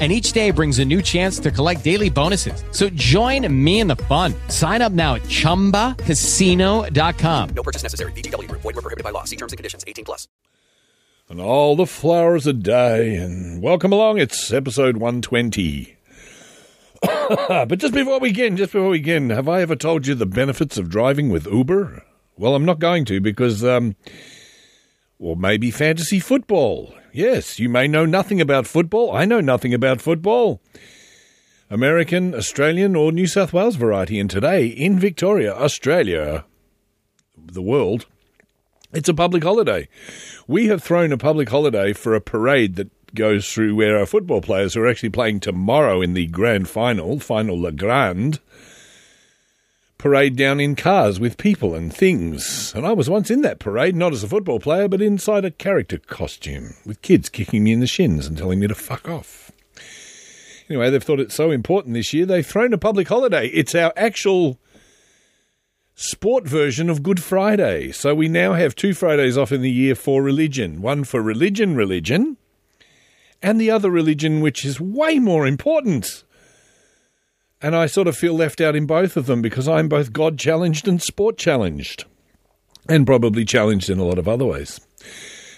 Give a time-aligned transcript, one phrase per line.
[0.00, 2.64] and each day brings a new chance to collect daily bonuses.
[2.70, 4.32] So join me in the fun.
[4.48, 7.48] Sign up now at ChumbaCasino.com.
[7.50, 8.12] No purchase necessary.
[8.12, 8.50] VGW.
[8.50, 9.24] Void were prohibited by law.
[9.24, 9.84] See terms and conditions.
[9.86, 10.26] 18 plus.
[11.28, 13.16] And all the flowers a day.
[13.16, 14.18] And welcome along.
[14.18, 15.98] It's episode 120.
[17.28, 20.26] but just before we begin, just before we begin, have I ever told you the
[20.26, 22.04] benefits of driving with Uber?
[22.36, 23.96] Well, I'm not going to because, um,
[25.18, 26.94] or maybe fantasy football.
[27.12, 29.14] Yes, you may know nothing about football.
[29.14, 30.60] I know nothing about football.
[31.68, 34.18] American, Australian, or New South Wales variety.
[34.18, 36.44] And today, in Victoria, Australia,
[37.36, 38.06] the world,
[38.92, 39.88] it's a public holiday.
[40.46, 44.40] We have thrown a public holiday for a parade that goes through where our football
[44.40, 48.38] players are actually playing tomorrow in the grand final, final La Grande
[50.00, 52.72] parade down in cars with people and things.
[52.74, 55.50] And I was once in that parade, not as a football player, but inside a
[55.50, 59.52] character costume, with kids kicking me in the shins and telling me to fuck off.
[60.70, 63.48] Anyway, they've thought it's so important this year, they've thrown a public holiday.
[63.48, 64.58] It's our actual
[65.94, 67.92] sport version of Good Friday.
[67.92, 71.76] So we now have two Fridays off in the year for religion one for religion,
[71.76, 72.38] religion,
[73.42, 76.24] and the other religion, which is way more important.
[77.62, 80.38] And I sort of feel left out in both of them because I'm both God
[80.38, 82.04] challenged and sport challenged.
[82.88, 84.80] And probably challenged in a lot of other ways.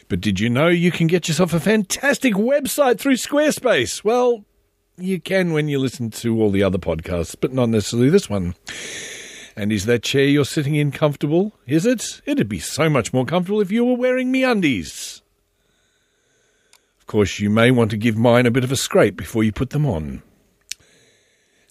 [0.08, 4.02] But did you know you can get yourself a fantastic website through Squarespace?
[4.02, 4.44] Well,
[4.98, 8.54] you can when you listen to all the other podcasts, but not necessarily this one.
[9.56, 11.52] And is that chair you're sitting in comfortable?
[11.66, 12.20] Is it?
[12.26, 15.22] It'd be so much more comfortable if you were wearing me undies.
[16.98, 19.52] Of course, you may want to give mine a bit of a scrape before you
[19.52, 20.22] put them on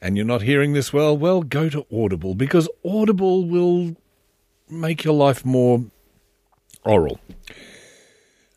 [0.01, 3.95] and you're not hearing this well, well, go to Audible because Audible will
[4.69, 5.85] make your life more
[6.84, 7.19] oral.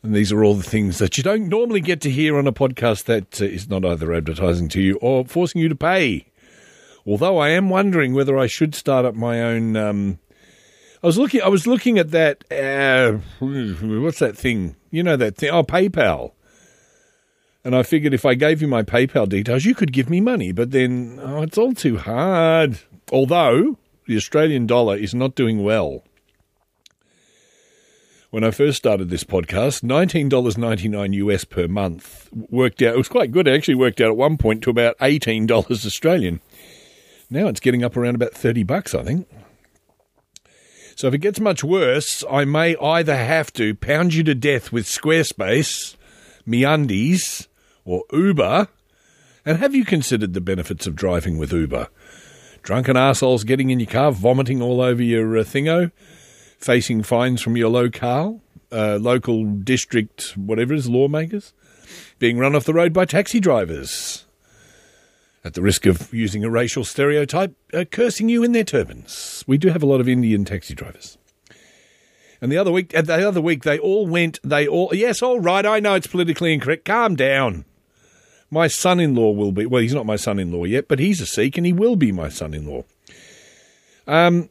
[0.01, 2.53] And these are all the things that you don't normally get to hear on a
[2.53, 6.27] podcast that uh, is not either advertising to you or forcing you to pay.
[7.07, 9.75] Although I am wondering whether I should start up my own.
[9.75, 10.19] Um,
[11.03, 11.41] I was looking.
[11.41, 12.43] I was looking at that.
[12.51, 14.75] Uh, what's that thing?
[14.91, 15.49] You know that thing?
[15.49, 16.33] Oh, PayPal.
[17.65, 20.51] And I figured if I gave you my PayPal details, you could give me money.
[20.51, 22.77] But then, oh, it's all too hard.
[23.11, 26.03] Although the Australian dollar is not doing well.
[28.29, 32.93] When I first started this podcast, $19.99 US per month worked out.
[32.93, 33.47] It was quite good.
[33.47, 36.41] It actually worked out at one point to about $18 Australian.
[37.31, 39.27] Now it's getting up around about 30 bucks, I think.
[40.95, 44.71] So if it gets much worse, I may either have to pound you to death
[44.71, 45.95] with Squarespace,
[46.47, 47.47] MeUndies,
[47.85, 48.67] or Uber?
[49.45, 51.87] And have you considered the benefits of driving with Uber?
[52.63, 55.91] Drunken assholes getting in your car, vomiting all over your uh, thingo,
[56.57, 58.41] facing fines from your locale,
[58.71, 61.53] uh, local district, whatever it is, lawmakers,
[62.17, 64.25] being run off the road by taxi drivers,
[65.43, 69.43] at the risk of using a racial stereotype, uh, cursing you in their turbans.
[69.45, 71.19] We do have a lot of Indian taxi drivers.
[72.41, 74.39] And the other week, uh, the other week, they all went.
[74.43, 75.65] They all yes, all right.
[75.65, 76.85] I know it's politically incorrect.
[76.85, 77.63] Calm down.
[78.55, 80.97] My son in law will be, well, he's not my son in law yet, but
[80.97, 82.85] he's a Sikh and he will be my son in law.
[84.07, 84.49] Um,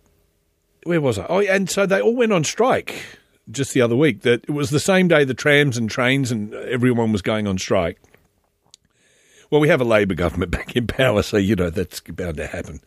[0.82, 1.24] where was I?
[1.26, 3.02] Oh, and so they all went on strike
[3.50, 4.20] just the other week.
[4.20, 7.56] That it was the same day the trams and trains and everyone was going on
[7.56, 7.98] strike.
[9.50, 12.46] Well, we have a Labor government back in power, so you know that's bound to
[12.46, 12.82] happen.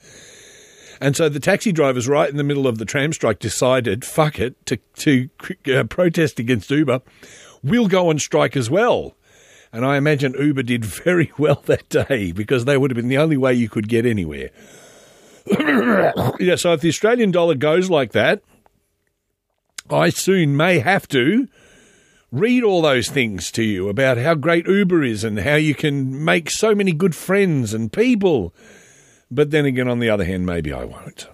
[1.01, 4.37] And so the taxi drivers, right in the middle of the tram strike, decided, fuck
[4.37, 5.29] it, to to
[5.75, 7.01] uh, protest against Uber.
[7.63, 9.16] We'll go on strike as well.
[9.71, 13.17] And I imagine Uber did very well that day because they would have been the
[13.17, 14.49] only way you could get anywhere.
[16.39, 18.41] yeah, so if the Australian dollar goes like that,
[19.89, 21.47] I soon may have to
[22.31, 26.23] read all those things to you about how great Uber is and how you can
[26.23, 28.53] make so many good friends and people.
[29.31, 31.27] But then again, on the other hand, maybe I won't.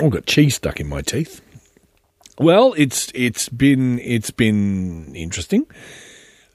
[0.00, 1.42] I've got cheese stuck in my teeth.
[2.40, 5.66] Well, it's it's been it's been interesting.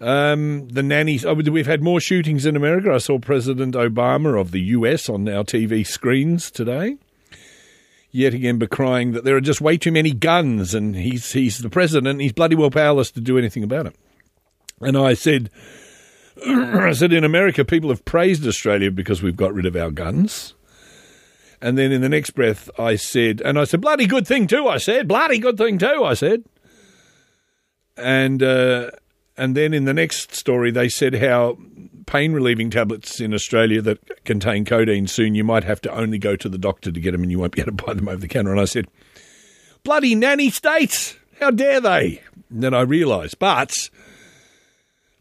[0.02, 1.24] Um, the nannies.
[1.24, 2.92] Oh, we've had more shootings in America.
[2.92, 5.10] I saw President Obama of the U.S.
[5.10, 6.98] on our TV screens today.
[8.10, 11.70] Yet again, decrying that there are just way too many guns, and he's he's the
[11.70, 12.20] president.
[12.20, 13.96] He's bloody well powerless to do anything about it.
[14.82, 15.52] And I said,
[16.48, 20.55] I said in America, people have praised Australia because we've got rid of our guns.
[21.66, 24.68] And then in the next breath, I said, and I said, bloody good thing too.
[24.68, 26.04] I said, bloody good thing too.
[26.06, 26.44] I said,
[27.98, 28.92] and uh,
[29.36, 31.58] and then in the next story, they said how
[32.06, 36.36] pain relieving tablets in Australia that contain codeine soon you might have to only go
[36.36, 38.22] to the doctor to get them, and you won't be able to buy them over
[38.22, 38.52] the counter.
[38.52, 38.86] And I said,
[39.84, 42.22] bloody nanny states, how dare they?
[42.52, 43.90] And then I realised, but.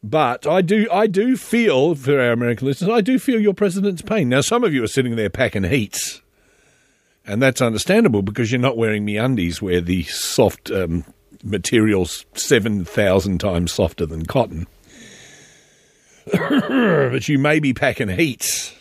[0.03, 4.03] But I do, I do feel for our American listeners, I do feel your president's
[4.03, 4.29] pain.
[4.29, 6.21] Now, some of you are sitting there packing heats,
[7.27, 11.05] and that's understandable because you're not wearing me undies where the soft um,
[11.43, 14.67] material's 7,000 times softer than cotton.
[16.33, 18.75] but you may be packing heats.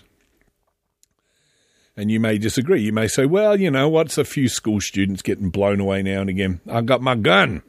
[1.95, 2.81] And you may disagree.
[2.81, 6.21] You may say, well, you know, what's a few school students getting blown away now
[6.21, 6.59] and again?
[6.67, 7.61] I've got my gun.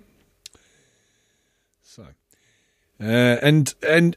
[1.82, 2.06] So,
[3.00, 4.16] uh, and, and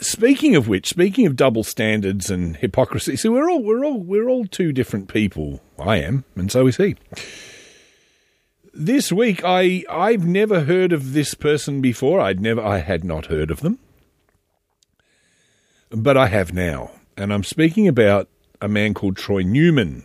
[0.00, 4.28] speaking of which, speaking of double standards and hypocrisy, see, we're all we're all we're
[4.28, 5.60] all two different people.
[5.78, 6.96] I am, and so is he.
[8.74, 12.20] This week, I I've never heard of this person before.
[12.20, 13.78] I'd never I had not heard of them,
[15.90, 18.28] but I have now, and I'm speaking about
[18.60, 20.04] a man called Troy Newman.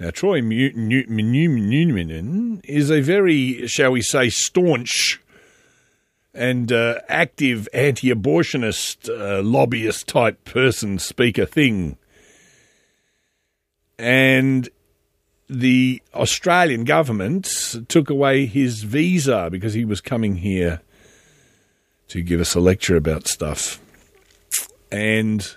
[0.00, 5.20] Now, Troy Newman is a very, shall we say, staunch
[6.34, 11.96] and uh, active anti abortionist uh, lobbyist type person, speaker thing.
[13.98, 14.68] And
[15.48, 20.82] the Australian government took away his visa because he was coming here
[22.08, 23.80] to give us a lecture about stuff.
[24.90, 25.56] And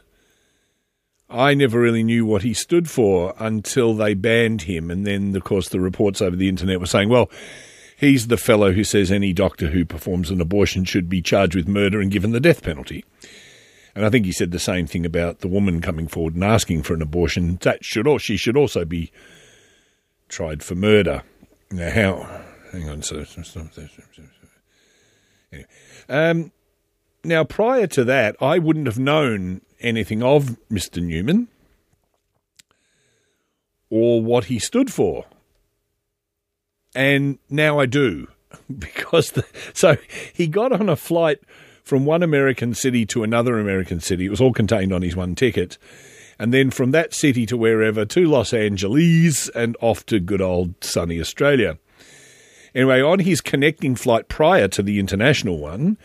[1.29, 4.91] I never really knew what he stood for until they banned him.
[4.91, 7.29] And then, of course, the reports over the internet were saying, well,
[8.01, 11.67] He's the fellow who says any doctor who performs an abortion should be charged with
[11.67, 13.05] murder and given the death penalty.
[13.93, 16.81] And I think he said the same thing about the woman coming forward and asking
[16.81, 17.59] for an abortion.
[17.61, 19.11] That should or she should also be
[20.29, 21.21] tried for murder.
[21.69, 22.41] Now, how?
[22.71, 23.03] Hang on.
[23.03, 23.23] So,
[25.53, 25.67] anyway.
[26.09, 26.51] um,
[27.23, 31.03] now, prior to that, I wouldn't have known anything of Mr.
[31.03, 31.49] Newman
[33.91, 35.27] or what he stood for
[36.95, 38.27] and now I do
[38.79, 39.97] because the, so
[40.33, 41.39] he got on a flight
[41.83, 44.25] from one American city to another American city.
[44.25, 45.77] It was all contained on his one ticket.
[46.39, 50.83] And then from that city to wherever to Los Angeles and off to good old
[50.83, 51.77] sunny Australia.
[52.73, 55.97] Anyway, on his connecting flight prior to the international one,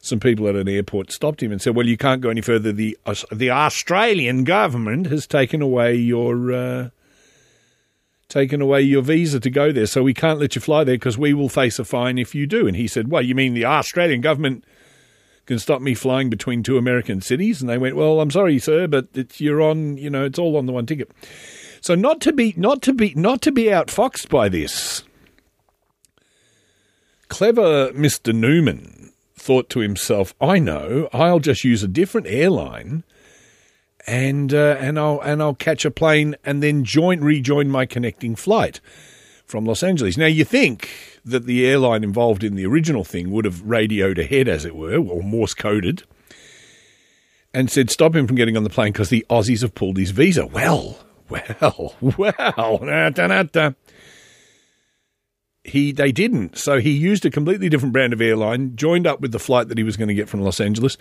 [0.00, 2.72] some people at an airport stopped him and said, "Well, you can't go any further.
[2.72, 2.98] the
[3.30, 6.88] The Australian government has taken away your uh,
[8.30, 11.18] taken away your visa to go there, so we can't let you fly there because
[11.18, 12.66] we will face a fine if you do.
[12.66, 14.64] And he said, Well, you mean the Australian government
[15.44, 17.60] can stop me flying between two American cities?
[17.60, 20.56] And they went, Well, I'm sorry, sir, but it's you're on, you know, it's all
[20.56, 21.10] on the one ticket.
[21.82, 25.02] So not to be not to be not to be outfoxed by this.
[27.28, 28.34] Clever Mr.
[28.34, 33.04] Newman thought to himself, I know, I'll just use a different airline
[34.06, 38.34] and uh, and I'll and I'll catch a plane and then join rejoin my connecting
[38.34, 38.80] flight
[39.44, 40.16] from Los Angeles.
[40.16, 40.90] Now you think
[41.24, 44.98] that the airline involved in the original thing would have radioed ahead, as it were,
[44.98, 46.04] or Morse coded,
[47.52, 50.12] and said stop him from getting on the plane because the Aussies have pulled his
[50.12, 50.46] visa.
[50.46, 52.78] Well, well, well.
[52.78, 53.72] Da, da, da,
[55.64, 56.56] he they didn't.
[56.56, 59.78] So he used a completely different brand of airline, joined up with the flight that
[59.78, 60.96] he was going to get from Los Angeles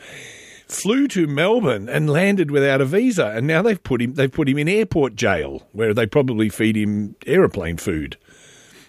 [0.69, 4.47] flew to Melbourne and landed without a visa, and now they've put him they've put
[4.47, 8.17] him in airport jail where they probably feed him aeroplane food.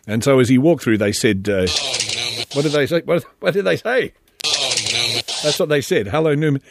[0.06, 3.00] And so as he walked through, they said, uh, oh, "What did they say?
[3.04, 4.12] What, what did they say?"
[4.46, 4.74] Oh,
[5.42, 6.08] That's what they said.
[6.08, 6.62] Hello, Newman.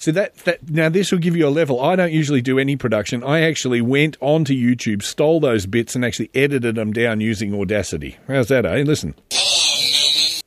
[0.00, 1.80] So that, that now this will give you a level.
[1.80, 3.24] I don't usually do any production.
[3.24, 8.16] I actually went onto YouTube, stole those bits, and actually edited them down using Audacity.
[8.28, 8.84] How's that, eh?
[8.84, 9.16] Listen.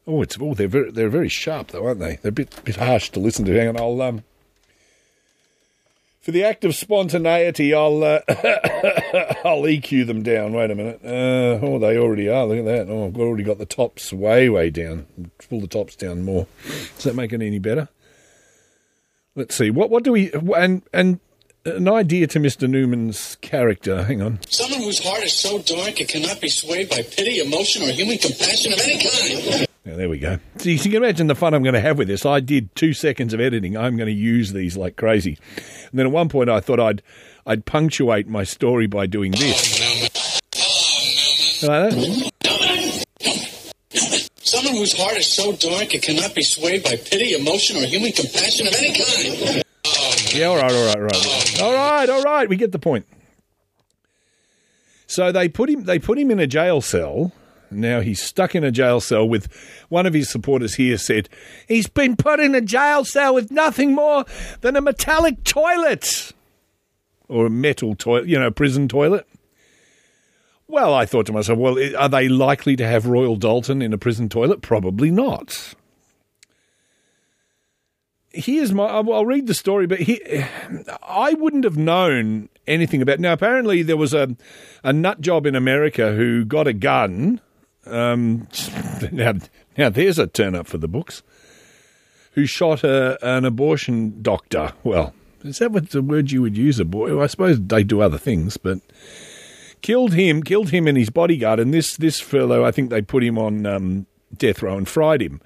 [0.08, 2.17] Oh, it's oh, they're very they're very sharp though, aren't they?
[2.22, 3.53] They're a bit bit harsh to listen to.
[3.53, 4.24] Hang on, I'll um.
[6.22, 8.20] For the act of spontaneity, I'll uh,
[9.43, 10.53] I'll EQ them down.
[10.53, 11.01] Wait a minute.
[11.03, 12.46] Uh, oh, they already are.
[12.46, 12.89] Look at that.
[12.89, 15.08] Oh, I've already got the tops way way down.
[15.50, 16.48] Pull the tops down more.
[16.96, 17.89] Does that make it any better?
[19.36, 19.70] Let's see.
[19.70, 21.20] What what do we and and
[21.65, 22.67] an idea to Mr.
[22.67, 24.03] Newman's character.
[24.03, 24.39] Hang on.
[24.50, 28.17] Someone whose heart is so dark it cannot be swayed by pity, emotion, or human
[28.17, 29.67] compassion of any kind.
[29.83, 30.38] Yeah, there we go.
[30.57, 32.23] So you can imagine the fun I'm going to have with this.
[32.23, 33.75] I did two seconds of editing.
[33.75, 35.39] I'm going to use these like crazy.
[35.89, 37.01] And then at one point, I thought I'd
[37.47, 40.39] I'd punctuate my story by doing this.
[41.63, 42.31] Like that?
[44.43, 48.11] Someone whose heart is so dark it cannot be swayed by pity, emotion, or human
[48.11, 49.63] compassion of any kind.
[50.33, 52.47] Yeah, all right, all right, all right, all right, all right.
[52.50, 53.07] We get the point.
[55.07, 55.85] So they put him.
[55.85, 57.33] They put him in a jail cell.
[57.71, 59.47] Now he's stuck in a jail cell with
[59.89, 61.29] one of his supporters here said
[61.67, 64.25] he's been put in a jail cell with nothing more
[64.61, 66.33] than a metallic toilet
[67.27, 69.25] or a metal toilet, you know, prison toilet.
[70.67, 73.97] Well, I thought to myself, well, are they likely to have Royal Doulton in a
[73.97, 74.61] prison toilet?
[74.61, 75.75] Probably not.
[78.33, 78.85] Here's my.
[78.85, 80.21] I'll read the story, but he,
[81.03, 83.19] I wouldn't have known anything about.
[83.19, 84.35] Now, apparently, there was a
[84.83, 87.41] a nut job in America who got a gun.
[87.85, 88.47] Um,
[89.11, 89.33] now,
[89.77, 91.23] now there's a turn up for the books.
[92.33, 94.73] Who shot a, an abortion doctor?
[94.83, 96.79] Well, is that what the word you would use?
[96.79, 97.21] A boy?
[97.21, 98.79] I suppose they do other things, but
[99.81, 101.59] killed him, killed him and his bodyguard.
[101.59, 105.21] And this this fellow, I think they put him on um, death row and fried
[105.21, 105.41] him.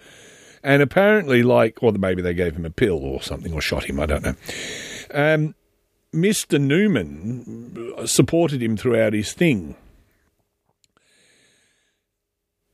[0.63, 3.99] And apparently, like, or maybe they gave him a pill or something, or shot him.
[3.99, 4.35] I don't know.
[5.13, 5.55] Um,
[6.13, 6.59] Mr.
[6.59, 9.75] Newman supported him throughout his thing.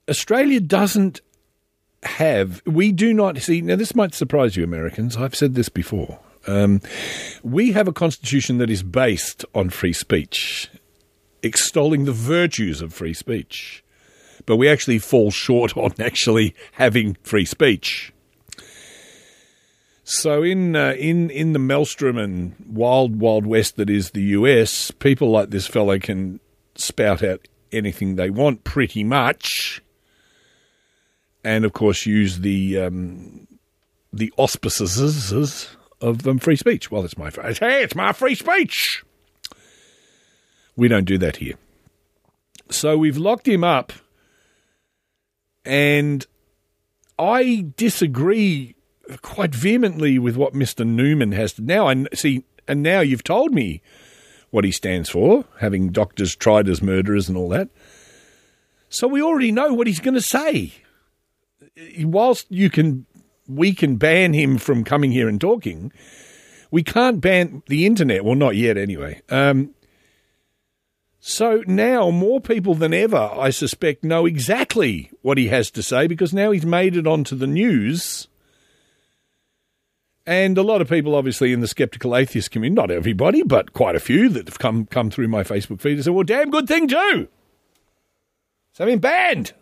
[0.10, 1.22] Australia doesn't
[2.04, 5.18] have, we do not see, now this might surprise you, Americans.
[5.18, 6.20] I've said this before.
[6.48, 6.82] Um,
[7.44, 10.70] we have a constitution that is based on free speech,
[11.44, 13.84] extolling the virtues of free speech.
[14.48, 18.12] But we actually fall short on actually having free speech.
[20.04, 24.92] So in uh, in in the maelstrom and wild wild west that is the US,
[24.92, 26.40] people like this fellow can
[26.76, 29.82] spout out anything they want, pretty much,
[31.44, 33.48] and of course use the um,
[34.14, 35.70] the auspices
[36.02, 36.92] of um, free speech.
[36.92, 39.04] Well, it's my free- hey, it's my free speech.
[40.76, 41.56] We don't do that here.
[42.70, 43.92] So we've locked him up,
[45.66, 46.26] and
[47.20, 48.76] I disagree
[49.22, 50.86] quite vehemently with what Mr.
[50.86, 51.88] Newman has to now.
[51.88, 53.82] I see, and now you've told me
[54.50, 57.70] what he stands for, having doctors tried as murderers and all that.
[58.90, 60.74] So we already know what he's going to say.
[62.00, 63.06] Whilst you can,
[63.48, 65.92] we can ban him from coming here and talking.
[66.70, 68.24] We can't ban the internet.
[68.24, 69.22] Well, not yet, anyway.
[69.30, 69.74] Um,
[71.20, 76.08] so now more people than ever, I suspect, know exactly what he has to say
[76.08, 78.28] because now he's made it onto the news.
[80.26, 83.96] And a lot of people, obviously, in the skeptical atheist community, not everybody, but quite
[83.96, 86.68] a few that have come come through my Facebook feed and said, well, damn good
[86.68, 87.28] thing too.
[88.74, 89.54] So I've been banned.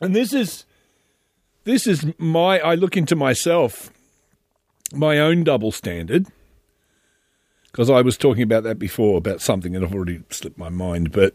[0.00, 0.64] And this is
[1.64, 3.90] this is my I look into myself,
[4.92, 6.26] my own double standard.
[7.72, 11.12] Because I was talking about that before, about something that I've already slipped my mind,
[11.12, 11.34] but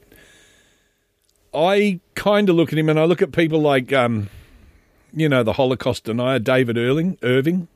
[1.53, 4.29] I kind of look at him and I look at people like um,
[5.13, 7.67] you know, the Holocaust denier, David Erling, Irving,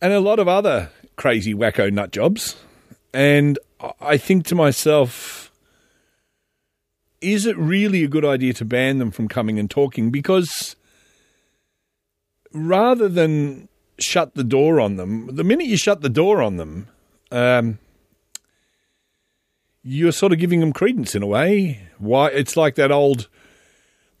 [0.00, 2.56] and a lot of other crazy wacko nut jobs.
[3.14, 3.58] And
[4.00, 5.51] I think to myself,
[7.22, 10.10] is it really a good idea to ban them from coming and talking?
[10.10, 10.76] Because
[12.52, 16.88] rather than shut the door on them, the minute you shut the door on them,
[17.30, 17.78] um,
[19.82, 21.80] you're sort of giving them credence in a way.
[21.98, 22.28] Why?
[22.28, 23.28] It's like that old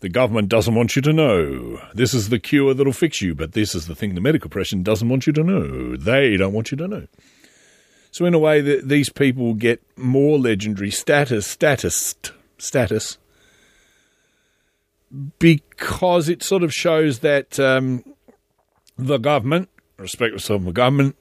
[0.00, 1.80] the government doesn't want you to know.
[1.94, 4.82] This is the cure that'll fix you, but this is the thing the medical profession
[4.82, 5.96] doesn't want you to know.
[5.96, 7.06] They don't want you to know.
[8.10, 12.16] So in a way, that these people get more legendary status, status,
[12.62, 13.18] status,
[15.38, 18.04] because it sort of shows that um,
[18.96, 21.16] the government, respect of the government,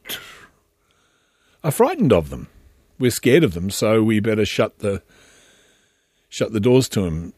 [1.64, 2.48] are frightened of them.
[3.00, 5.02] We're scared of them, so we better shut the
[6.30, 7.34] shut the doors to them.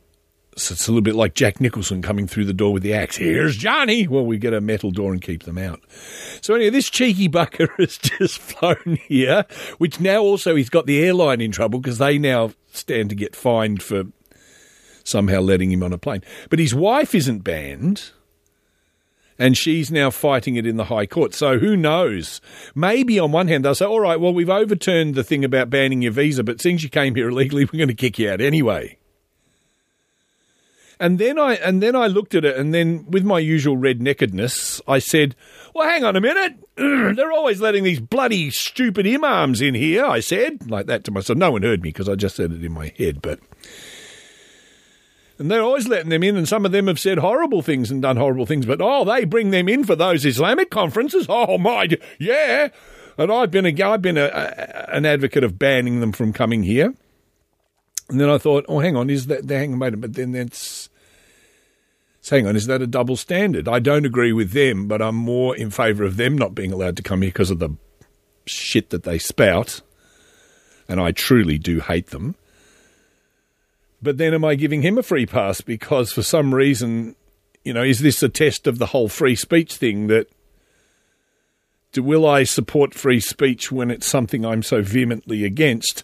[0.56, 3.18] So it's a little bit like Jack Nicholson coming through the door with the axe.
[3.18, 4.08] Here's Johnny.
[4.08, 5.82] Well, we get a metal door and keep them out.
[6.42, 9.46] So anyway, this cheeky bucker has just flown here,
[9.78, 13.36] which now also he's got the airline in trouble because they now stand to get
[13.36, 14.04] fined for
[15.04, 16.22] somehow letting him on a plane.
[16.50, 18.12] But his wife isn't banned.
[19.40, 21.34] And she's now fighting it in the High Court.
[21.34, 22.40] So who knows?
[22.76, 26.04] Maybe on one hand they'll say, all right, well, we've overturned the thing about banning
[26.04, 28.98] your visa, but since you came here illegally, we're going to kick you out anyway.
[31.00, 34.82] And then I and then I looked at it, and then with my usual redneckedness,
[34.88, 35.36] I said,
[35.74, 36.54] "Well, hang on a minute.
[36.76, 41.38] They're always letting these bloody stupid imams in here." I said like that to myself.
[41.38, 43.40] No one heard me because I just said it in my head, but.
[45.40, 48.04] And they're always letting them in, and some of them have said horrible things and
[48.04, 48.68] done horrible things.
[48.68, 51.26] But oh, they bring them in for those Islamic conferences.
[51.28, 52.70] Oh my, yeah.
[53.18, 56.64] And I've been a, I've been a, a, an advocate of banning them from coming
[56.64, 56.94] here.
[58.10, 60.90] And then I thought, oh, hang on, is that hang on, but then that's
[62.30, 63.68] hang on, is that a double standard?
[63.68, 66.98] I don't agree with them, but I'm more in favour of them not being allowed
[66.98, 67.76] to come here because of the
[68.46, 69.82] shit that they spout,
[70.88, 72.36] and I truly do hate them.
[74.02, 77.16] But then am I giving him a free pass because for some reason,
[77.64, 80.28] you know, is this a test of the whole free speech thing that
[81.94, 86.04] do, will I support free speech when it's something I'm so vehemently against?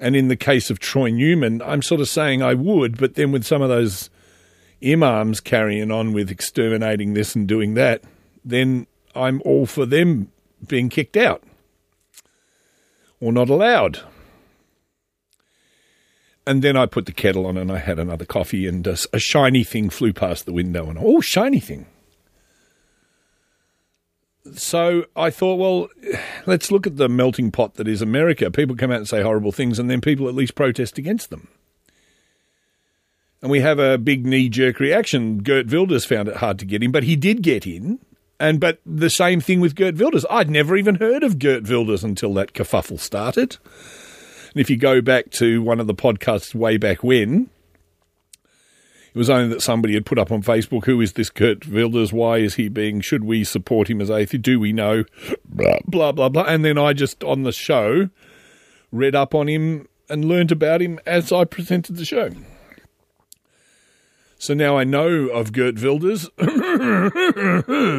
[0.00, 3.32] And in the case of Troy Newman, I'm sort of saying I would, but then
[3.32, 4.08] with some of those
[4.82, 8.02] imams carrying on with exterminating this and doing that,
[8.42, 10.32] then I'm all for them
[10.66, 11.44] being kicked out
[13.20, 14.00] or not allowed.
[16.46, 19.18] And then I put the kettle on and I had another coffee, and a, a
[19.18, 21.86] shiny thing flew past the window, and oh, shiny thing.
[24.54, 25.88] So I thought, well,
[26.46, 28.50] let's look at the melting pot that is America.
[28.50, 31.48] People come out and say horrible things, and then people at least protest against them.
[33.42, 35.38] And we have a big knee jerk reaction.
[35.38, 37.98] Geert Wilders found it hard to get in, but he did get in.
[38.38, 40.24] And but the same thing with Geert Wilders.
[40.30, 43.58] I'd never even heard of Geert Wilders until that kerfuffle started.
[44.52, 47.50] And if you go back to one of the podcasts way back when,
[49.12, 52.12] it was only that somebody had put up on Facebook, who is this Geert Wilders?
[52.12, 54.42] Why is he being, should we support him as atheist?
[54.42, 55.04] Do we know?
[55.44, 56.44] Blah, blah, blah, blah.
[56.44, 58.08] And then I just, on the show,
[58.92, 62.30] read up on him and learnt about him as I presented the show.
[64.38, 66.30] So now I know of Geert Wilders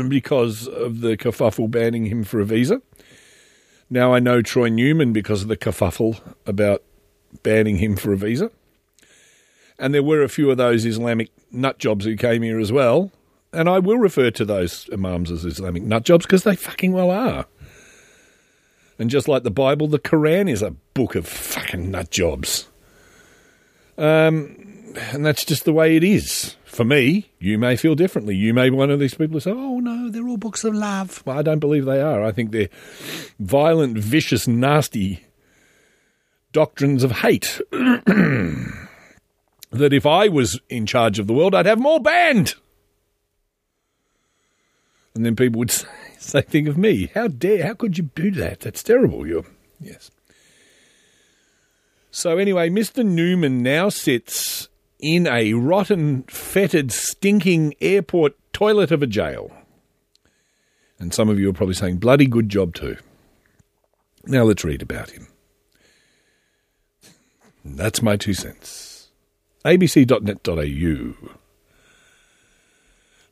[0.10, 2.82] because of the kerfuffle banning him for a visa.
[3.90, 6.84] Now I know Troy Newman because of the kerfuffle about
[7.44, 8.50] banning him for a visa.
[9.82, 13.12] And there were a few of those Islamic nut jobs who came here as well.
[13.52, 17.10] And I will refer to those imams as Islamic nut jobs because they fucking well
[17.10, 17.48] are.
[19.00, 22.68] And just like the Bible, the Quran is a book of fucking nut jobs.
[23.98, 26.56] Um, and that's just the way it is.
[26.64, 28.36] For me, you may feel differently.
[28.36, 30.76] You may be one of these people who say, oh no, they're all books of
[30.76, 31.24] love.
[31.26, 32.24] Well, I don't believe they are.
[32.24, 32.70] I think they're
[33.40, 35.26] violent, vicious, nasty
[36.52, 37.60] doctrines of hate.
[39.72, 42.56] that if I was in charge of the world, I'd have more banned.
[45.16, 45.72] And then people would
[46.20, 47.10] say, think of me.
[47.14, 48.62] How dare, how could you do that?
[48.62, 49.26] That's terrible.
[49.26, 49.46] You're,
[49.80, 50.12] yes.
[52.12, 53.06] So anyway, Mr.
[53.06, 54.68] Newman now sits
[55.00, 59.52] in a rotten, fetid, stinking airport toilet of a jail.
[61.00, 62.98] And some of you are probably saying, bloody good job too.
[64.26, 65.28] Now let's read about him.
[67.64, 68.91] That's my two cents.
[69.64, 71.30] abc.net.au.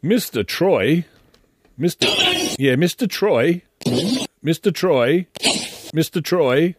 [0.04, 0.48] Mr.
[0.48, 1.06] Troy,
[1.80, 2.56] Mr.
[2.58, 3.10] Yeah, Mr.
[3.10, 3.62] Troy,
[4.44, 4.74] Mr.
[4.74, 5.28] Troy,
[5.94, 6.24] Mr.
[6.24, 6.76] Troy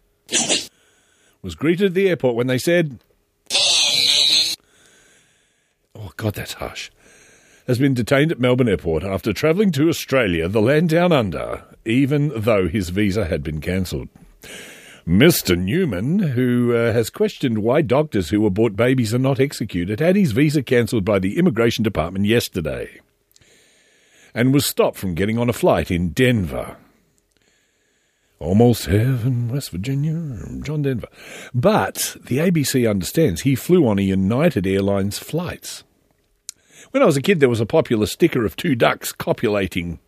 [1.42, 2.98] was greeted at the airport when they said,
[5.94, 6.90] Oh, God, that's harsh.
[7.66, 12.32] Has been detained at Melbourne Airport after travelling to Australia, the land down under, even
[12.34, 14.08] though his visa had been cancelled.
[15.10, 15.58] Mr.
[15.58, 20.30] Newman, who uh, has questioned why doctors who abort babies are not executed, had his
[20.30, 23.00] visa cancelled by the Immigration Department yesterday
[24.32, 26.76] and was stopped from getting on a flight in Denver.
[28.38, 31.08] Almost heaven, West Virginia, John Denver.
[31.52, 35.82] But the ABC understands he flew on a United Airlines flights.
[36.92, 39.98] When I was a kid, there was a popular sticker of two ducks copulating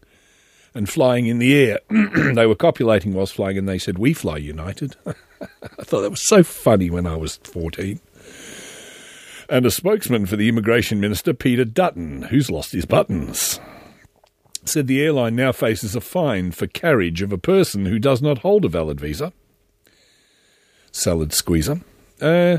[0.75, 1.81] and flying in the air.
[2.35, 4.97] they were copulating whilst flying, and they said, We fly United.
[5.07, 8.01] I thought that was so funny when I was 14.
[9.49, 13.61] And a spokesman for the immigration minister, Peter Dutton, who's lost his buttons,
[14.65, 18.39] said the airline now faces a fine for carriage of a person who does not
[18.39, 19.33] hold a valid visa.
[20.93, 21.81] Salad squeezer.
[22.21, 22.59] Uh,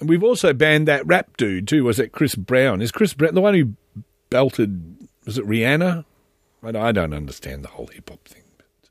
[0.00, 1.84] and we've also banned that rap dude too.
[1.84, 2.80] Was it Chris Brown?
[2.80, 5.08] Is Chris Brown the one who belted?
[5.26, 6.04] Was it Rihanna?
[6.64, 8.42] I don't understand the whole hip hop thing.
[8.56, 8.90] But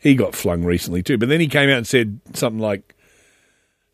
[0.00, 1.18] he got flung recently too.
[1.18, 2.94] But then he came out and said something like,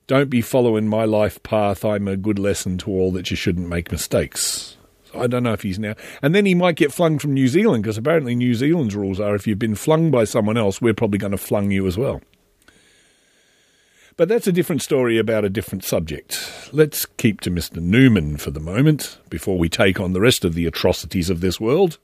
[0.06, 1.84] "Don't be following my life path.
[1.84, 4.76] I'm a good lesson to all that you shouldn't make mistakes."
[5.12, 5.94] So I don't know if he's now.
[6.22, 9.34] And then he might get flung from New Zealand because apparently New Zealand's rules are
[9.34, 12.20] if you've been flung by someone else, we're probably going to flung you as well.
[14.16, 16.38] But that's a different story about a different subject.
[16.72, 17.78] Let's keep to Mr.
[17.78, 21.60] Newman for the moment before we take on the rest of the atrocities of this
[21.60, 21.98] world.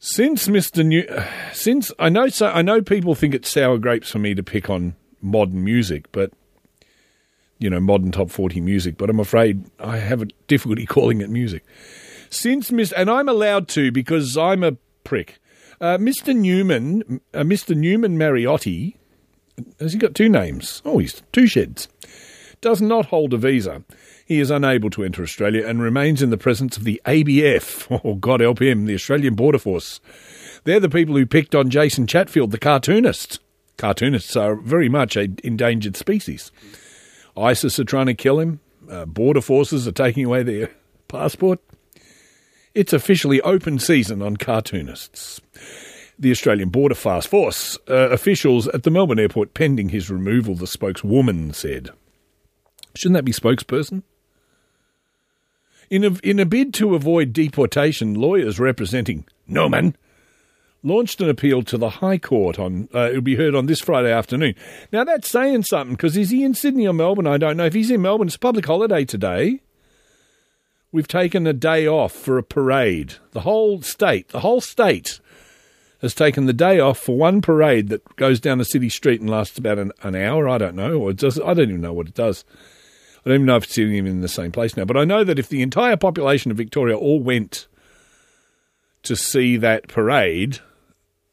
[0.00, 0.86] Since Mr.
[0.86, 1.04] New,
[1.52, 4.70] since I know, so I know people think it's sour grapes for me to pick
[4.70, 6.32] on modern music, but
[7.58, 8.96] you know, modern top forty music.
[8.96, 11.64] But I'm afraid I have a difficulty calling it music.
[12.30, 12.92] Since Mr.
[12.96, 15.40] and I'm allowed to because I'm a prick.
[15.80, 16.34] Uh, Mr.
[16.34, 17.76] Newman, uh, Mr.
[17.76, 18.96] Newman Mariotti,
[19.80, 20.82] has he got two names?
[20.84, 21.88] Oh, he's two sheds.
[22.60, 23.84] Does not hold a visa.
[24.28, 27.88] He is unable to enter Australia and remains in the presence of the ABF.
[28.04, 30.00] Oh, God help him, the Australian Border Force.
[30.64, 33.40] They're the people who picked on Jason Chatfield, the cartoonist.
[33.78, 36.52] Cartoonists are very much an endangered species.
[37.38, 38.60] ISIS are trying to kill him.
[38.90, 40.70] Uh, border forces are taking away their
[41.08, 41.60] passport.
[42.74, 45.40] It's officially open season on cartoonists.
[46.18, 50.66] The Australian Border Fast Force uh, officials at the Melbourne airport pending his removal, the
[50.66, 51.88] spokeswoman said.
[52.94, 54.02] Shouldn't that be spokesperson?
[55.90, 59.96] In a, in a bid to avoid deportation, lawyers representing Norman
[60.82, 62.88] launched an appeal to the High Court on.
[62.94, 64.54] Uh, it'll be heard on this Friday afternoon.
[64.92, 67.26] Now that's saying something because is he in Sydney or Melbourne?
[67.26, 67.66] I don't know.
[67.66, 69.60] If he's in Melbourne, it's a public holiday today.
[70.90, 73.14] We've taken a day off for a parade.
[73.32, 75.20] The whole state, the whole state,
[76.00, 79.28] has taken the day off for one parade that goes down a city street and
[79.28, 80.48] lasts about an, an hour.
[80.48, 81.38] I don't know, or does.
[81.40, 82.44] I don't even know what it does.
[83.28, 84.86] I don't even know if it's even in the same place now.
[84.86, 87.66] But I know that if the entire population of Victoria all went
[89.02, 90.60] to see that parade,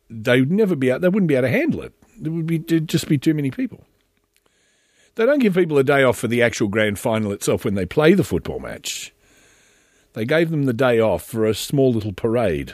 [0.10, 1.00] they would never be out.
[1.00, 1.94] They wouldn't be able to handle it.
[2.20, 3.86] There would be just be too many people.
[5.16, 7.86] They don't give people a day off for the actual grand final itself when they
[7.86, 9.14] play the football match.
[10.12, 12.74] They gave them the day off for a small little parade.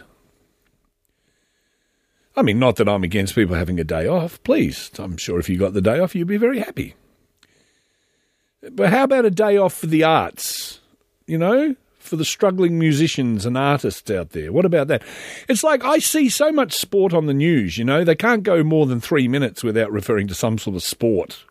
[2.35, 4.41] I mean, not that I'm against people having a day off.
[4.41, 6.95] Please, I'm sure if you got the day off, you'd be very happy.
[8.69, 10.79] But how about a day off for the arts?
[11.25, 11.75] You know,
[12.11, 14.51] for the struggling musicians and artists out there.
[14.51, 15.03] What about that?
[15.47, 18.63] It's like I see so much sport on the news, you know, they can't go
[18.63, 21.45] more than three minutes without referring to some sort of sport.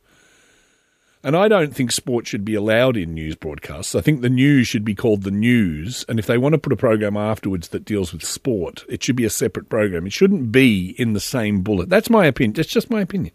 [1.23, 3.95] And I don't think sport should be allowed in news broadcasts.
[3.95, 6.05] I think the news should be called the news.
[6.09, 9.17] And if they want to put a program afterwards that deals with sport, it should
[9.17, 10.07] be a separate program.
[10.07, 11.91] It shouldn't be in the same bullet.
[11.91, 12.55] That's my opinion.
[12.55, 13.35] That's just my opinion.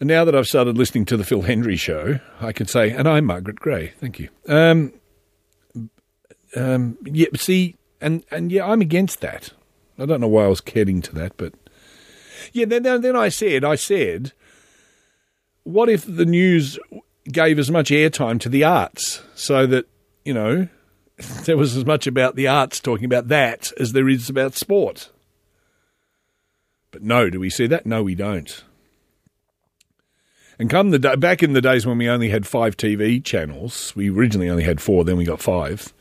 [0.00, 3.06] And now that I've started listening to the Phil Hendrie show, I can say, and
[3.06, 3.92] I'm Margaret Gray.
[4.00, 4.30] Thank you.
[4.48, 4.94] Um,
[6.56, 9.52] um, yeah, see, and, and yeah, I'm against that.
[9.98, 11.52] I don't know why I was getting to that, but
[12.54, 14.32] yeah, then, then I said, I said,
[15.64, 16.78] what if the news
[17.30, 19.86] gave as much airtime to the arts so that,
[20.24, 20.68] you know,
[21.44, 25.10] there was as much about the arts talking about that as there is about sport?
[26.90, 27.84] But no, do we see that?
[27.84, 28.64] No, we don't.
[30.60, 33.96] And come the day, back in the days when we only had five TV channels,
[33.96, 35.94] we originally only had four, then we got five.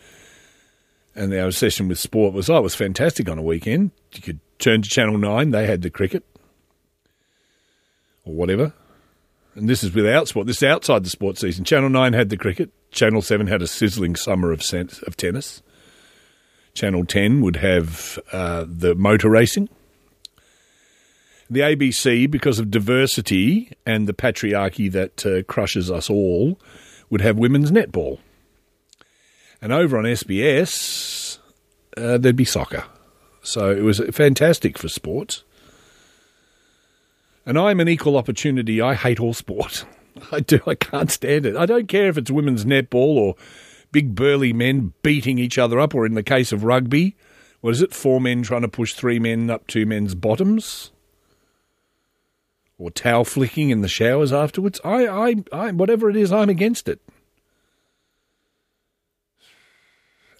[1.15, 3.91] And our session with sport was, oh, was fantastic on a weekend.
[4.12, 6.26] You could turn to Channel 9, they had the cricket
[8.26, 8.74] or whatever.
[9.56, 10.45] And this is without sport.
[10.45, 11.63] This is outside the sports season.
[11.63, 12.69] Channel 9 had the cricket.
[12.91, 15.63] Channel 7 had a sizzling summer of, of tennis.
[16.74, 19.69] Channel 10 would have uh, the motor racing
[21.50, 26.60] the ABC, because of diversity and the patriarchy that uh, crushes us all,
[27.10, 28.20] would have women's netball.
[29.62, 31.40] And over on SBS,
[31.98, 32.84] uh, there'd be soccer.
[33.42, 35.44] So it was fantastic for sports.
[37.46, 38.80] And I'm an equal opportunity.
[38.80, 39.86] I hate all sport.
[40.32, 40.60] I do.
[40.68, 41.56] I can't stand it.
[41.56, 43.36] I don't care if it's women's netball or
[43.92, 47.16] big burly men beating each other up, or in the case of rugby,
[47.62, 47.94] what is it?
[47.94, 50.92] Four men trying to push three men up two men's bottoms
[52.80, 54.80] or towel flicking in the showers afterwards.
[54.84, 57.02] I, I, I, whatever it is, I'm against it.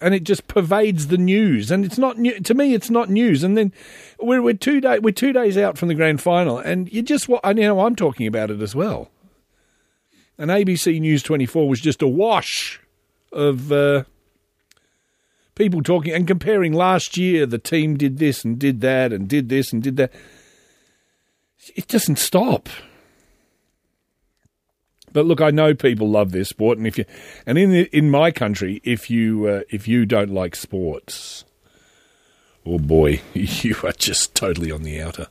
[0.02, 2.74] And it just pervades the news, and it's not new to me.
[2.74, 3.44] It's not news.
[3.44, 3.74] And then
[4.18, 7.28] we're we're two day we're two days out from the grand final, and you just
[7.28, 9.10] what I know I'm talking about it as well.
[10.38, 12.80] And ABC News 24 was just a wash
[13.34, 14.06] of uh,
[15.56, 17.46] people talking and comparing last year.
[17.46, 20.14] The team did this and did that and did this and did that
[21.76, 22.70] it doesn't stop.
[25.12, 27.06] But look, I know people love their sport, and if you
[27.46, 31.46] and in the, in my country, if you uh, if you don't like sports,
[32.66, 35.28] oh boy, you are just totally on the outer.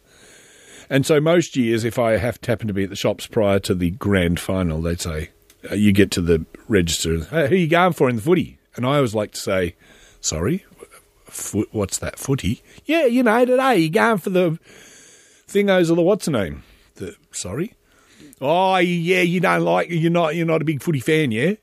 [0.91, 3.59] And so most years, if I have to happen to be at the shops prior
[3.61, 5.31] to the grand final, they'd say,
[5.71, 7.25] uh, "You get to the register.
[7.25, 9.75] Hey, who you going for in the footy?" And I always like to say,
[10.21, 10.65] "Sorry,
[11.71, 14.59] what's that footy?" Yeah, you know, today you going for the
[15.49, 16.63] thingos of the what's her name?
[16.97, 17.75] The sorry.
[18.41, 21.55] Oh yeah, you don't like you're not you're not a big footy fan, yeah?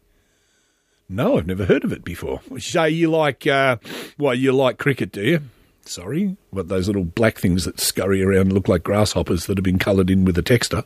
[1.08, 2.42] No, I've never heard of it before.
[2.60, 3.78] So you like uh,
[4.18, 5.42] well, you like cricket, do you?
[5.86, 9.78] Sorry, what those little black things that scurry around look like grasshoppers that have been
[9.78, 10.84] coloured in with a texture.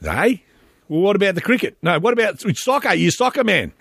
[0.00, 0.44] Hey,
[0.88, 1.76] well, what about the cricket?
[1.82, 2.94] No, what about soccer?
[2.94, 3.72] You soccer man?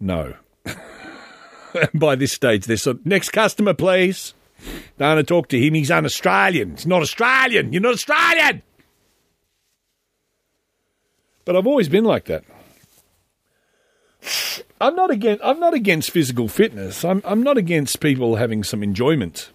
[0.00, 0.34] No.
[1.94, 4.34] By this stage, there's a next customer, please.
[4.98, 5.74] Don't to talk to him.
[5.74, 6.72] He's un Australian.
[6.72, 7.72] He's not Australian.
[7.72, 8.62] You're not Australian.
[11.44, 12.44] But I've always been like that.
[14.80, 15.42] I'm not against.
[15.44, 17.04] I'm not against physical fitness.
[17.04, 17.22] I'm.
[17.24, 19.50] I'm not against people having some enjoyment.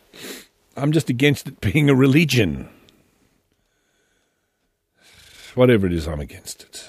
[0.76, 2.70] I'm just against it being a religion.
[5.56, 6.88] Whatever it is, I'm against it.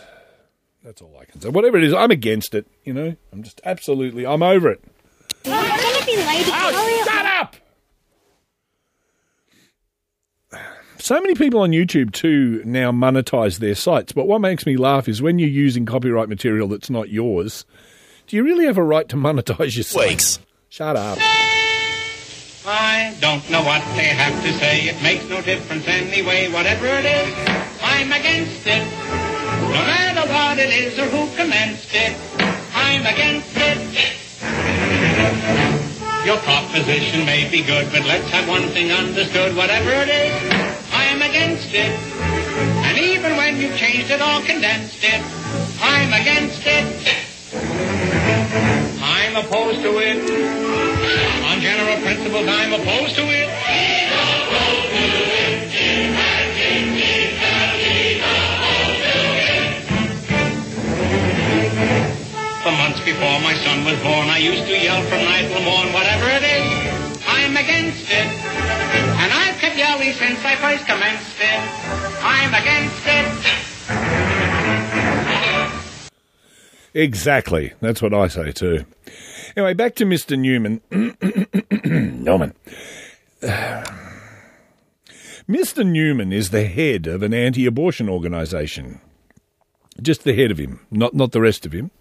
[0.85, 1.49] That's all I can say.
[1.49, 2.67] Whatever it is, I'm against it.
[2.85, 4.27] You know, I'm just absolutely.
[4.27, 4.83] I'm over it.
[5.47, 6.47] I'm gonna be late.
[6.49, 7.57] Oh, shut up!
[11.01, 15.09] So many people on YouTube too now monetize their sites, but what makes me laugh
[15.09, 17.65] is when you're using copyright material that's not yours.
[18.27, 20.09] Do you really have a right to monetize your site?
[20.09, 20.39] Wakes.
[20.69, 21.19] Shut up.
[22.67, 24.81] I don't know what they have to say.
[24.89, 26.53] It makes no difference anyway.
[26.53, 27.35] Whatever it is,
[27.83, 28.85] I'm against it.
[29.63, 32.17] No matter what it is or who commenced it,
[32.75, 33.79] I'm against it.
[36.27, 39.57] Your proposition may be good, but let's have one thing understood.
[39.57, 40.78] Whatever it is, I'm
[41.29, 41.93] against it.
[42.87, 45.21] And even when you changed it or condensed it,
[45.81, 46.89] I'm against it.
[49.03, 50.19] I'm opposed to it.
[51.45, 53.49] On general principles, I'm opposed to it.
[62.63, 65.93] For months before my son was born, I used to yell from night till morn,
[65.93, 68.29] whatever it is, I'm against it.
[69.21, 71.61] And I've since I first commenced it.
[72.21, 73.29] I'm against it.
[76.95, 77.75] Exactly.
[77.81, 78.85] That's what I say too.
[79.57, 80.37] Anyway, back to Mr.
[80.37, 80.81] Newman.
[82.25, 82.55] Newman.
[85.49, 85.87] Mr.
[85.87, 89.01] Newman is the head of an anti abortion organisation.
[90.03, 91.93] Just the head of him, not, not the rest of him.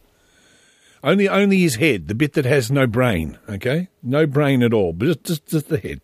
[1.04, 3.90] Only, only his head, the bit that has no brain, okay?
[4.02, 6.02] No brain at all, but just, just, just the head.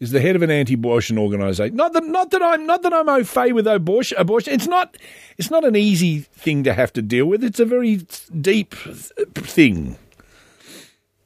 [0.00, 1.74] Is the head of an anti-abortion organisation.
[1.74, 4.16] Not that, not that I'm, not that I'm au fait with abortion.
[4.16, 4.54] Abortion.
[4.54, 4.96] It's not,
[5.36, 7.42] it's not an easy thing to have to deal with.
[7.42, 8.06] It's a very
[8.40, 9.98] deep thing,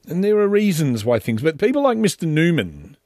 [0.09, 1.43] and there are reasons why things.
[1.43, 2.27] But people like Mr.
[2.27, 2.97] Newman,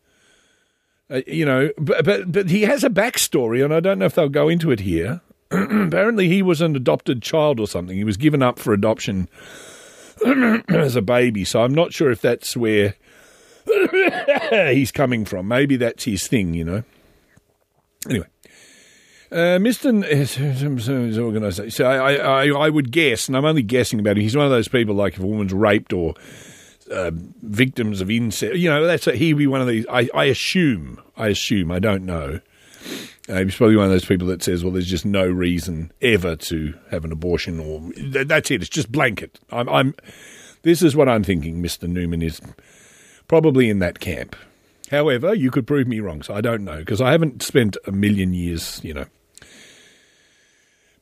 [1.10, 4.14] uh, you know, but, but but he has a backstory, and I don't know if
[4.14, 5.20] they'll go into it here.
[5.50, 7.96] Apparently, he was an adopted child or something.
[7.96, 9.28] He was given up for adoption
[10.68, 11.44] as a baby.
[11.44, 12.94] So I'm not sure if that's where
[14.72, 15.48] he's coming from.
[15.48, 16.82] Maybe that's his thing, you know.
[18.08, 18.26] Anyway,
[19.32, 19.86] uh, Mr.
[19.86, 21.70] N- organisation.
[21.70, 24.22] So I, I, I would guess, and I'm only guessing about him.
[24.22, 26.14] He's one of those people like if a woman's raped or
[26.90, 27.10] uh,
[27.42, 28.54] victims of incest.
[28.56, 29.86] You know, that's a, he'd be one of these.
[29.90, 31.00] I, I assume.
[31.16, 31.72] I assume.
[31.72, 32.40] I don't know.
[33.28, 36.36] Uh, he's probably one of those people that says, "Well, there's just no reason ever
[36.36, 38.60] to have an abortion," or th- that's it.
[38.62, 39.40] It's just blanket.
[39.50, 39.94] I'm, I'm.
[40.62, 41.60] This is what I'm thinking.
[41.60, 42.40] Mister Newman is
[43.28, 44.36] probably in that camp.
[44.90, 47.92] However, you could prove me wrong, so I don't know because I haven't spent a
[47.92, 49.06] million years, you know.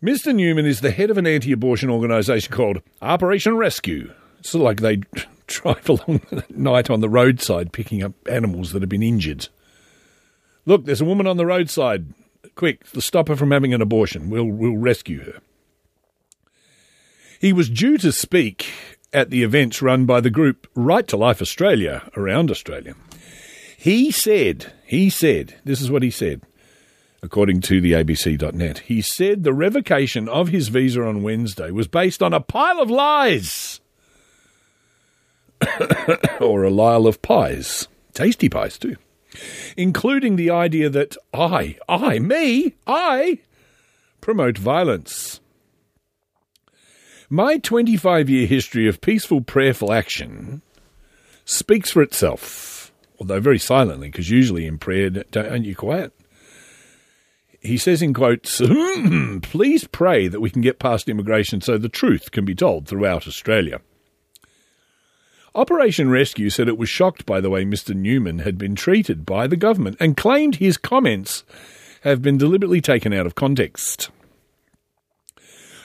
[0.02, 0.34] Mr.
[0.34, 4.12] Newman is the head of an anti-abortion organisation called Operation Rescue.
[4.38, 4.96] It's like they
[5.46, 9.48] drive along at night on the roadside picking up animals that have been injured.
[10.66, 12.12] Look, there's a woman on the roadside.
[12.54, 14.30] Quick, stop her from having an abortion.
[14.30, 15.40] We'll we'll rescue her.
[17.40, 18.66] He was due to speak
[19.14, 22.94] at the events run by the group Right to Life Australia around Australia.
[23.79, 26.42] He said, he said, this is what he said,
[27.22, 28.81] according to the ABC.net.
[28.81, 32.90] He said the revocation of his visa on Wednesday was based on a pile of
[32.90, 33.81] lies.
[36.40, 37.88] or a lile of pies.
[38.12, 38.96] Tasty pies, too.
[39.77, 43.38] Including the idea that I, I, me, I
[44.20, 45.40] promote violence.
[47.30, 50.62] My 25 year history of peaceful, prayerful action
[51.44, 56.12] speaks for itself, although very silently, because usually in prayer, don't, aren't you quiet?
[57.60, 61.88] He says in quotes, hmm, please pray that we can get past immigration so the
[61.88, 63.80] truth can be told throughout Australia.
[65.54, 67.94] Operation Rescue said it was shocked by the way Mr.
[67.94, 71.44] Newman had been treated by the government and claimed his comments
[72.02, 74.10] have been deliberately taken out of context.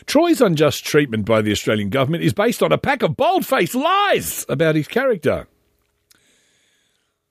[0.09, 3.75] Troy's unjust treatment by the Australian government is based on a pack of bold faced
[3.75, 5.47] lies about his character.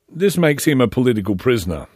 [0.09, 1.89] this makes him a political prisoner.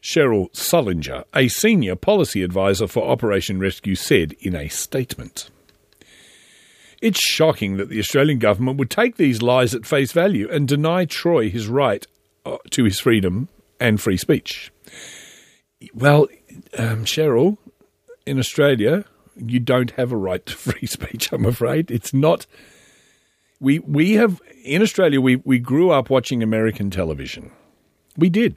[0.00, 5.50] Cheryl Sullenger, a senior policy advisor for Operation Rescue, said in a statement.
[7.02, 11.04] It's shocking that the Australian government would take these lies at face value and deny
[11.04, 12.06] Troy his right
[12.46, 13.48] uh, to his freedom
[13.80, 14.70] and free speech.
[15.92, 16.28] Well,
[16.78, 17.58] um, Cheryl,
[18.26, 19.04] in Australia,
[19.36, 21.90] you don't have a right to free speech, I'm afraid.
[21.90, 22.46] It's not.
[23.58, 27.50] We, we have, in Australia, we, we grew up watching American television.
[28.16, 28.56] We did.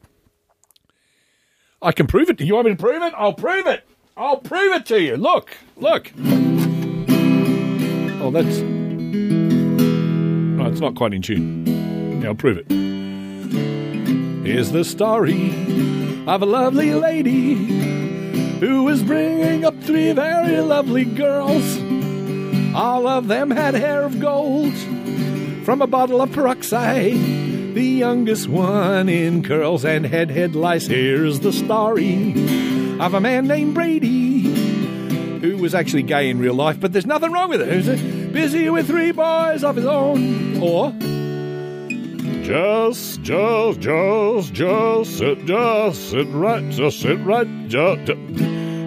[1.82, 2.38] I can prove it.
[2.38, 3.14] To you want me to prove it?
[3.18, 3.84] I'll prove it.
[4.16, 5.18] I'll prove it to you.
[5.18, 6.12] Look, look.
[8.22, 8.60] Oh, that's.
[10.60, 12.22] Oh, it's not quite in tune.
[12.22, 12.72] Yeah, I'll prove it.
[14.46, 15.50] Here's the story
[16.26, 17.83] of a lovely lady
[18.64, 21.78] who was bringing up three very lovely girls.
[22.74, 24.74] All of them had hair of gold
[25.66, 27.12] from a bottle of peroxide.
[27.74, 30.88] The youngest one in curls and head head lice.
[30.88, 32.32] Here's the story
[33.02, 34.44] of a man named Brady
[35.42, 37.68] who was actually gay in real life, but there's nothing wrong with it.
[37.68, 40.62] Who's busy with three boys of his own.
[40.62, 40.94] Or
[42.44, 48.06] just, just, just, just sit, just sit right, just sit right, just,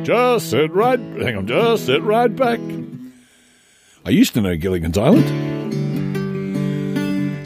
[0.04, 0.98] just sit right.
[0.98, 2.60] Hang on, just sit right back.
[4.04, 5.26] I used to know Gilligan's Island.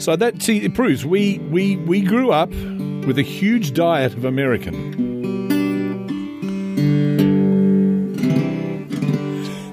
[0.03, 4.25] So that see, it proves we, we, we grew up with a huge diet of
[4.25, 4.91] American.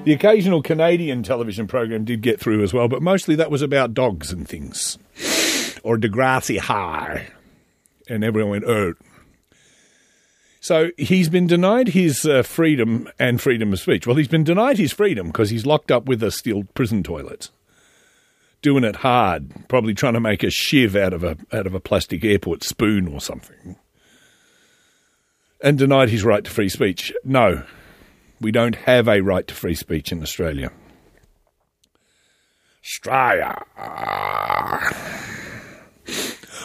[0.05, 3.93] The occasional Canadian television program did get through as well, but mostly that was about
[3.93, 4.97] dogs and things.
[5.83, 7.27] Or Degrassi High.
[8.07, 8.93] And everyone went, oh.
[10.61, 14.05] So he's been denied his uh, freedom and freedom of speech.
[14.05, 17.49] Well, he's been denied his freedom because he's locked up with a steel prison toilet
[18.61, 21.79] doing it hard, probably trying to make a shiv out of a out of a
[21.79, 23.77] plastic airport spoon or something,
[25.63, 27.13] and denied his right to free speech.
[27.23, 27.63] No,
[28.41, 30.71] we don't have a right to free speech in Australia.
[32.83, 33.63] Australia.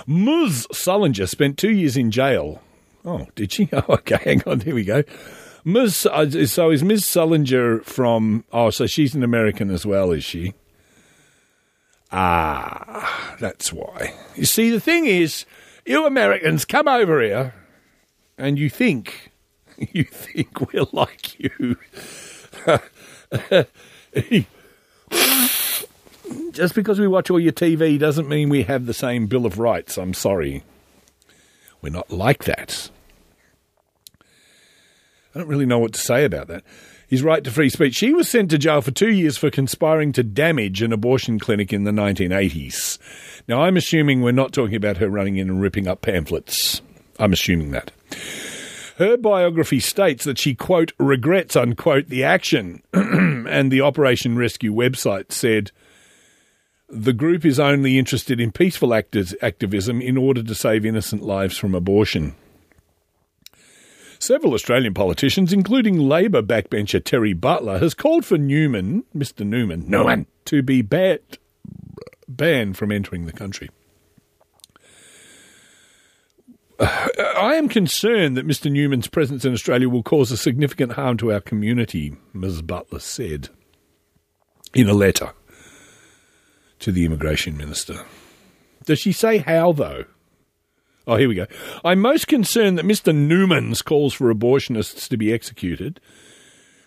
[0.07, 0.67] Ms.
[0.73, 2.61] Sullenger spent two years in jail.
[3.05, 3.69] Oh, did she?
[3.73, 4.61] Oh, okay, hang on.
[4.61, 5.03] Here we go.
[5.65, 6.07] Ms.
[6.11, 7.03] Uh, so is Ms.
[7.03, 8.45] Sullenger from?
[8.53, 10.55] Oh, so she's an American as well, is she?
[12.13, 14.15] Ah, that's why.
[14.37, 15.47] You see, the thing is,
[15.85, 17.55] you Americans come over here
[18.39, 19.33] and you think,
[19.93, 21.77] you think we're like you.
[26.53, 29.59] Just because we watch all your TV doesn't mean we have the same Bill of
[29.59, 29.99] Rights.
[29.99, 30.63] I'm sorry.
[31.83, 32.91] We're not like that.
[35.35, 36.65] I don't really know what to say about that
[37.15, 37.95] his right to free speech.
[37.95, 41.73] She was sent to jail for two years for conspiring to damage an abortion clinic
[41.73, 42.99] in the 1980s.
[43.47, 46.83] Now, I'm assuming we're not talking about her running in and ripping up pamphlets.
[47.19, 47.93] I'm assuming that.
[48.97, 55.31] Her biography states that she, quote, regrets, unquote, the action, and the Operation Rescue website
[55.31, 55.73] said,
[56.95, 61.75] the group is only interested in peaceful activism in order to save innocent lives from
[61.75, 62.37] abortion.
[64.21, 69.45] Several Australian politicians, including Labor backbencher Terri Butler, has called for Newman, Mr.
[69.45, 71.39] Newman, Newman, to be banned,
[72.29, 73.69] banned from entering the country.
[76.81, 78.71] I am concerned that Mr.
[78.71, 82.63] Newman's presence in Australia will cause a significant harm to our community, Ms.
[82.63, 83.49] Butler said
[84.73, 85.33] in a letter
[86.85, 88.05] to the Immigration Minister.
[88.85, 90.05] Does she say how, though?
[91.07, 91.47] Oh, here we go.
[91.83, 93.15] I'm most concerned that Mr.
[93.15, 95.99] Newman's calls for abortionists to be executed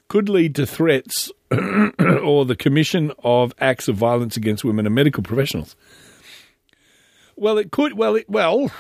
[0.07, 5.23] could lead to threats or the commission of acts of violence against women and medical
[5.23, 5.75] professionals.
[7.35, 7.97] Well, it could.
[7.97, 8.71] Well, it, well,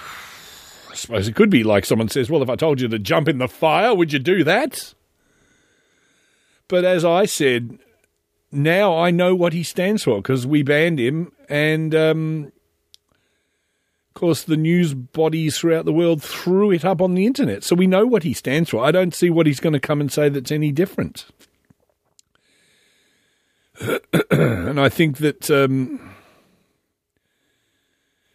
[0.91, 3.27] I suppose it could be like someone says, "Well, if I told you to jump
[3.27, 4.93] in the fire, would you do that?"
[6.67, 7.79] But as I said,
[8.51, 12.51] now I know what he stands for because we banned him, and um,
[14.09, 17.63] of course, the news bodies throughout the world threw it up on the internet.
[17.63, 18.83] So we know what he stands for.
[18.83, 21.25] I don't see what he's going to come and say that's any different.
[24.31, 26.15] and I think that um,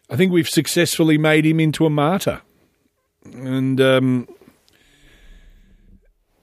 [0.09, 2.41] I think we've successfully made him into a martyr.
[3.25, 4.27] And um,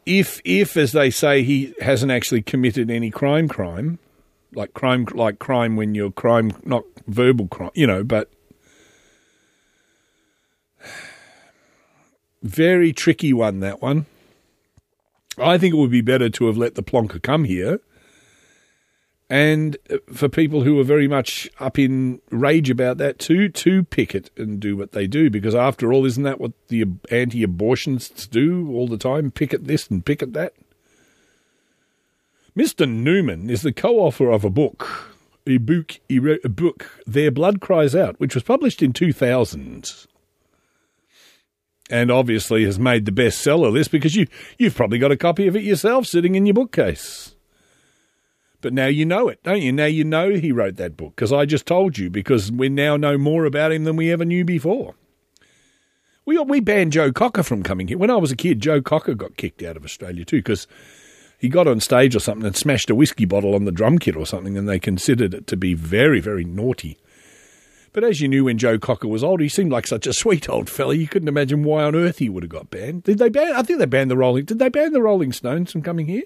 [0.07, 3.99] if if, as they say, he hasn't actually committed any crime, crime
[4.55, 8.31] like crime, like crime when you're crime, not verbal crime, you know, but
[12.43, 14.07] Very tricky one, that one.
[15.37, 17.81] I think it would be better to have let the plonker come here
[19.31, 23.85] And uh, for people who are very much up in rage about that too, to
[23.85, 28.69] picket and do what they do, because after all, isn't that what the anti-abortionists do
[28.73, 29.31] all the time?
[29.31, 30.55] Picket this and picket that.
[32.59, 32.91] Mr.
[32.91, 35.15] Newman is the co-author of a book,
[35.47, 40.07] a book, he wrote a book, Their Blood Cries Out, which was published in 2000
[41.89, 44.27] and obviously has made the bestseller list because you
[44.59, 47.35] you've probably got a copy of it yourself sitting in your bookcase.
[48.61, 49.73] But now you know it, don't you?
[49.73, 52.97] Now you know he wrote that book because I just told you because we now
[52.97, 54.95] know more about him than we ever knew before.
[56.27, 57.99] We we banned Joe Cocker from coming here.
[57.99, 60.67] When I was a kid, Joe Cocker got kicked out of Australia too because
[61.39, 64.15] he got on stage or something and smashed a whiskey bottle on the drum kit
[64.15, 66.99] or something, and they considered it to be very very naughty.
[67.93, 70.49] But as you knew when Joe Cocker was old, he seemed like such a sweet
[70.49, 70.95] old fella.
[70.95, 73.05] You couldn't imagine why on earth he would have got banned.
[73.05, 73.53] Did they ban?
[73.55, 74.45] I think they banned the Rolling.
[74.45, 76.25] Did they ban the Rolling Stones from coming here?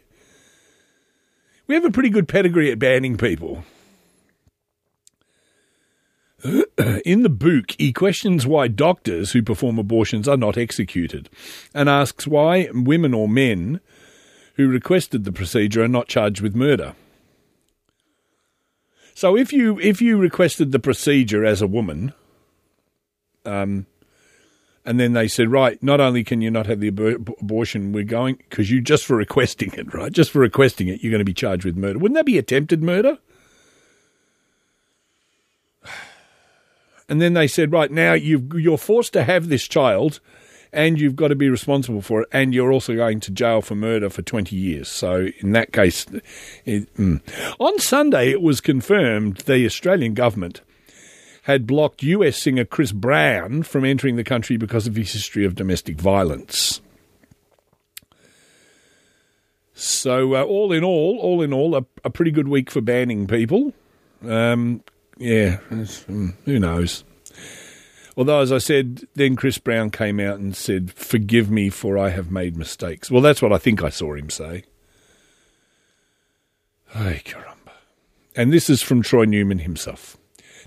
[1.66, 3.64] We have a pretty good pedigree at banning people.
[7.06, 11.30] In the book, he questions why doctors who perform abortions are not executed
[11.72, 13.80] and asks why women or men
[14.56, 16.94] who requested the procedure are not charged with murder.
[19.14, 22.12] So if you if you requested the procedure as a woman,
[23.46, 23.86] um,
[24.84, 28.04] and then they said, right, not only can you not have the abor- abortion, we're
[28.04, 30.12] going because you just for requesting it, right?
[30.12, 31.98] Just for requesting it, you're going to be charged with murder.
[31.98, 33.18] Wouldn't that be attempted murder?
[37.06, 40.20] And then they said, right now you you're forced to have this child,
[40.72, 43.74] and you've got to be responsible for it, and you're also going to jail for
[43.74, 44.88] murder for 20 years.
[44.88, 46.06] So, in that case,
[46.64, 47.20] it, mm.
[47.58, 50.62] on Sunday, it was confirmed the Australian government
[51.44, 55.54] had blocked US singer Chris Brown from entering the country because of his history of
[55.54, 56.80] domestic violence.
[59.74, 63.26] So, uh, all in all, all in all, a, a, pretty good week for banning
[63.26, 63.74] people.
[64.26, 64.82] Um,
[65.18, 67.04] yeah, mm, who knows?
[68.16, 72.10] Although, as I said, then Chris Brown came out and said, Forgive me for I
[72.10, 73.10] have made mistakes.
[73.10, 74.64] Well, that's what I think I saw him say.
[76.94, 77.72] Ay, caramba.
[78.34, 80.16] And this is from Troy Newman himself.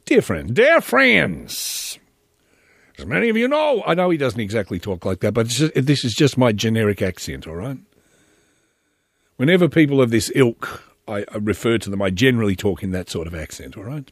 [0.07, 1.99] Dear dear friends,
[2.97, 5.73] as many of you know, I know he doesn't exactly talk like that, but just,
[5.75, 7.77] this is just my generic accent, all right?
[9.35, 13.09] Whenever people of this ilk, I, I refer to them, I generally talk in that
[13.09, 14.09] sort of accent, all right?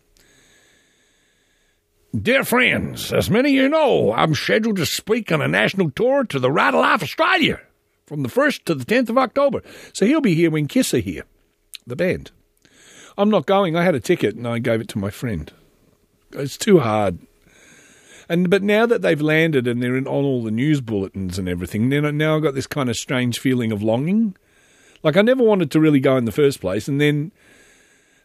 [2.13, 6.25] Dear friends, as many of you know, I'm scheduled to speak on a national tour
[6.25, 7.61] to the Rattle Off Australia
[8.05, 9.61] from the 1st to the 10th of October.
[9.93, 11.23] So he'll be here when Kiss are here,
[11.87, 12.31] the band.
[13.17, 13.77] I'm not going.
[13.77, 15.53] I had a ticket and I gave it to my friend.
[16.33, 17.19] It's too hard.
[18.27, 21.47] And but now that they've landed and they're in, on all the news bulletins and
[21.47, 24.35] everything, then now I've got this kind of strange feeling of longing.
[25.03, 27.31] Like I never wanted to really go in the first place, and then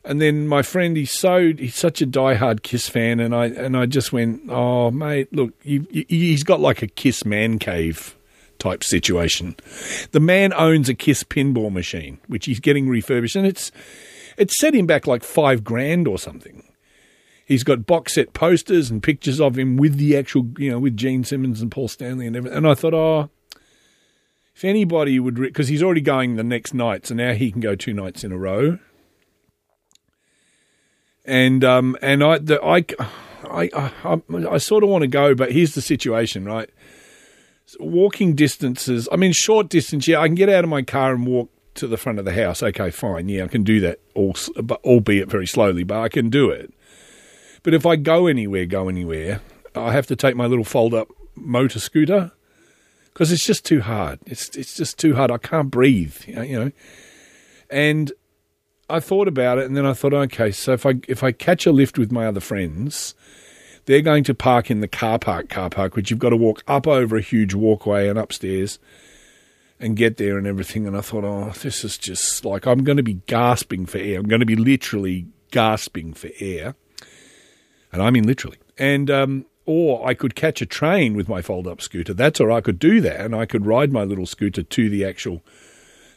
[0.05, 3.76] and then my friend, he's so he's such a diehard Kiss fan, and I and
[3.76, 8.16] I just went, oh mate, look, you, you, he's got like a Kiss man cave
[8.59, 9.57] type situation.
[10.12, 13.70] The man owns a Kiss pinball machine, which he's getting refurbished, and it's
[14.38, 16.64] it's set him back like five grand or something.
[17.51, 20.96] He's got box set posters and pictures of him with the actual, you know, with
[20.96, 22.57] Gene Simmons and Paul Stanley and everything.
[22.57, 23.30] And I thought, oh,
[24.55, 27.74] if anybody would, because he's already going the next night, so now he can go
[27.74, 28.78] two nights in a row
[31.24, 32.84] and um, and I, the, I,
[33.44, 33.70] I,
[34.05, 34.20] I,
[34.51, 36.68] I sort of want to go, but here's the situation, right?
[37.78, 41.24] Walking distances, I mean, short distance, yeah, I can get out of my car and
[41.24, 42.62] walk to the front of the house.
[42.62, 44.34] Okay, fine, yeah, I can do that, all,
[44.84, 46.74] albeit very slowly, but I can do it.
[47.62, 49.40] But if I go anywhere, go anywhere,
[49.74, 52.32] I have to take my little fold-up motor scooter
[53.12, 54.18] because it's just too hard.
[54.26, 55.30] It's it's just too hard.
[55.30, 56.72] I can't breathe, you know.
[57.68, 58.12] And
[58.88, 61.66] I thought about it, and then I thought, okay, so if I if I catch
[61.66, 63.14] a lift with my other friends,
[63.84, 66.62] they're going to park in the car park car park, which you've got to walk
[66.66, 68.78] up over a huge walkway and upstairs
[69.78, 70.86] and get there and everything.
[70.86, 74.18] And I thought, oh, this is just like I'm going to be gasping for air.
[74.18, 76.74] I'm going to be literally gasping for air,
[77.93, 78.59] and I mean literally.
[78.78, 82.14] And um, or I could catch a train with my fold up scooter.
[82.14, 85.05] That's or I could do that, and I could ride my little scooter to the
[85.05, 85.43] actual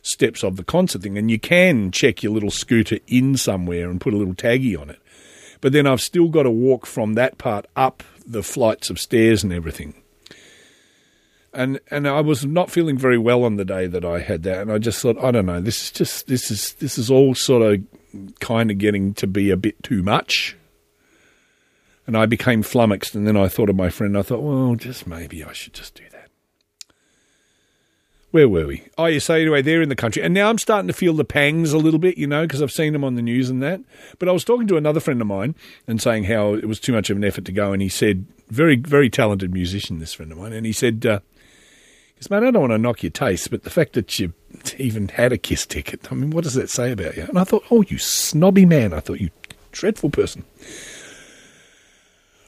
[0.02, 1.18] steps of the concert thing.
[1.18, 4.90] And you can check your little scooter in somewhere and put a little taggy on
[4.90, 5.00] it.
[5.62, 9.44] But then I've still got to walk from that part up the flights of stairs
[9.44, 9.96] and everything.
[11.54, 14.62] And and I was not feeling very well on the day that I had that,
[14.62, 17.36] and I just thought, I don't know, this is just this is this is all
[17.36, 20.58] sort of kind of getting to be a bit too much.
[22.06, 24.18] And I became flummoxed, and then I thought of my friend.
[24.18, 26.30] I thought, well, just maybe I should just do that.
[28.32, 28.84] Where were we?
[28.98, 30.24] Oh, you say anyway, they're in the country.
[30.24, 32.72] And now I'm starting to feel the pangs a little bit, you know, because I've
[32.72, 33.80] seen them on the news and that.
[34.18, 35.54] But I was talking to another friend of mine
[35.88, 37.74] and saying how it was too much of an effort to go.
[37.74, 40.52] And he said, very, very talented musician, this friend of mine.
[40.52, 41.20] And he said, uh,
[42.30, 44.34] man, I don't want to knock your taste, but the fact that you
[44.80, 47.24] even had a KISS ticket, I mean, what does that say about you?
[47.24, 48.94] And I thought, oh, you snobby man.
[48.94, 49.30] I thought, you
[49.72, 50.44] dreadful person.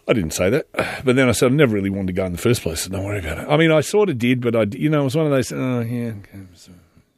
[0.07, 0.67] I didn't say that,
[1.03, 2.81] but then I said I never really wanted to go in the first place.
[2.81, 3.47] So don't worry about it.
[3.49, 5.51] I mean, I sort of did, but I, you know, it was one of those.
[5.51, 6.13] Oh yeah,
[6.53, 6.71] so,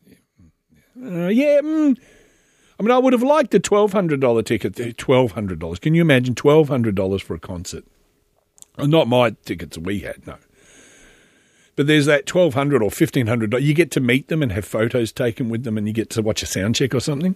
[0.06, 1.60] yeah, uh, yeah.
[1.62, 1.98] Mm.
[2.80, 4.98] I mean, I would have liked a twelve hundred dollar ticket.
[4.98, 5.80] Twelve hundred dollars.
[5.80, 7.84] Can you imagine twelve hundred dollars for a concert?
[8.78, 10.38] Not my tickets we had, no.
[11.76, 13.54] But there's that twelve hundred or fifteen hundred.
[13.62, 16.22] You get to meet them and have photos taken with them, and you get to
[16.22, 17.36] watch a sound check or something.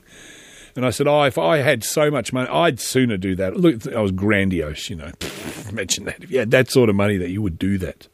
[0.75, 3.57] And I said, oh, if I had so much money, I'd sooner do that.
[3.57, 5.11] Look, I was grandiose, you know.
[5.69, 6.23] Imagine that.
[6.23, 8.07] If you had that sort of money, that you would do that.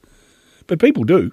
[0.65, 1.31] But people do.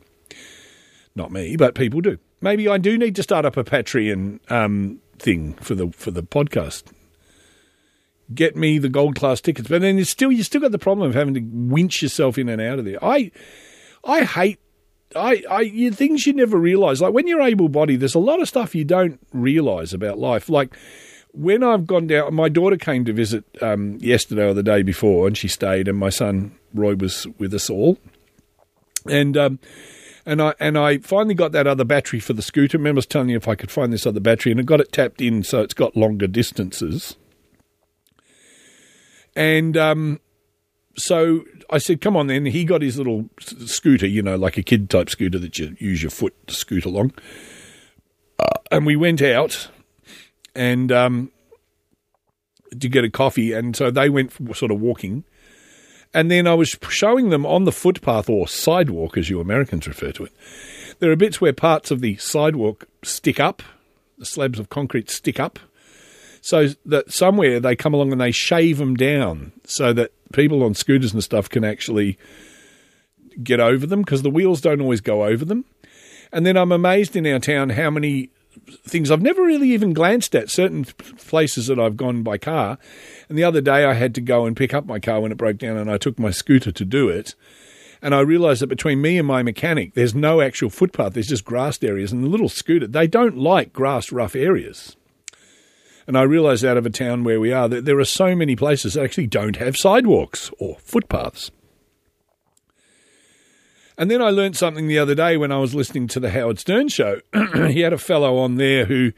[1.14, 2.18] Not me, but people do.
[2.41, 6.22] Maybe I do need to start up a Patreon um, thing for the for the
[6.22, 6.85] podcast.
[8.35, 11.09] Get me the gold class tickets, but then it's still you still got the problem
[11.09, 13.03] of having to winch yourself in and out of there.
[13.03, 13.31] I
[14.05, 14.59] I hate
[15.14, 17.01] I, I you, things you never realise.
[17.01, 20.49] Like when you're able bodied, there's a lot of stuff you don't realise about life.
[20.49, 20.77] Like
[21.35, 25.26] when I've gone down, my daughter came to visit um, yesterday or the day before,
[25.26, 27.99] and she stayed, and my son Roy was with us all,
[29.09, 29.59] and um,
[30.24, 32.78] and I and I finally got that other battery for the scooter.
[32.78, 34.80] Remember, I was telling you if I could find this other battery, and I got
[34.80, 37.16] it tapped in, so it's got longer distances,
[39.35, 40.20] and um,
[40.97, 44.62] so I said, "Come on, then." He got his little scooter, you know, like a
[44.62, 47.12] kid type scooter that you use your foot to scoot along,
[48.39, 49.68] uh, and we went out
[50.55, 51.31] and um,
[52.79, 53.53] to get a coffee.
[53.53, 55.25] And so they went sort of walking.
[56.13, 60.13] And then I was showing them on the footpath or sidewalk, as you Americans refer
[60.13, 60.33] to it.
[61.01, 63.63] There are bits where parts of the sidewalk stick up,
[64.19, 65.59] the slabs of concrete stick up,
[66.41, 70.75] so that somewhere they come along and they shave them down so that people on
[70.75, 72.19] scooters and stuff can actually
[73.43, 75.65] get over them because the wheels don't always go over them.
[76.33, 78.31] And then I'm amazed in our town how many
[78.87, 82.79] things I've never really even glanced at, certain places that I've gone by car.
[83.29, 85.39] And the other day I had to go and pick up my car when it
[85.39, 87.35] broke down and I took my scooter to do it.
[88.03, 91.45] And I realised that between me and my mechanic, there's no actual footpath, there's just
[91.45, 92.13] grassed areas.
[92.13, 94.97] And the little scooter, they don't like grass rough areas.
[96.07, 98.57] And I realised out of a town where we are that there are so many
[98.57, 101.51] places that actually don't have sidewalks or footpaths.
[103.97, 106.59] And then I learned something the other day when I was listening to the Howard
[106.59, 107.20] Stern show.
[107.68, 109.12] he had a fellow on there who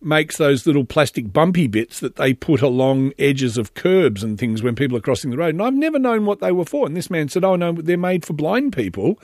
[0.00, 4.62] makes those little plastic bumpy bits that they put along edges of curbs and things
[4.62, 5.54] when people are crossing the road.
[5.54, 6.86] And I've never known what they were for.
[6.86, 9.18] And this man said, Oh, no, they're made for blind people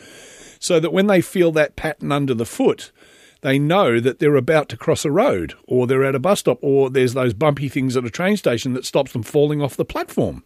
[0.61, 2.93] so that when they feel that pattern under the foot,
[3.41, 6.59] they know that they're about to cross a road or they're at a bus stop
[6.63, 9.85] or there's those bumpy things at a train station that stops them falling off the
[9.85, 10.45] platform.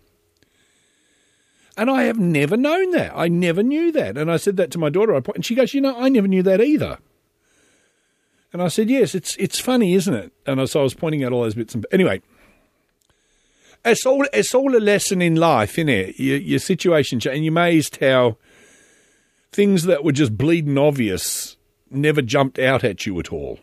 [1.76, 3.12] And I have never known that.
[3.14, 4.18] I never knew that.
[4.18, 5.14] And I said that to my daughter.
[5.34, 6.98] And she goes, You know, I never knew that either.
[8.52, 10.32] And I said, Yes, it's it's funny, isn't it?
[10.46, 11.74] And so I was pointing out all those bits.
[11.74, 12.20] And anyway,
[13.84, 16.20] it's all it's all a lesson in life, isn't it?
[16.20, 18.36] Your, your situation, and you're amazed how
[19.50, 21.56] things that were just bleeding obvious
[21.90, 23.58] never jumped out at you at all.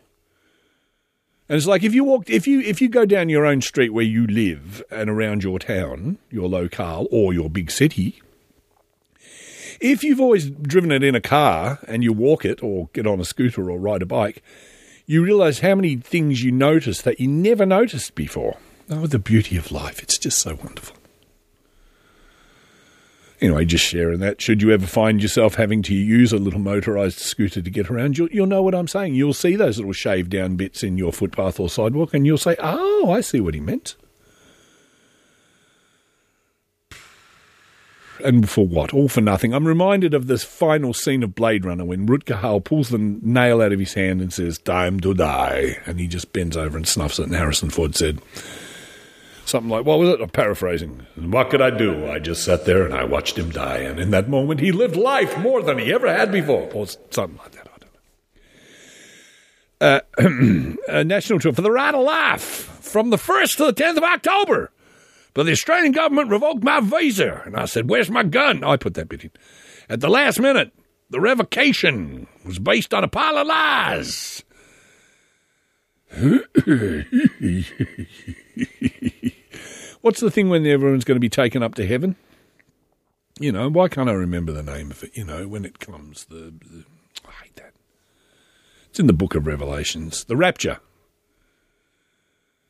[1.50, 3.90] And it's like if you walk, if you if you go down your own street
[3.90, 8.22] where you live and around your town, your locale or your big city,
[9.80, 13.20] if you've always driven it in a car and you walk it or get on
[13.20, 14.44] a scooter or ride a bike,
[15.08, 18.58] you realise how many things you notice that you never noticed before.
[18.88, 20.04] Oh, the beauty of life!
[20.04, 20.99] It's just so wonderful.
[23.42, 24.42] Anyway, just sharing that.
[24.42, 28.18] Should you ever find yourself having to use a little motorised scooter to get around,
[28.18, 29.16] you'll, you'll know what I'm saying.
[29.16, 32.58] You'll see those little shaved down bits in your footpath or sidewalk, and you'll say,
[32.60, 33.96] oh, I see what he meant.
[38.26, 38.94] And for what?
[38.94, 39.54] All for nothing.
[39.54, 43.62] I'm reminded of this final scene of Blade Runner when Rutger Hauer pulls the nail
[43.62, 45.78] out of his hand and says, Time to die.
[45.86, 48.20] And he just bends over and snuffs it, and Harrison Ford said,
[49.50, 50.22] something like, what was it?
[50.22, 51.06] I'm paraphrasing.
[51.16, 52.10] And what could I do?
[52.10, 53.80] I just sat there and I watched him die.
[53.80, 56.70] And in that moment, he lived life more than he ever had before.
[56.74, 57.70] Or something like that.
[59.82, 60.02] Uh,
[60.88, 64.72] a national tour for the Ride Laugh from the 1st to the 10th of October.
[65.34, 67.42] But the Australian government revoked my visa.
[67.46, 68.64] And I said, Where's my gun?
[68.64, 69.32] I put that bit in.
[69.88, 70.74] At the last minute,
[71.10, 74.44] the revocation was based on a pile of lies.
[80.02, 82.16] What's the thing when everyone's going to be taken up to heaven?
[83.40, 85.16] You know, why can't I remember the name of it?
[85.16, 86.86] You know, when it comes, the, the
[87.28, 87.74] I hate that.
[88.90, 90.26] It's in the book of Revelations.
[90.26, 90.80] The rapture.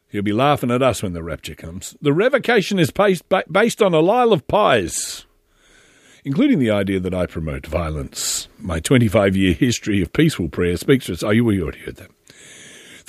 [0.09, 1.95] He'll be laughing at us when the rapture comes.
[2.01, 5.25] The revocation is based, based on a lile of pies,
[6.23, 8.47] including the idea that I promote violence.
[8.57, 11.23] My 25 year history of peaceful prayer speaks for us.
[11.23, 12.09] Oh, you already heard that.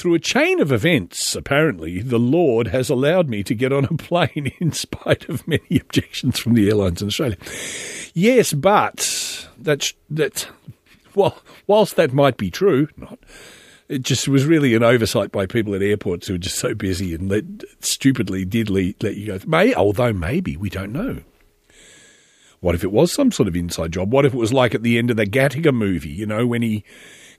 [0.01, 3.99] Through a chain of events, apparently, the Lord has allowed me to get on a
[3.99, 7.37] plane in spite of many objections from the airlines in Australia.
[8.15, 10.49] Yes, but that's that.
[11.15, 13.19] Well, whilst that might be true, not
[13.91, 17.15] it just was really an oversight by people at airports who were just so busy
[17.15, 17.45] and let,
[17.81, 19.39] stupidly did let, you go.
[19.47, 21.19] May, although maybe we don't know.
[22.61, 24.11] What if it was some sort of inside job?
[24.11, 26.09] What if it was like at the end of the Gattaca movie?
[26.09, 26.85] You know, when he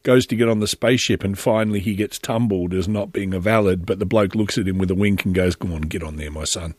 [0.04, 3.40] goes to get on the spaceship and finally he gets tumbled as not being a
[3.40, 6.04] valid, but the bloke looks at him with a wink and goes, "Come on, get
[6.04, 6.76] on there, my son."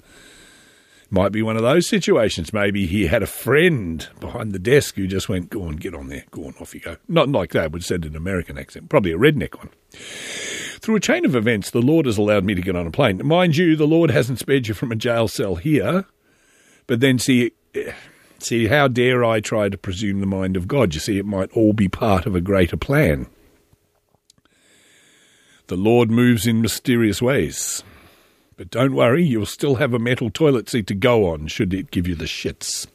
[1.14, 2.54] Might be one of those situations.
[2.54, 6.08] Maybe he had a friend behind the desk who just went, Go on, get on
[6.08, 6.24] there.
[6.30, 6.96] Go on, off you go.
[7.06, 9.68] Not like that, would said an American accent, probably a redneck one.
[9.90, 13.20] Through a chain of events, the Lord has allowed me to get on a plane.
[13.26, 16.06] Mind you, the Lord hasn't spared you from a jail cell here.
[16.86, 17.52] But then see,
[18.42, 20.94] see, how dare I try to presume the mind of God?
[20.94, 23.26] You see, it might all be part of a greater plan.
[25.68, 27.82] The Lord moves in mysterious ways.
[28.56, 31.90] But don't worry, you'll still have a metal toilet seat to go on should it
[31.90, 32.86] give you the shits.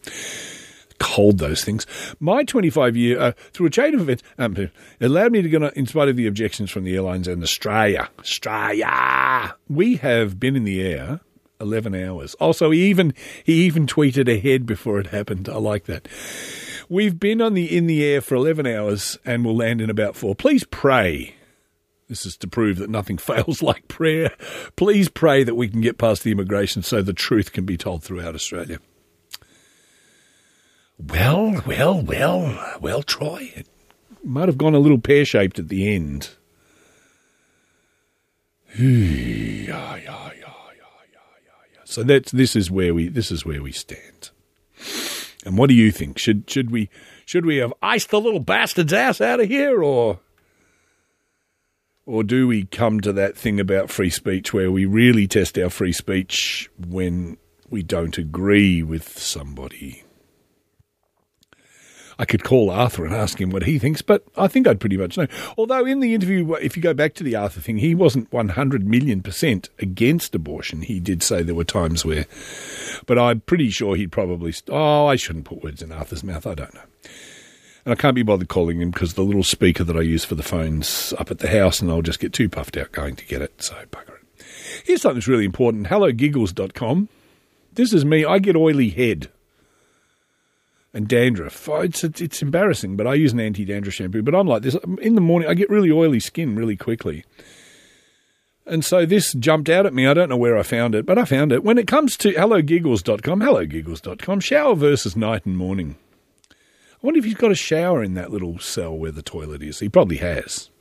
[0.99, 1.85] Cold, those things.
[2.19, 4.69] My 25 year, uh, through a chain of events, um,
[5.01, 8.09] allowed me to go, in spite of the objections from the airlines and Australia.
[8.19, 9.55] Australia!
[9.67, 11.21] We have been in the air
[11.59, 12.33] 11 hours.
[12.35, 15.49] Also, he even, he even tweeted ahead before it happened.
[15.49, 16.07] I like that.
[16.89, 20.15] We've been on the in the air for 11 hours and we'll land in about
[20.15, 20.35] four.
[20.35, 21.35] Please pray
[22.07, 24.31] this is to prove that nothing fails like prayer.
[24.75, 28.03] Please pray that we can get past the immigration so the truth can be told
[28.03, 28.79] throughout Australia.
[30.97, 33.51] Well, well, well, well, Troy.
[33.55, 33.67] It
[34.23, 36.29] might have gone a little pear shaped at the end.
[41.89, 44.31] So that's this is where we this is where we stand.
[45.45, 46.19] And what do you think?
[46.19, 46.89] Should should we
[47.25, 50.19] should we have iced the little bastard's ass out of here or
[52.05, 55.69] or do we come to that thing about free speech where we really test our
[55.69, 57.37] free speech when
[57.69, 60.03] we don't agree with somebody?
[62.19, 64.97] I could call Arthur and ask him what he thinks, but I think I'd pretty
[64.97, 65.27] much know.
[65.57, 68.87] Although in the interview, if you go back to the Arthur thing, he wasn't 100
[68.87, 70.81] million percent against abortion.
[70.81, 72.25] He did say there were times where,
[73.05, 76.47] but I'm pretty sure he'd probably, oh, I shouldn't put words in Arthur's mouth.
[76.47, 76.81] I don't know.
[77.85, 80.35] And I can't be bothered calling him because the little speaker that I use for
[80.35, 83.25] the phone's up at the house and I'll just get too puffed out going to
[83.25, 83.61] get it.
[83.61, 84.43] So, bugger it.
[84.83, 87.09] Here's something that's really important hellogiggles.com.
[87.73, 88.25] This is me.
[88.25, 89.29] I get oily head
[90.97, 91.69] and dandruff.
[91.69, 94.23] Oh, it's, it's embarrassing, but I use an anti dandruff shampoo.
[94.23, 94.75] But I'm like this.
[94.99, 97.23] In the morning, I get really oily skin really quickly.
[98.65, 100.07] And so this jumped out at me.
[100.07, 101.63] I don't know where I found it, but I found it.
[101.63, 105.97] When it comes to hellogiggles.com, hellogiggles.com, shower versus night and morning.
[106.49, 106.55] I
[107.03, 109.79] wonder if he's got a shower in that little cell where the toilet is.
[109.79, 110.71] He probably has.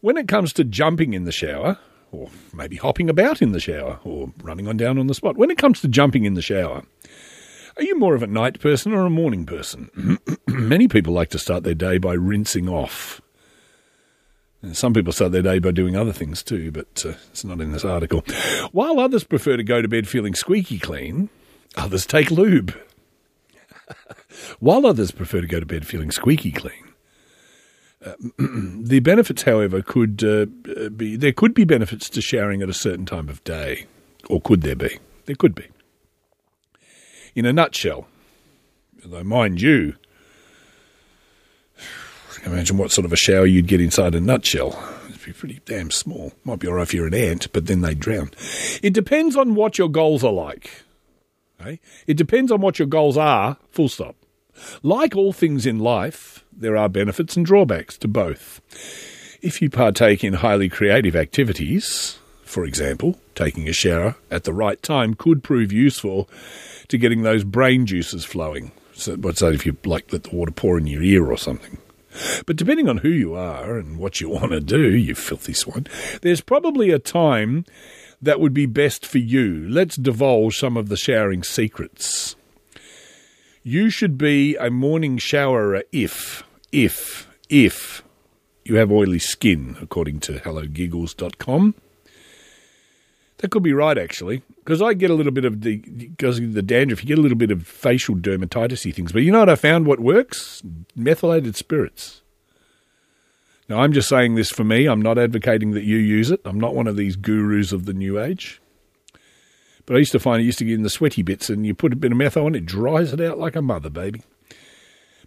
[0.00, 1.78] When it comes to jumping in the shower,
[2.10, 5.52] or maybe hopping about in the shower, or running on down on the spot, when
[5.52, 6.82] it comes to jumping in the shower,
[7.76, 10.18] are you more of a night person or a morning person?
[10.48, 13.20] Many people like to start their day by rinsing off.
[14.72, 17.72] Some people start their day by doing other things too, but uh, it's not in
[17.72, 18.24] this article.
[18.72, 21.28] While others prefer to go to bed feeling squeaky clean,
[21.76, 22.74] others take lube
[24.60, 26.72] while others prefer to go to bed feeling squeaky clean.
[28.04, 30.46] Uh, the benefits, however, could uh,
[30.90, 33.86] be there could be benefits to showering at a certain time of day,
[34.28, 34.98] or could there be?
[35.26, 35.66] There could be.
[37.36, 38.08] In a nutshell,
[39.04, 39.94] though, mind you,
[42.46, 44.82] imagine what sort of a shower you'd get inside a nutshell.
[45.06, 46.32] It'd be pretty damn small.
[46.44, 48.30] Might be alright if you're an ant, but then they drown.
[48.82, 50.84] It depends on what your goals are like.
[51.60, 51.78] Okay?
[52.06, 54.16] It depends on what your goals are, full stop.
[54.82, 58.62] Like all things in life, there are benefits and drawbacks to both.
[59.42, 64.82] If you partake in highly creative activities, for example, taking a shower at the right
[64.82, 66.30] time could prove useful
[66.88, 68.72] to getting those brain juices flowing.
[68.94, 71.78] So, what's that if you like let the water pour in your ear or something?
[72.46, 75.86] But depending on who you are and what you want to do, you filthy swine,
[76.22, 77.64] there's probably a time
[78.22, 79.66] that would be best for you.
[79.68, 82.36] Let's divulge some of the showering secrets.
[83.62, 88.02] You should be a morning showerer if, if, if
[88.64, 91.74] you have oily skin, according to hellogiggles.com.
[93.38, 96.60] That could be right, actually, because I get a little bit of the because the
[96.60, 97.04] dandruff.
[97.04, 99.86] You get a little bit of facial dermatitis things, but you know what I found?
[99.86, 100.60] What works?
[100.96, 102.22] Methylated spirits.
[103.68, 104.86] Now, I'm just saying this for me.
[104.86, 106.40] I'm not advocating that you use it.
[106.44, 108.60] I'm not one of these gurus of the new age.
[109.86, 111.72] But I used to find it used to get in the sweaty bits, and you
[111.72, 114.22] put a bit of metho on it, dries it out like a mother, baby.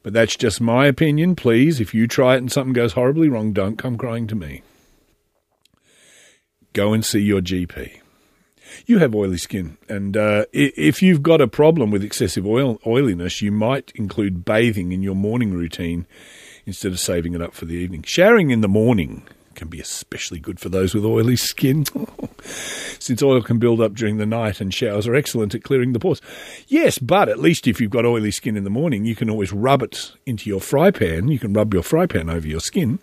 [0.04, 1.38] But that's just my opinion.
[1.38, 4.64] Please, if you try it and something goes horribly wrong, don't come crying to me.
[6.74, 8.02] Go and see your GP.
[8.86, 13.42] You have oily skin, and uh, if you've got a problem with excessive oil oiliness,
[13.42, 16.06] you might include bathing in your morning routine
[16.66, 18.04] instead of saving it up for the evening.
[18.04, 19.24] Showering in the morning
[19.56, 21.86] can be especially good for those with oily skin,
[23.00, 26.00] since oil can build up during the night, and showers are excellent at clearing the
[26.00, 26.22] pores.
[26.68, 29.52] Yes, but at least if you've got oily skin in the morning, you can always
[29.52, 31.28] rub it into your fry pan.
[31.28, 33.00] You can rub your fry pan over your skin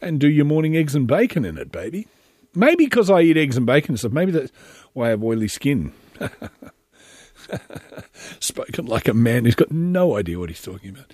[0.00, 2.06] and do your morning eggs and bacon in it, baby.
[2.54, 4.12] Maybe because I eat eggs and bacon and stuff.
[4.12, 4.52] Maybe that's
[4.92, 5.92] why I have oily skin.
[8.40, 11.12] Spoken like a man who's got no idea what he's talking about.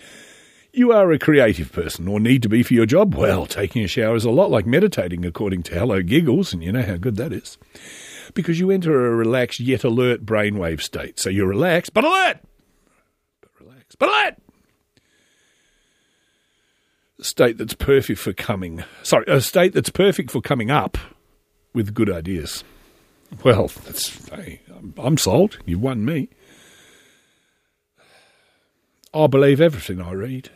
[0.72, 3.14] You are a creative person or need to be for your job.
[3.14, 6.70] Well, taking a shower is a lot like meditating, according to Hello Giggles, and you
[6.70, 7.58] know how good that is.
[8.34, 11.18] Because you enter a relaxed yet alert brainwave state.
[11.18, 12.38] So you're relaxed, but alert!
[13.40, 14.36] But relaxed, but alert!
[17.18, 18.84] A state that's perfect for coming.
[19.02, 20.96] Sorry, a state that's perfect for coming up
[21.72, 22.64] with good ideas.
[23.44, 24.60] Well, that's hey,
[24.98, 25.58] I'm, sold.
[25.64, 26.28] You've won me.
[29.14, 30.50] I believe everything I read.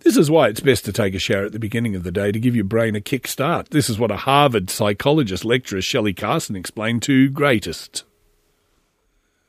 [0.00, 2.32] This is why it's best to take a shower at the beginning of the day
[2.32, 3.70] to give your brain a kick start.
[3.70, 8.04] This is what a Harvard psychologist lecturer Shelley Carson explained to Greatist.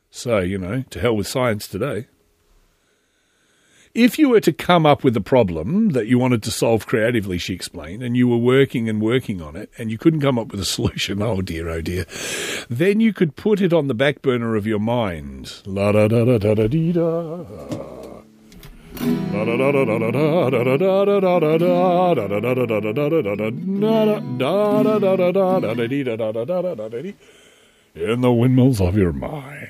[0.10, 2.08] So, you know, to hell with science today.
[3.94, 7.38] If you were to come up with a problem that you wanted to solve creatively,
[7.38, 10.52] she explained, and you were working and working on it, and you couldn't come up
[10.52, 12.06] with a solution, oh dear, oh dear,
[12.70, 15.62] then you could put it on the back burner of your mind.
[15.66, 17.44] La da da da da da dee da.
[27.94, 29.70] In the windmills of your mind.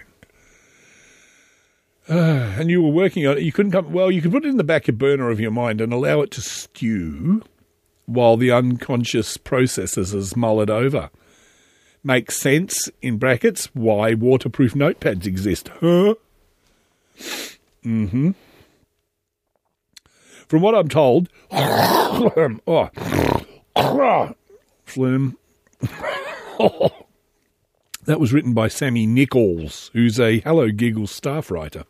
[2.12, 3.43] Uh, and you were working on it.
[3.43, 3.93] You couldn't come.
[3.93, 6.20] Well, you could put it in the back of burner of your mind and allow
[6.20, 7.41] it to stew
[8.05, 11.09] while the unconscious processes is it over.
[12.03, 15.70] Makes sense in brackets why waterproof notepads exist.
[15.80, 16.16] Huh?
[17.86, 18.32] Mm-hmm.
[20.47, 22.89] From what I'm told, oh,
[24.84, 25.38] phlegm.
[28.05, 31.86] that was written by Sammy Nichols, who's a Hello Giggles staff writer,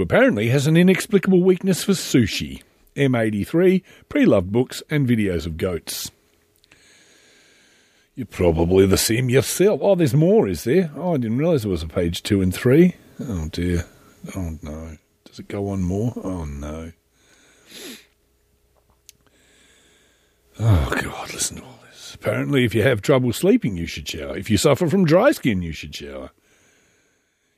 [0.00, 2.62] apparently has an inexplicable weakness for sushi,
[2.96, 6.10] M83, pre-loved books, and videos of goats.
[8.14, 9.80] You're probably the same yourself.
[9.82, 10.90] Oh, there's more, is there?
[10.96, 12.96] Oh, I didn't realise there was a page two and three.
[13.20, 13.86] Oh dear.
[14.36, 14.96] Oh no.
[15.24, 16.12] Does it go on more?
[16.22, 16.92] Oh no.
[20.58, 22.14] Oh God, listen to all this.
[22.14, 24.36] Apparently, if you have trouble sleeping, you should shower.
[24.36, 26.30] If you suffer from dry skin, you should shower.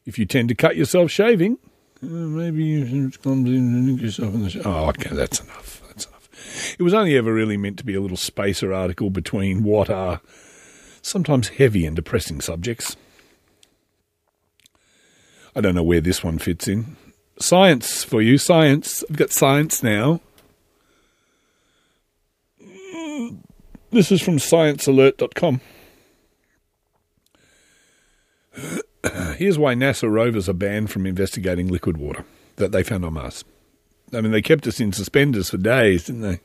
[0.05, 1.59] If you tend to cut yourself shaving,
[2.03, 4.63] maybe you just come in and nick yourself in the shower.
[4.67, 5.81] Oh, okay, that's enough.
[5.89, 6.77] That's enough.
[6.79, 10.21] It was only ever really meant to be a little spacer article between what are
[11.01, 12.97] sometimes heavy and depressing subjects.
[15.55, 16.97] I don't know where this one fits in.
[17.39, 19.05] Science for you, science.
[19.09, 20.21] I've got science now.
[22.63, 23.39] Mm,
[23.91, 25.61] This is from sciencealert.com.
[29.37, 32.25] Here's why NASA rovers are banned from investigating liquid water
[32.57, 33.45] that they found on Mars.
[34.13, 36.41] I mean, they kept us in suspenders for days, didn't they?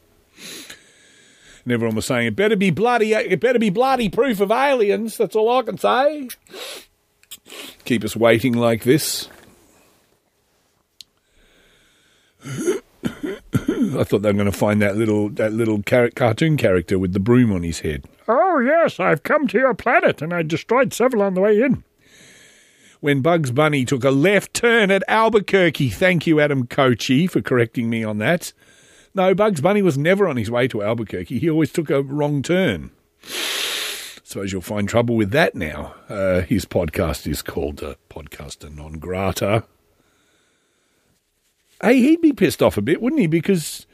[1.65, 5.17] And everyone was saying, it better be bloody, it better be bloody proof of aliens.
[5.17, 6.29] That's all I can say.
[7.83, 9.27] Keep us waiting like this.
[12.45, 17.13] I thought they were going to find that little that little car- cartoon character with
[17.13, 18.05] the broom on his head.
[18.27, 21.83] Oh yes, I've come to your planet and I destroyed several on the way in.
[22.99, 27.89] When Bugs Bunny took a left turn at Albuquerque, thank you, Adam Kochi, for correcting
[27.89, 28.53] me on that.
[29.13, 31.39] No, Bugs Bunny was never on his way to Albuquerque.
[31.39, 32.91] He always took a wrong turn.
[34.23, 35.95] Suppose you'll find trouble with that now.
[36.09, 39.63] Uh, his podcast is called uh, Podcaster Non Grata.
[41.81, 43.27] Hey, he'd be pissed off a bit, wouldn't he?
[43.27, 43.85] Because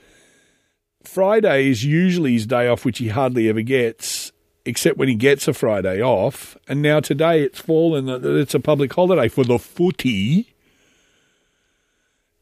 [1.03, 4.22] Friday is usually his day off, which he hardly ever gets,
[4.65, 6.57] except when he gets a Friday off.
[6.67, 10.53] And now today it's fallen that it's a public holiday for the footy.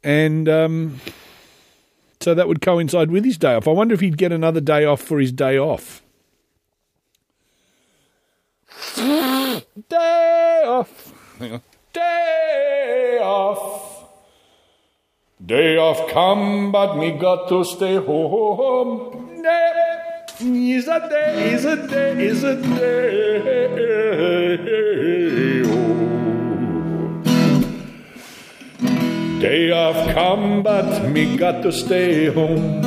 [0.04, 1.00] And um,
[2.20, 3.68] so that would coincide with his day off.
[3.68, 6.02] I wonder if he'd get another day off for his day off.
[8.96, 11.14] day off.
[11.94, 14.06] Day off.
[15.44, 19.42] Day off come, but me got to stay home.
[19.42, 20.11] Day
[20.44, 24.02] is a day, is a day, is a day.
[25.66, 25.80] Oh.
[29.40, 32.84] Day off come, but me got to stay home.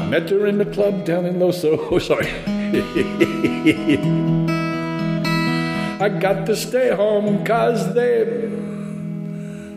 [0.00, 1.78] I met her in the club down in Loso.
[1.90, 2.28] Oh, sorry.
[6.00, 8.69] I got to stay home cause they.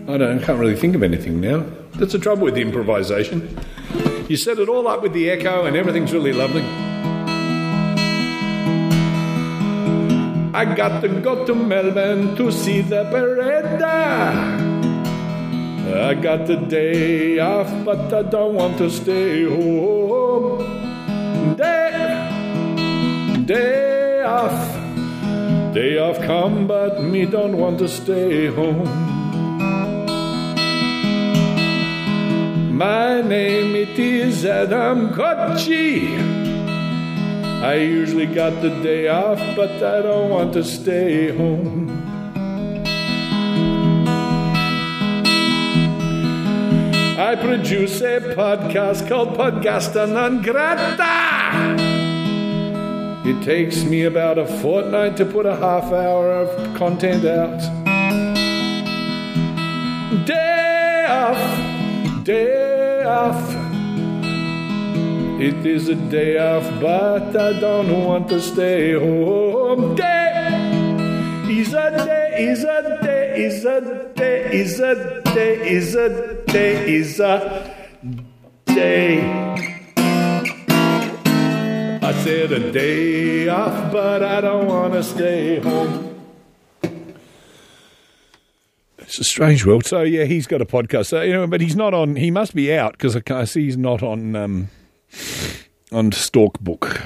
[0.05, 1.65] I don't, I can't really think of anything now.
[1.93, 3.57] That's the trouble with improvisation.
[4.27, 6.61] You set it all up with the echo and everything's really lovely.
[10.53, 13.81] I got to go to Melbourne to see the parade.
[15.95, 21.55] I got the day off, but I don't want to stay home.
[21.55, 29.12] Day, day off, day off come, but me don't want to stay home.
[32.73, 36.15] My name it is Adam Kochi.
[37.61, 41.91] I usually got the day off, but I don't want to stay home.
[47.19, 51.77] I produce a podcast called Podcasta Non Grata.
[53.23, 57.59] It takes me about a fortnight to put a half hour of content out.
[60.25, 62.62] Day off, day
[63.13, 63.41] off.
[65.47, 69.95] It is a day off, but I don't want to stay home.
[69.95, 70.23] Day
[71.49, 73.79] is a day, is a day, is a
[74.15, 76.09] day, is a day, is a
[76.55, 77.37] day, is a
[78.65, 79.21] day.
[82.09, 86.02] I said a day off, but I don't want to stay home.
[89.13, 89.85] It's a strange world.
[89.85, 91.05] So yeah, he's got a podcast.
[91.05, 92.15] So, you know, but he's not on.
[92.15, 94.69] He must be out because I, see he's not on um,
[95.91, 96.99] on Stalkbook.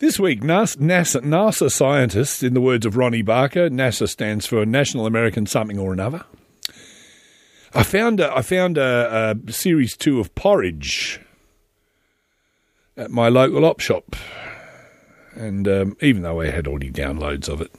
[0.00, 5.06] This week, NASA, NASA, scientists, in the words of Ronnie Barker, NASA stands for National
[5.06, 6.24] American Something or Another.
[7.72, 11.20] I found a, I found a, a series two of Porridge
[12.96, 14.16] at my local op shop,
[15.36, 17.70] and um, even though I had already downloads of it,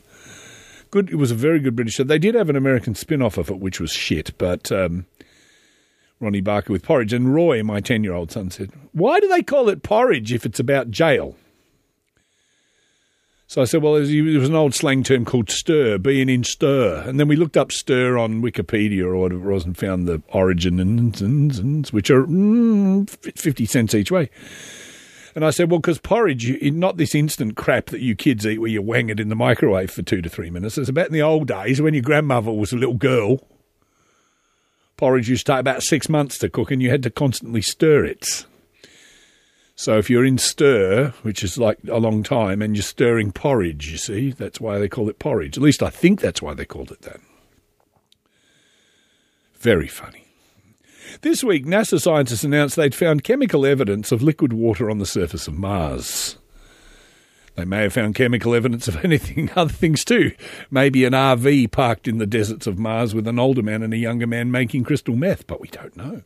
[0.92, 1.10] good.
[1.10, 2.04] It was a very good British show.
[2.04, 4.72] They did have an American spin off of it, which was shit, but.
[4.72, 5.06] Um,
[6.22, 9.84] Ronnie Barker with porridge, and Roy, my ten-year-old son, said, "Why do they call it
[9.84, 11.38] porridge if it's about jail?"
[13.50, 14.02] So I said, well, there
[14.40, 17.04] was an old slang term called stir, being in stir.
[17.08, 20.22] And then we looked up stir on Wikipedia or whatever it was and found the
[20.28, 24.30] origin, and, which are mm, 50 cents each way.
[25.36, 28.70] And I said, well, because porridge, not this instant crap that you kids eat where
[28.70, 30.78] you wang it in the microwave for two to three minutes.
[30.78, 33.48] It's about in the old days when your grandmother was a little girl.
[34.98, 38.06] Porridge used to take about six months to cook and you had to constantly stir
[38.06, 38.46] it.
[39.76, 43.90] So if you're in stir, which is like a long time, and you're stirring porridge,
[43.90, 45.56] you see, that's why they call it porridge.
[45.56, 47.22] At least I think that's why they called it that.
[49.58, 50.26] Very funny.
[51.22, 55.48] This week, NASA scientists announced they'd found chemical evidence of liquid water on the surface
[55.48, 56.38] of Mars.
[57.56, 60.32] They may have found chemical evidence of anything, other things too.
[60.72, 63.98] Maybe an RV parked in the deserts of Mars with an older man and a
[63.98, 66.24] younger man making crystal meth, but we don't know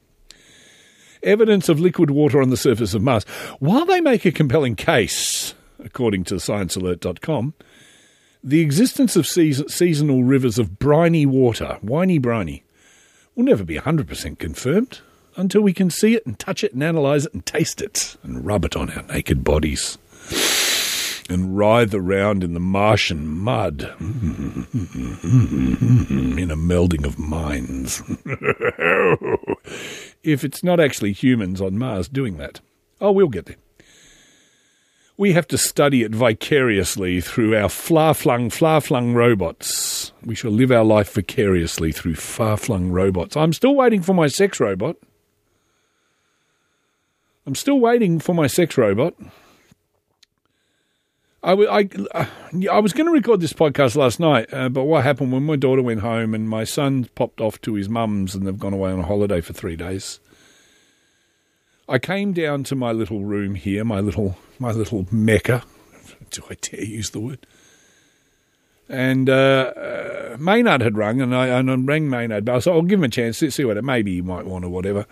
[1.24, 3.24] evidence of liquid water on the surface of Mars.
[3.60, 7.54] While they make a compelling case, according to sciencealert.com,
[8.44, 12.64] the existence of season- seasonal rivers of briny water, whiny briny,
[13.36, 15.00] will never be 100% confirmed
[15.36, 18.46] until we can see it and touch it and analyse it and taste it and
[18.46, 19.98] rub it on our naked bodies
[21.30, 24.64] and writhe around in the Martian mud mm-hmm.
[26.38, 28.04] in a melding of minds.
[30.24, 32.60] if it's not actually humans on Mars doing that.
[33.02, 33.58] Oh, we'll get there.
[35.16, 40.12] We have to study it vicariously through our far-flung, far-flung robots.
[40.26, 43.38] We shall live our life vicariously through far-flung robots.
[43.38, 44.96] I'm still waiting for my sex robot.
[47.46, 49.14] I'm still waiting for my sex robot.
[51.44, 52.26] I, uh,
[52.72, 55.58] I was going to record this podcast last night, uh, but what happened when my
[55.58, 58.92] daughter went home and my son popped off to his mum's and they've gone away
[58.92, 60.22] on a holiday for three days.
[61.94, 65.62] I came down to my little room here, my little my little mecca.
[66.32, 67.46] Do I dare use the word?
[68.90, 72.74] And uh, uh, Maynard had rung, and I, and I rang Maynard, but I said,
[72.74, 75.06] I'll give him a chance, see see what it maybe he might want or whatever.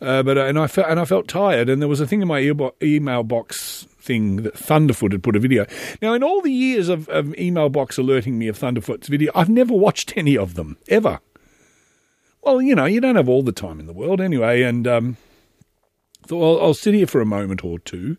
[0.00, 2.22] Uh, but uh, and I felt and I felt tired, and there was a thing
[2.22, 5.66] in my earbo- email box thing that Thunderf00t had put a video.
[6.00, 9.48] Now, in all the years of, of email box alerting me of Thunderf00t's video, I've
[9.48, 11.18] never watched any of them ever.
[12.42, 15.16] Well, you know, you don't have all the time in the world anyway, and um,
[16.26, 18.16] thought well, I'll sit here for a moment or two.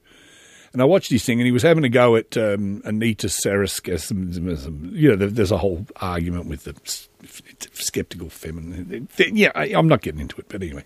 [0.74, 4.92] And I watched his thing, and he was having a go at um, Anita Sarkeesian.
[4.94, 6.76] You know, there's a whole argument with the
[7.74, 9.08] skeptical feminine.
[9.18, 10.84] Yeah, I, I'm not getting into it, but anyway.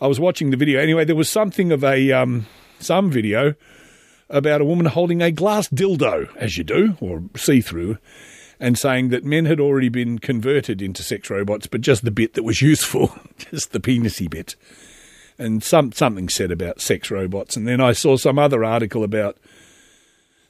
[0.00, 0.80] I was watching the video.
[0.80, 2.46] Anyway, there was something of a um,
[2.78, 3.54] some video
[4.30, 7.98] about a woman holding a glass dildo, as you do, or see through,
[8.60, 12.34] and saying that men had already been converted into sex robots, but just the bit
[12.34, 14.56] that was useful, just the penisy bit.
[15.38, 19.36] And some something said about sex robots, and then I saw some other article about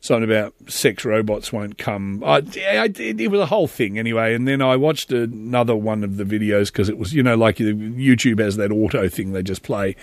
[0.00, 2.22] something about sex robots won't come.
[2.24, 4.34] I, I, it was a whole thing anyway.
[4.34, 7.56] And then I watched another one of the videos because it was, you know, like
[7.56, 9.96] YouTube has that auto thing they just play.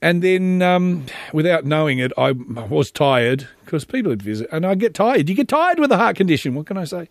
[0.00, 4.74] And then, um, without knowing it, I was tired because people would visit, and I
[4.74, 5.30] get tired.
[5.30, 6.54] You get tired with a heart condition.
[6.54, 7.08] What can I say?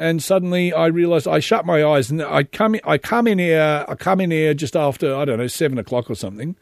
[0.00, 3.84] And suddenly, I realised I shut my eyes, and I come, I come in here,
[3.86, 6.56] I come in here just after I don't know seven o'clock or something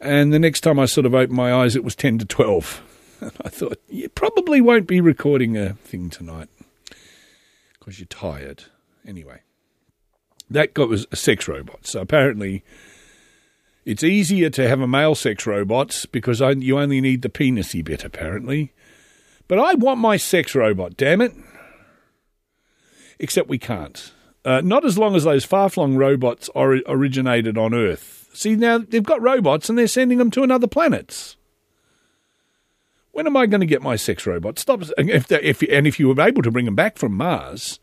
[0.00, 2.82] and the next time I sort of opened my eyes, it was 10 to 12.
[3.20, 6.48] And I thought, you probably won't be recording a thing tonight
[7.76, 8.66] because you're tired.
[9.04, 9.40] Anyway,
[10.48, 11.84] that got was a sex robot.
[11.84, 12.62] So apparently,
[13.84, 17.84] it's easier to have a male sex robot because I, you only need the penisy
[17.84, 18.72] bit, apparently.
[19.48, 21.34] But I want my sex robot, damn it.
[23.18, 24.12] Except we can't.
[24.44, 28.78] Uh, not as long as those far flung robots or- originated on Earth See, now
[28.78, 31.36] they've got robots and they're sending them to another planets.
[33.10, 34.60] When am I going to get my sex robot?
[34.60, 34.82] Stop.
[34.96, 37.80] If, if and if you were able to bring them back from Mars,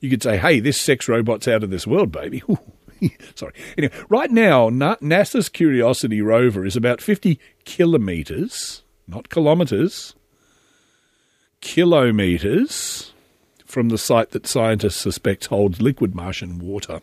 [0.00, 2.42] you could say, "Hey, this sex robot's out of this world, baby."
[3.34, 3.52] Sorry.
[3.76, 10.14] Anyway, right now, NASA's Curiosity rover is about 50 kilometres, not kilometres,
[11.60, 13.12] kilometres
[13.68, 17.00] from the site that scientists suspect holds liquid Martian water.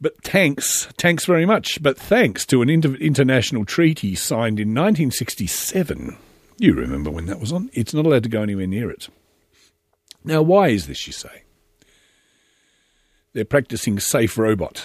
[0.00, 1.82] But thanks, thanks very much.
[1.82, 6.16] But thanks to an inter- international treaty signed in 1967,
[6.58, 9.08] you remember when that was on, it's not allowed to go anywhere near it.
[10.24, 11.42] Now, why is this, you say?
[13.32, 14.84] They're practicing safe robot.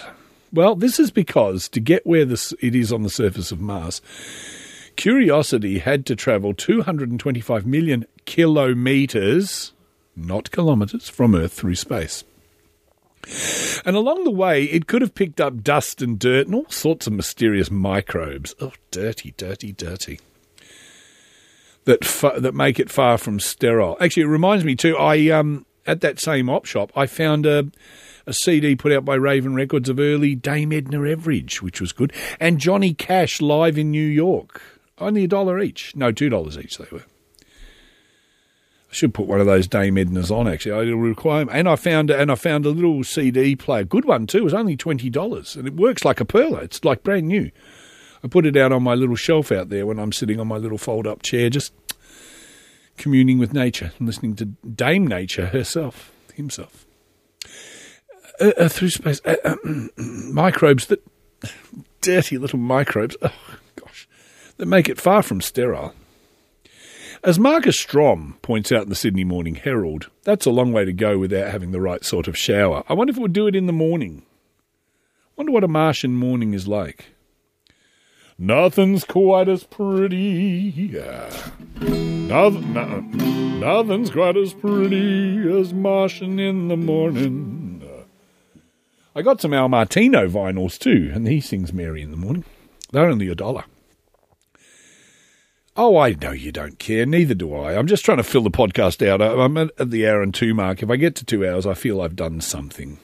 [0.52, 4.02] Well, this is because to get where this, it is on the surface of Mars,
[4.96, 9.72] Curiosity had to travel 225 million kilometres,
[10.16, 12.24] not kilometres, from Earth through space.
[13.84, 17.06] And along the way, it could have picked up dust and dirt and all sorts
[17.06, 18.54] of mysterious microbes.
[18.60, 20.18] Oh, dirty, dirty, dirty.
[21.84, 23.96] That fa- that make it far from sterile.
[24.00, 24.96] Actually, it reminds me too.
[24.96, 27.70] I um at that same op shop, I found a
[28.24, 32.12] a CD put out by Raven Records of early Dame Edna Everage, which was good,
[32.38, 34.62] and Johnny Cash live in New York.
[34.98, 35.96] Only a dollar each.
[35.96, 37.02] No, two dollars each they were.
[38.92, 40.46] I should put one of those Dame Ednas on.
[40.46, 41.50] Actually, it'll require.
[41.50, 44.38] And I found and I found a little CD player, good one too.
[44.38, 46.62] It was only twenty dollars, and it works like a perler.
[46.62, 47.50] It's like brand new.
[48.22, 50.58] I put it out on my little shelf out there when I'm sitting on my
[50.58, 51.72] little fold-up chair, just
[52.98, 56.86] communing with nature and listening to Dame Nature herself, himself,
[58.40, 59.22] uh, uh, through space.
[59.24, 59.56] Uh, uh
[59.96, 61.02] microbes that
[62.02, 63.16] dirty little microbes.
[63.22, 63.32] Oh
[63.74, 64.06] gosh,
[64.58, 65.94] that make it far from sterile.
[67.24, 70.92] As Marcus Strom points out in the Sydney Morning Herald, that's a long way to
[70.92, 72.82] go without having the right sort of shower.
[72.88, 74.26] I wonder if it would do it in the morning.
[75.36, 77.12] Wonder what a Martian morning is like.
[78.36, 80.98] Nothing's quite as pretty.
[81.80, 87.88] nothing, no, nothing's quite as pretty as Martian in the morning.
[89.14, 92.44] I got some Al Martino vinyls too, and he sings Mary in the morning.
[92.90, 93.62] They're only a dollar.
[95.74, 97.06] Oh, I know you don't care.
[97.06, 97.78] Neither do I.
[97.78, 99.22] I'm just trying to fill the podcast out.
[99.22, 100.82] I'm at the hour and two mark.
[100.82, 102.98] If I get to two hours, I feel I've done something.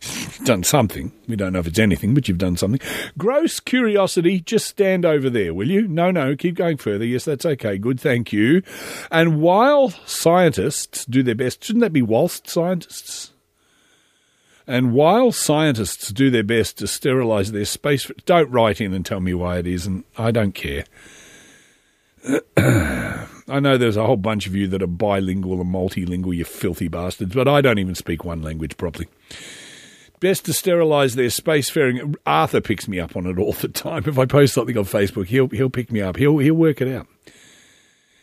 [0.44, 1.12] done something.
[1.28, 2.80] We don't know if it's anything, but you've done something.
[3.16, 5.86] Gross curiosity, just stand over there, will you?
[5.86, 7.04] No, no, keep going further.
[7.04, 7.78] Yes, that's okay.
[7.78, 8.62] Good, thank you.
[9.10, 13.32] And while scientists do their best, shouldn't that be whilst scientists?
[14.66, 19.20] And while scientists do their best to sterilize their space, don't write in and tell
[19.20, 20.04] me why it isn't.
[20.18, 20.84] I don't care.
[22.56, 26.88] I know there's a whole bunch of you that are bilingual and multilingual, you filthy
[26.88, 29.08] bastards, but I don't even speak one language properly.
[30.20, 32.16] Best to sterilise their spacefaring.
[32.26, 34.04] Arthur picks me up on it all the time.
[34.06, 36.16] If I post something on Facebook, he'll he'll pick me up.
[36.16, 37.06] He'll he'll work it out.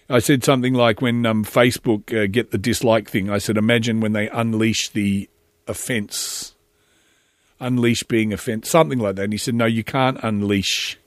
[0.09, 3.29] I said something like when um, Facebook uh, get the dislike thing.
[3.29, 5.29] I said, imagine when they unleash the
[5.67, 6.55] offence
[7.59, 9.23] Unleash being offense, something like that.
[9.23, 10.97] And he said, no, you can't unleash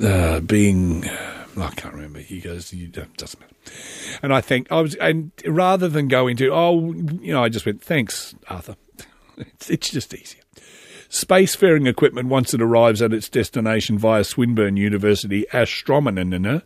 [0.00, 1.08] uh, being.
[1.56, 2.20] I can't remember.
[2.20, 3.54] He goes, you, it doesn't matter.
[4.22, 7.66] And I think I was, and rather than go into, oh, you know, I just
[7.66, 8.76] went, thanks, Arthur.
[9.36, 10.42] It's, it's just easier.
[11.10, 16.62] Spacefaring equipment, once it arrives at its destination via Swinburne University astronomer,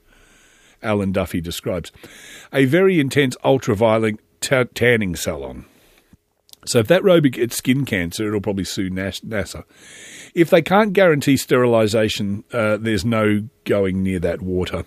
[0.83, 1.91] Alan Duffy describes,
[2.53, 5.67] a very intense ultraviolet ta- tanning salon.
[6.67, 9.65] So if that robot gets skin cancer, it'll probably sue NASA.
[10.35, 14.85] If they can't guarantee sterilisation, uh, there's no going near that water.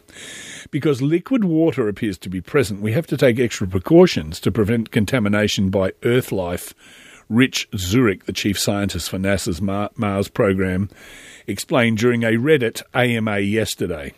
[0.71, 4.91] Because liquid water appears to be present, we have to take extra precautions to prevent
[4.91, 6.73] contamination by Earth life.
[7.29, 10.89] Rich Zurek, the chief scientist for NASA's Mars program,
[11.45, 14.13] explained during a Reddit AMA yesterday.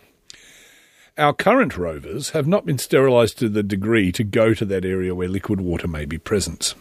[1.18, 5.14] Our current rovers have not been sterilised to the degree to go to that area
[5.14, 6.74] where liquid water may be present.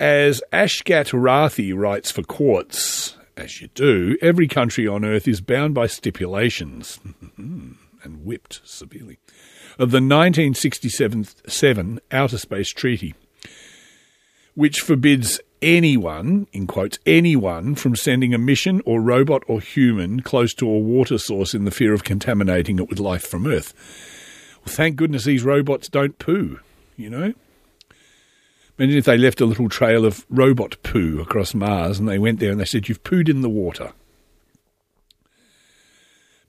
[0.00, 5.74] As Akshat Rathi writes for Quartz, as you do, every country on Earth is bound
[5.74, 7.00] by stipulations
[7.36, 9.18] and whipped severely
[9.72, 13.16] of the 1967 Outer Space Treaty,
[14.54, 20.54] which forbids anyone, in quotes, anyone from sending a mission or robot or human close
[20.54, 23.74] to a water source in the fear of contaminating it with life from Earth.
[24.64, 26.60] Well, thank goodness these robots don't poo,
[26.96, 27.34] you know?
[28.78, 32.38] Imagine if they left a little trail of robot poo across Mars and they went
[32.38, 33.92] there and they said, You've pooed in the water.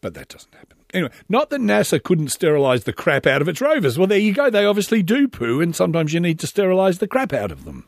[0.02, 0.78] But that doesn't happen.
[0.94, 3.98] Anyway, not that NASA couldn't sterilise the crap out of its rovers.
[3.98, 4.50] Well, there you go.
[4.50, 7.86] They obviously do poo, and sometimes you need to sterilise the crap out of them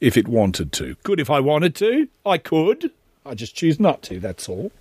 [0.00, 0.96] if it wanted to.
[1.02, 2.08] Could if I wanted to?
[2.24, 2.90] I could.
[3.24, 4.72] I just choose not to, that's all.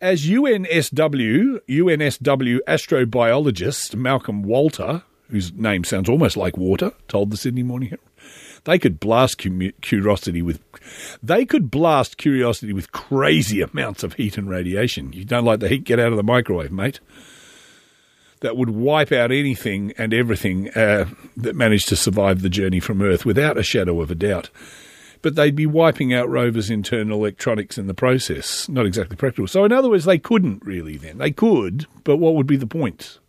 [0.00, 7.62] As UNSW, UNSW astrobiologist Malcolm Walter, whose name sounds almost like water, told the Sydney
[7.62, 8.08] Morning Herald,
[8.64, 10.60] they could blast curiosity with
[11.22, 15.12] they could blast curiosity with crazy amounts of heat and radiation.
[15.12, 15.84] You don't like the heat?
[15.84, 17.00] Get out of the microwave, mate.
[18.40, 21.06] That would wipe out anything and everything uh,
[21.36, 24.50] that managed to survive the journey from Earth without a shadow of a doubt.
[25.22, 28.68] But they'd be wiping out rovers' internal electronics in the process.
[28.68, 29.46] Not exactly practical.
[29.46, 31.18] So, in other words, they couldn't really then.
[31.18, 33.20] They could, but what would be the point?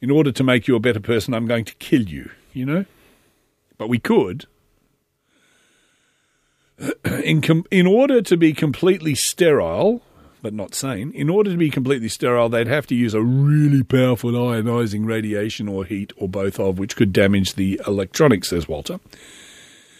[0.00, 2.84] In order to make you a better person, I'm going to kill you, you know?
[3.78, 4.46] But we could.
[7.24, 10.02] In, com- in order to be completely sterile,
[10.42, 13.82] but not sane, in order to be completely sterile, they'd have to use a really
[13.82, 19.00] powerful ionizing radiation or heat or both of, which could damage the electronics, says Walter.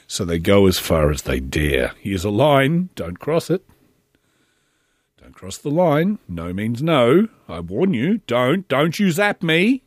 [0.07, 1.93] So they go as far as they dare.
[1.99, 3.67] Here's a line, don't cross it.
[5.21, 6.19] Don't cross the line.
[6.29, 7.29] No means no.
[7.49, 8.69] I warn you, don't.
[8.69, 9.83] Don't you zap me.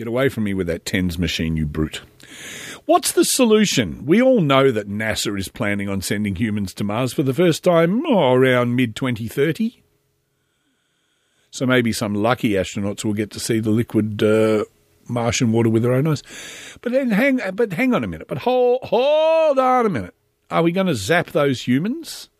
[0.00, 2.00] Get away from me with that TENS machine, you brute.
[2.86, 4.06] What's the solution?
[4.06, 7.62] We all know that NASA is planning on sending humans to Mars for the first
[7.62, 9.82] time oh, around mid 2030.
[11.50, 14.64] So maybe some lucky astronauts will get to see the liquid uh,
[15.06, 16.22] Martian water with their own eyes.
[16.80, 18.26] But then hang, but hang on a minute.
[18.26, 20.14] But hold, hold on a minute.
[20.50, 22.30] Are we going to zap those humans?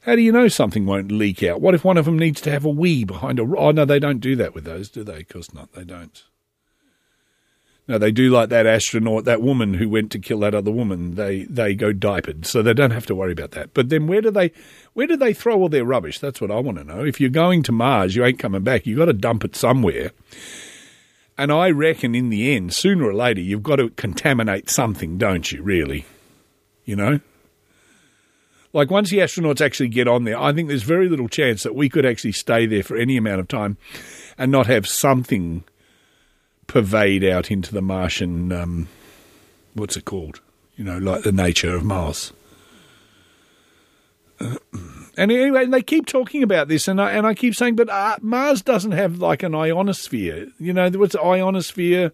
[0.00, 1.60] How do you know something won't leak out?
[1.60, 3.42] What if one of them needs to have a wee behind a?
[3.42, 5.20] Oh no, they don't do that with those, do they?
[5.20, 5.74] Of course not.
[5.74, 6.20] They don't.
[7.88, 11.16] No, they do like that astronaut, that woman who went to kill that other woman.
[11.16, 13.74] They they go diapered, so they don't have to worry about that.
[13.74, 14.52] But then where do they
[14.92, 16.20] where do they throw all their rubbish?
[16.20, 17.04] That's what I want to know.
[17.04, 18.86] If you're going to Mars, you ain't coming back.
[18.86, 20.12] You got to dump it somewhere.
[21.36, 25.50] And I reckon in the end, sooner or later, you've got to contaminate something, don't
[25.50, 25.62] you?
[25.62, 26.04] Really,
[26.84, 27.20] you know.
[28.72, 31.74] Like once the astronauts actually get on there, I think there's very little chance that
[31.74, 33.76] we could actually stay there for any amount of time
[34.38, 35.64] and not have something
[36.66, 38.52] pervade out into the Martian.
[38.52, 38.88] Um,
[39.74, 40.40] what's it called?
[40.76, 42.32] You know, like the nature of Mars.
[45.16, 48.16] And anyway, they keep talking about this, and I and I keep saying, but uh,
[48.22, 50.48] Mars doesn't have like an ionosphere.
[50.58, 52.12] You know, there what's ionosphere,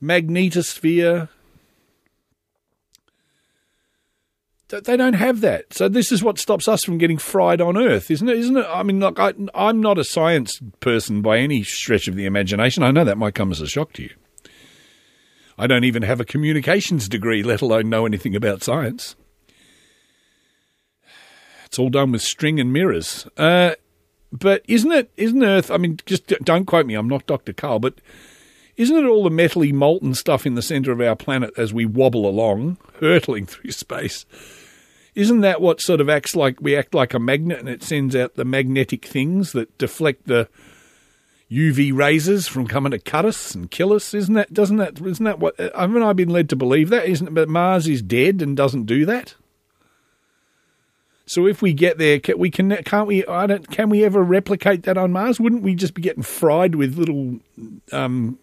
[0.00, 1.28] magnetosphere.
[4.68, 5.72] They don't have that.
[5.72, 8.36] So this is what stops us from getting fried on Earth, isn't it?
[8.36, 8.66] Isn't it?
[8.68, 12.82] I mean, look, I, I'm not a science person by any stretch of the imagination.
[12.82, 14.10] I know that might come as a shock to you.
[15.56, 19.14] I don't even have a communications degree, let alone know anything about science.
[21.66, 23.26] It's all done with string and mirrors.
[23.36, 23.76] Uh,
[24.32, 25.12] but isn't it?
[25.16, 25.70] Isn't Earth?
[25.70, 26.94] I mean, just don't quote me.
[26.94, 27.52] I'm not Dr.
[27.52, 28.00] Karl, but
[28.76, 31.86] isn't it all the metally molten stuff in the centre of our planet as we
[31.86, 34.26] wobble along, hurtling through space?
[35.16, 38.14] Isn't that what sort of acts like we act like a magnet and it sends
[38.14, 40.48] out the magnetic things that deflect the,
[41.50, 44.14] UV razors from coming to cut us and kill us.
[44.14, 44.52] Isn't that?
[44.52, 45.00] Doesn't that?
[45.00, 45.56] Isn't that what?
[45.58, 47.06] Haven't I been led to believe that?
[47.06, 47.34] Isn't?
[47.34, 49.34] But Mars is dead and doesn't do that.
[51.24, 53.24] So if we get there, can we can can't we?
[53.26, 53.70] I don't.
[53.70, 55.38] Can we ever replicate that on Mars?
[55.38, 57.38] Wouldn't we just be getting fried with little,
[57.92, 58.38] um,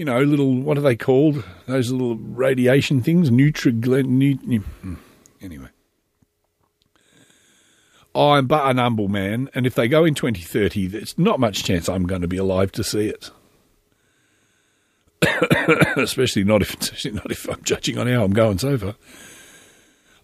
[0.00, 1.44] you know, little what are they called?
[1.66, 4.06] Those little radiation things, Nutriglen.
[4.06, 4.94] Nu, nu, hmm.
[5.42, 5.68] anyway.
[8.14, 11.86] I'm but an humble man, and if they go in 2030, there's not much chance
[11.86, 13.30] I'm going to be alive to see it.
[15.98, 18.94] especially not if especially not if I'm judging on how I'm going so far.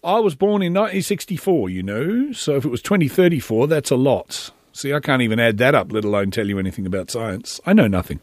[0.03, 4.53] I was born in 1964, you know, so if it was 2034, that's a lot.
[4.73, 7.61] See, I can't even add that up, let alone tell you anything about science.
[7.67, 8.21] I know nothing.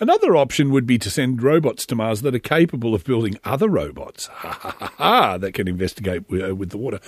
[0.00, 3.68] Another option would be to send robots to Mars that are capable of building other
[3.68, 7.00] robots ha, ha, ha, ha, that can investigate with, uh, with the water.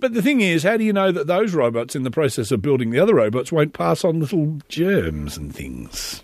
[0.00, 2.62] But the thing is, how do you know that those robots, in the process of
[2.62, 6.22] building the other robots, won't pass on little germs and things?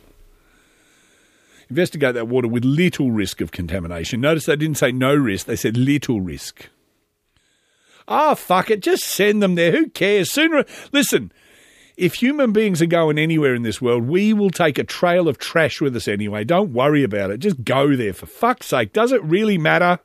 [1.69, 4.21] Investigate that water with little risk of contamination.
[4.21, 6.69] Notice they didn't say no risk, they said little risk.
[8.09, 9.71] Ah, oh, fuck it, just send them there.
[9.71, 10.33] Who cares?
[10.33, 10.65] Sooner.
[10.91, 11.31] Listen,
[12.01, 15.39] if human beings are going anywhere in this world, we will take a trail of
[15.39, 16.45] trash with us anyway.
[16.45, 17.39] Don't worry about it.
[17.39, 18.93] Just go there, for fuck's sake.
[18.93, 20.01] Does it really matter?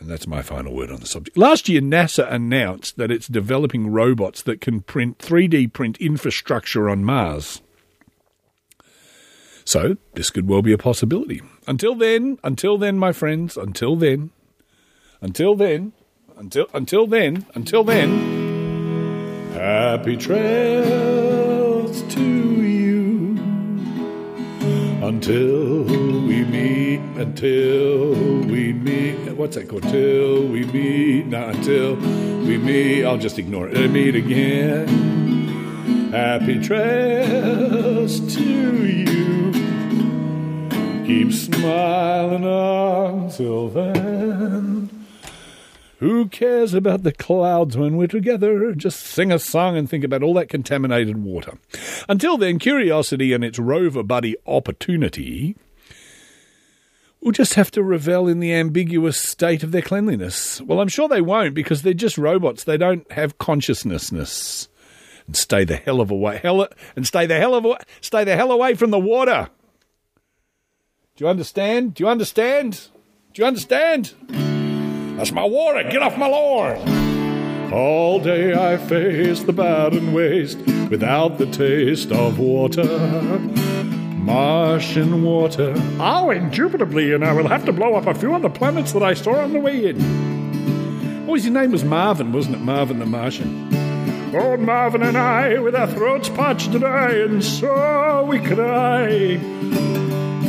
[0.00, 1.36] And that's my final word on the subject.
[1.36, 7.04] Last year, NASA announced that it's developing robots that can print 3D print infrastructure on
[7.04, 7.62] Mars.
[9.64, 11.42] So, this could well be a possibility.
[11.68, 14.30] Until then, until then, my friends, until then,
[15.20, 15.92] until then,
[16.36, 18.39] until until then, until then.
[19.60, 23.36] Happy trails to you
[25.02, 28.14] until we meet, until
[28.46, 29.36] we meet.
[29.36, 29.82] What's that called?
[29.82, 33.04] Till we meet, not until we meet.
[33.04, 33.90] I'll just ignore it.
[33.90, 34.88] Meet again.
[36.10, 39.52] Happy trails to you.
[41.04, 44.89] Keep smiling until then.
[46.00, 48.72] Who cares about the clouds when we're together?
[48.72, 51.58] Just sing a song and think about all that contaminated water.
[52.08, 55.56] Until then, Curiosity and its rover buddy Opportunity
[57.20, 60.62] will just have to revel in the ambiguous state of their cleanliness.
[60.62, 62.64] Well, I'm sure they won't because they're just robots.
[62.64, 64.10] They don't have consciousness.
[65.26, 66.66] And stay the hell of away, hell,
[66.96, 67.66] and stay the hell of
[68.00, 69.50] stay the hell away from the water.
[71.16, 71.92] Do you understand?
[71.92, 72.88] Do you understand?
[73.34, 74.14] Do you understand?
[75.20, 75.82] That's my water.
[75.82, 77.74] Get off my lawn.
[77.74, 80.56] All day I face the barren waste
[80.88, 82.86] without the taste of water.
[84.16, 85.74] Martian water.
[85.98, 89.02] Oh, indubitably, and I will have to blow up a few of the planets that
[89.02, 91.28] I saw on the way in.
[91.28, 92.60] Oh, his name was Marvin, wasn't it?
[92.60, 94.34] Marvin the Martian.
[94.34, 99.38] Old Marvin and I, with our throats parched dry, and so we cry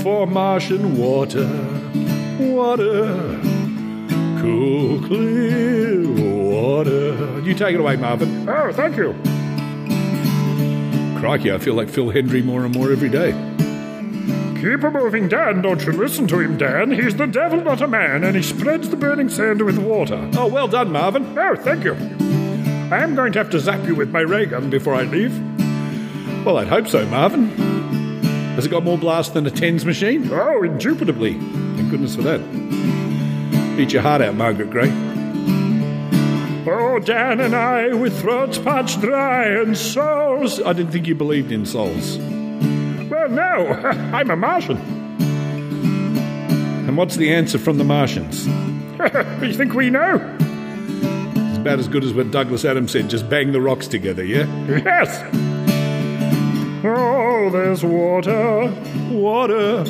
[0.02, 1.45] for Martian water,
[2.39, 3.51] water
[4.42, 6.02] cool, clear
[6.52, 7.40] water.
[7.42, 8.50] You take it away, Marvin.
[8.50, 9.14] Oh, thank you.
[11.20, 13.32] Crikey, I feel like Phil Hendrie more and more every day.
[14.60, 15.62] Keep a moving, Dan.
[15.62, 16.92] Don't you listen to him, Dan.
[16.92, 20.30] He's the devil, not a man, and he spreads the burning sand with water.
[20.36, 21.38] Oh, well done, Marvin.
[21.38, 21.94] Oh, thank you.
[21.94, 25.34] I am going to have to zap you with my ray gun before I leave.
[26.46, 27.50] Well, I'd hope so, Marvin.
[28.56, 30.30] Has it got more blast than a TENS machine?
[30.32, 31.34] Oh, indubitably.
[31.36, 32.40] Thank goodness for that.
[33.82, 34.91] Eat your heart out, Margaret Gray.
[36.72, 40.62] Oh, Dan and I, with throats parched dry and souls.
[40.62, 42.20] I didn't think you believed in souls.
[43.10, 43.41] Well, no,
[44.14, 44.78] I'm a Martian.
[46.88, 48.45] And what's the answer from the Martians?
[49.41, 50.38] you think we know?
[51.49, 54.45] It's about as good as what Douglas Adams said just bang the rocks together, yeah?
[54.68, 55.24] Yes!
[56.86, 58.72] Oh, there's water,
[59.10, 59.84] water,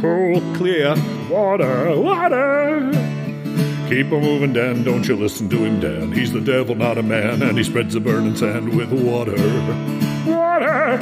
[0.00, 0.96] cool, clear,
[1.30, 3.11] water, water.
[3.88, 4.84] Keep a moving, Dan.
[4.84, 6.12] Don't you listen to him, Dan.
[6.12, 9.32] He's the devil, not a man, and he spreads the burning sand with water.
[10.26, 10.98] Water!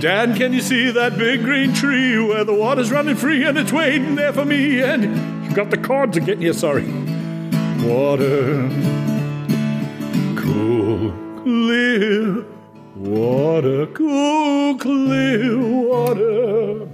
[0.00, 3.72] Dan, can you see that big green tree where the water's running free and it's
[3.72, 4.82] waiting there for me?
[4.82, 5.04] And
[5.44, 6.42] you've got the cords again.
[6.42, 6.86] Yeah, sorry.
[7.82, 8.68] Water.
[10.36, 11.12] Cool,
[11.42, 12.44] clear
[12.96, 13.86] water.
[13.86, 16.93] Cool, clear water.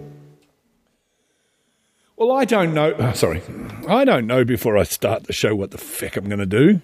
[2.21, 2.95] Well, I don't know.
[2.99, 3.41] Oh, sorry.
[3.89, 6.83] I don't know before I start the show what the feck I'm going to do.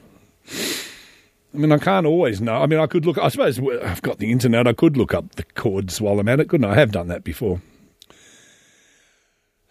[1.53, 2.55] I mean, I can't always know.
[2.55, 3.19] I mean, I could look.
[3.19, 4.67] I suppose I've got the internet.
[4.67, 6.73] I could look up the chords while I'm at it, couldn't I?
[6.73, 7.61] I have done that before.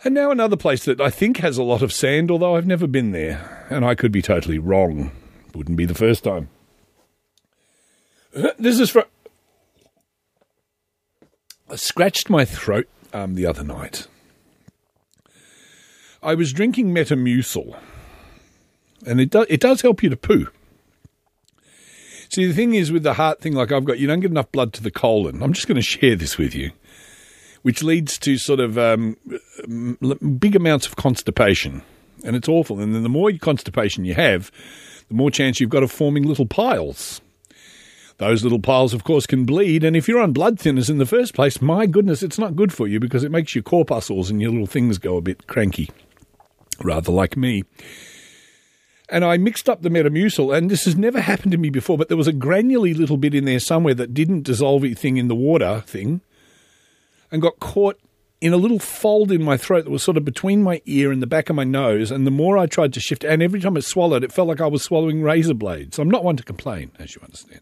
[0.03, 2.85] And now another place that I think has a lot of sand, although I've never
[2.85, 5.09] been there, and I could be totally wrong.
[5.55, 6.49] Wouldn't be the first time.
[8.59, 9.05] This is for.
[11.71, 14.05] I scratched my throat um, the other night.
[16.25, 17.77] I was drinking Metamucil,
[19.05, 20.47] and it does it does help you to poo.
[22.29, 24.51] See, the thing is with the heart thing, like I've got, you don't get enough
[24.51, 25.43] blood to the colon.
[25.43, 26.71] I'm just going to share this with you,
[27.61, 29.15] which leads to sort of um,
[30.39, 31.83] big amounts of constipation,
[32.23, 32.79] and it's awful.
[32.79, 34.51] And then the more constipation you have,
[35.07, 37.21] the more chance you've got of forming little piles.
[38.17, 41.05] Those little piles, of course, can bleed, and if you're on blood thinners in the
[41.05, 44.41] first place, my goodness, it's not good for you because it makes your corpuscles and
[44.41, 45.91] your little things go a bit cranky,
[46.83, 47.63] rather like me.
[49.09, 52.07] And I mixed up the Metamucil, and this has never happened to me before, but
[52.07, 55.35] there was a granularly little bit in there somewhere that didn't dissolve anything in the
[55.35, 56.21] water thing
[57.31, 57.99] and got caught
[58.41, 61.21] in a little fold in my throat that was sort of between my ear and
[61.21, 62.11] the back of my nose.
[62.11, 64.61] And the more I tried to shift, and every time I swallowed, it felt like
[64.61, 65.99] I was swallowing razor blades.
[65.99, 67.61] I'm not one to complain, as you understand.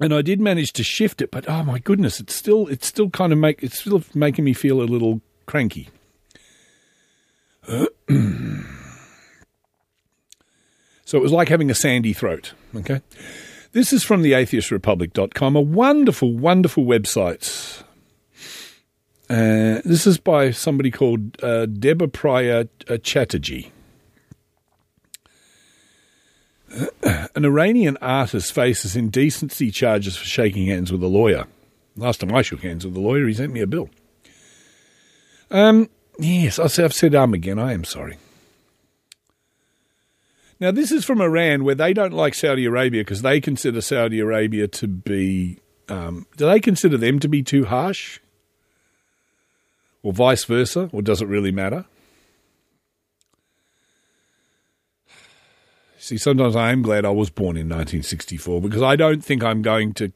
[0.00, 3.10] And I did manage to shift it, but oh my goodness, it's still it's still
[3.10, 5.88] kind of make it's still making me feel a little cranky.
[11.10, 12.52] So it was like having a sandy throat.
[12.72, 13.00] Okay.
[13.72, 17.82] This is from the atheistrepublic.com, a wonderful, wonderful website.
[19.28, 23.72] Uh, this is by somebody called uh, Debapriya uh, Chatterjee.
[27.02, 31.46] An Iranian artist faces indecency charges for shaking hands with a lawyer.
[31.96, 33.90] Last time I shook hands with a lawyer, he sent me a bill.
[35.50, 35.90] Um,
[36.20, 37.58] yes, I've said um again.
[37.58, 38.18] I am sorry.
[40.60, 44.20] Now, this is from Iran, where they don't like Saudi Arabia because they consider Saudi
[44.20, 45.58] Arabia to be.
[45.88, 48.20] Um, do they consider them to be too harsh?
[50.02, 50.88] Or vice versa?
[50.92, 51.86] Or does it really matter?
[55.98, 59.62] See, sometimes I am glad I was born in 1964 because I don't think I'm
[59.62, 60.12] going to.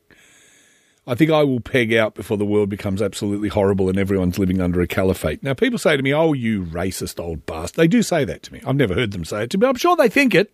[1.07, 4.61] I think I will peg out before the world becomes absolutely horrible and everyone's living
[4.61, 5.43] under a caliphate.
[5.43, 7.77] Now, people say to me, Oh, you racist old bastard.
[7.77, 8.63] They do say that to me.
[8.67, 9.67] I've never heard them say it to me.
[9.67, 10.53] I'm sure they think it.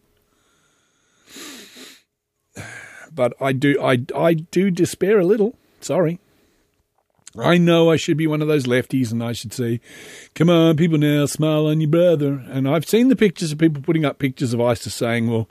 [3.13, 5.57] But I do, I, I do despair a little.
[5.81, 6.21] Sorry.
[7.37, 9.81] I know I should be one of those lefties and I should say,
[10.37, 12.45] come on, people now, smile on your brother.
[12.49, 15.49] And I've seen the pictures of people putting up pictures of ISIS saying, well,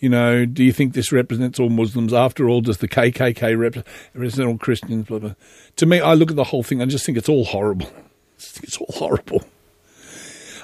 [0.00, 2.12] you know, do you think this represents all Muslims?
[2.12, 5.06] After all, does the KKK represent all Christians?
[5.06, 5.34] Blah, blah.
[5.76, 7.88] To me, I look at the whole thing, I just think it's all horrible.
[8.38, 9.44] It's all horrible.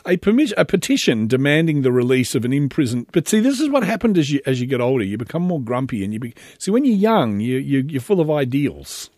[0.07, 3.09] A, permis- a petition demanding the release of an imprisoned.
[3.13, 5.05] But see, this is what happened as you as you get older.
[5.05, 8.21] You become more grumpy, and you be- see when you're young, you, you you're full
[8.21, 9.11] of ideals,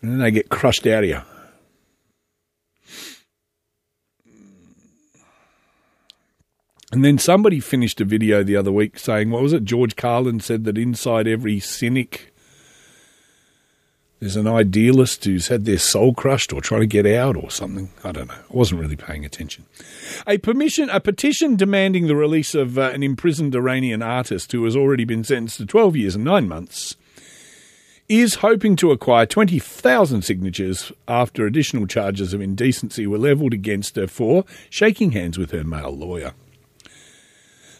[0.00, 1.20] and then they get crushed out of you.
[6.94, 9.64] And then somebody finished a video the other week saying, what was it?
[9.64, 12.32] George Carlin said that inside every cynic,
[14.20, 17.90] there's an idealist who's had their soul crushed or trying to get out or something.
[18.04, 18.34] I don't know.
[18.34, 19.64] I wasn't really paying attention.
[20.24, 24.76] A permission, a petition demanding the release of uh, an imprisoned Iranian artist who has
[24.76, 26.94] already been sentenced to 12 years and nine months
[28.08, 34.06] is hoping to acquire 20,000 signatures after additional charges of indecency were levelled against her
[34.06, 36.34] for shaking hands with her male lawyer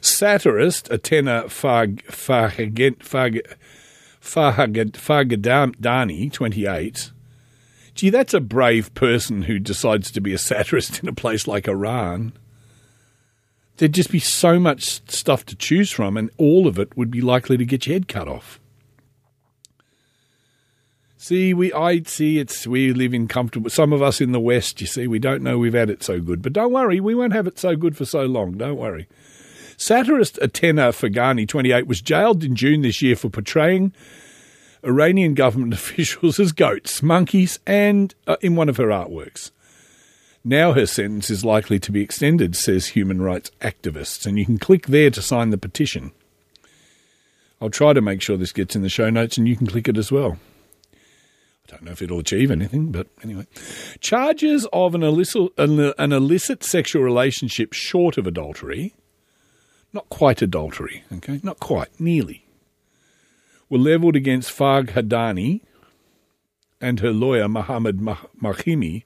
[0.04, 1.44] satirist Atena
[4.20, 7.10] Farghadani, 28.
[7.94, 11.68] Gee, that's a brave person who decides to be a satirist in a place like
[11.68, 12.32] Iran.
[13.76, 17.20] There'd just be so much stuff to choose from, and all of it would be
[17.20, 18.60] likely to get your head cut off.
[21.16, 23.70] See, we I see it's we live in comfortable.
[23.70, 26.20] Some of us in the West, you see, we don't know we've had it so
[26.20, 26.42] good.
[26.42, 28.58] But don't worry, we won't have it so good for so long.
[28.58, 29.08] Don't worry.
[29.84, 33.92] Satirist Atena Fagani, 28, was jailed in June this year for portraying
[34.82, 39.50] Iranian government officials as goats, monkeys, and uh, in one of her artworks.
[40.42, 44.56] Now her sentence is likely to be extended, says human rights activists, and you can
[44.56, 46.12] click there to sign the petition.
[47.60, 49.86] I'll try to make sure this gets in the show notes and you can click
[49.86, 50.38] it as well.
[50.94, 53.46] I don't know if it'll achieve anything, but anyway.
[54.00, 58.94] Charges of an illicit, an illicit sexual relationship short of adultery
[59.94, 62.44] not quite adultery, okay, not quite, nearly,
[63.70, 65.60] were levelled against Farghadani
[66.80, 69.04] and her lawyer Mohammed Mahimi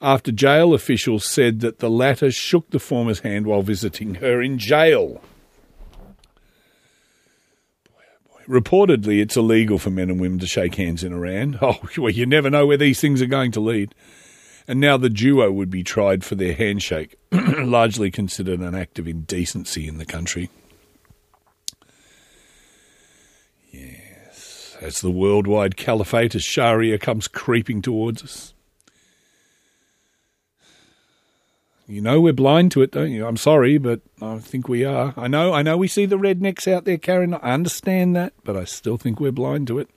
[0.00, 4.58] after jail officials said that the latter shook the former's hand while visiting her in
[4.58, 5.20] jail.
[8.46, 11.58] Reportedly, it's illegal for men and women to shake hands in Iran.
[11.62, 13.92] Oh, well, you never know where these things are going to lead
[14.68, 19.06] and now the duo would be tried for their handshake, largely considered an act of
[19.06, 20.50] indecency in the country.
[23.70, 28.52] Yes, as the worldwide caliphate of Sharia comes creeping towards us.
[31.88, 33.24] You know we're blind to it, don't you?
[33.24, 35.14] I'm sorry, but I think we are.
[35.16, 37.32] I know, I know we see the rednecks out there, carrying.
[37.34, 39.88] I understand that, but I still think we're blind to it.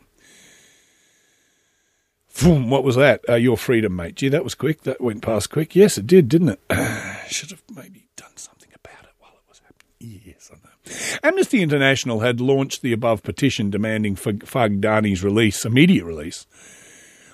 [2.43, 3.21] What was that?
[3.27, 4.15] Uh, your freedom, mate.
[4.15, 4.83] Gee, that was quick.
[4.83, 5.75] That went past quick.
[5.75, 6.61] Yes, it did, didn't it?
[7.29, 10.21] Should have maybe done something about it while it was happening.
[10.25, 11.19] Yes, I know.
[11.23, 16.47] Amnesty International had launched the above petition demanding Fag- Fagdani's release, immediate release,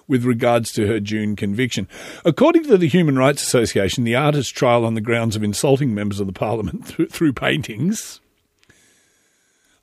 [0.08, 1.88] with regards to her June conviction.
[2.24, 6.20] According to the Human Rights Association, the artist's trial on the grounds of insulting members
[6.20, 8.22] of the parliament through, through paintings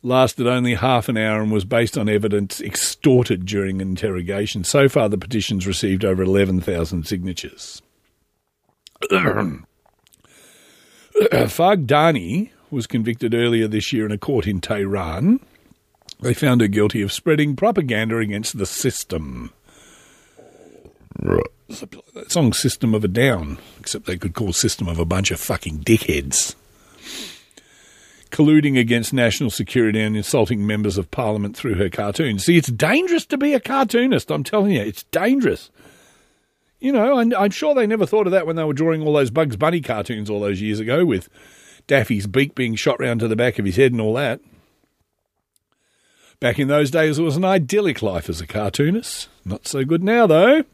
[0.03, 4.65] lasted only half an hour and was based on evidence extorted during interrogation.
[4.65, 7.81] So far, the petition's received over 11,000 signatures.
[11.31, 15.41] Fagdani was convicted earlier this year in a court in Tehran.
[16.21, 19.53] They found her guilty of spreading propaganda against the system.
[21.21, 25.41] A song System of a Down, except they could call System of a bunch of
[25.41, 26.55] fucking dickheads.
[28.33, 32.45] Colluding against national security and insulting members of parliament through her cartoons.
[32.45, 34.81] See, it's dangerous to be a cartoonist, I'm telling you.
[34.81, 35.71] It's dangerous.
[36.81, 39.13] You know, and I'm sure they never thought of that when they were drawing all
[39.13, 41.29] those Bugs Bunny cartoons all those years ago with
[41.87, 44.41] Daffy's beak being shot round to the back of his head and all that.
[46.41, 49.29] Back in those days, it was an idyllic life as a cartoonist.
[49.45, 50.65] Not so good now, though.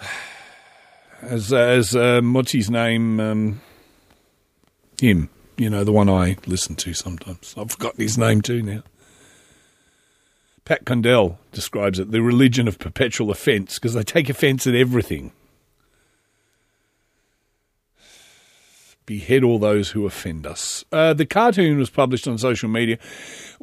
[1.22, 3.18] As as um, what's his name?
[3.18, 3.62] Um,
[5.00, 7.54] him, you know, the one I listen to sometimes.
[7.56, 8.82] I've forgotten his name too now.
[10.64, 15.32] Pat Condell describes it the religion of perpetual offence because they take offence at everything.
[19.06, 20.84] Behead all those who offend us.
[20.90, 22.98] Uh, the cartoon was published on social media.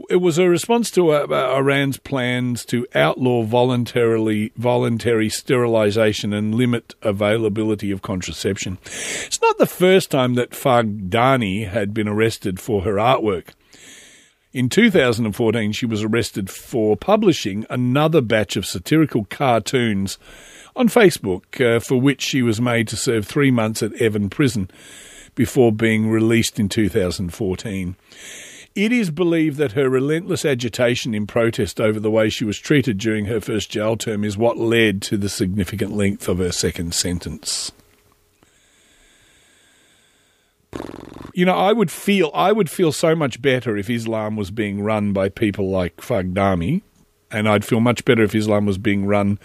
[0.09, 6.93] It was a response to uh, Iran's plans to outlaw voluntarily voluntary sterilisation and limit
[7.01, 8.77] availability of contraception.
[8.85, 13.49] It's not the first time that Fagdani had been arrested for her artwork.
[14.53, 20.17] In 2014, she was arrested for publishing another batch of satirical cartoons
[20.75, 24.69] on Facebook, uh, for which she was made to serve three months at Evin Prison
[25.35, 27.95] before being released in 2014.
[28.73, 32.97] It is believed that her relentless agitation in protest over the way she was treated
[32.97, 36.93] during her first jail term is what led to the significant length of her second
[36.93, 37.73] sentence.
[41.33, 44.81] You know, I would feel I would feel so much better if Islam was being
[44.81, 46.81] run by people like Fagdami,
[47.29, 49.37] and I'd feel much better if Islam was being run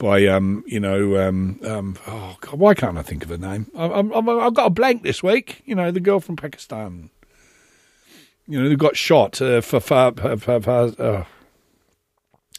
[0.00, 3.70] by um, you know, um, um, oh God, why can't I think of a name?
[3.76, 5.62] I, I've got a blank this week.
[5.66, 7.10] You know, the girl from Pakistan.
[8.48, 10.50] You know, who got shot uh, for, for, for
[10.98, 11.24] uh,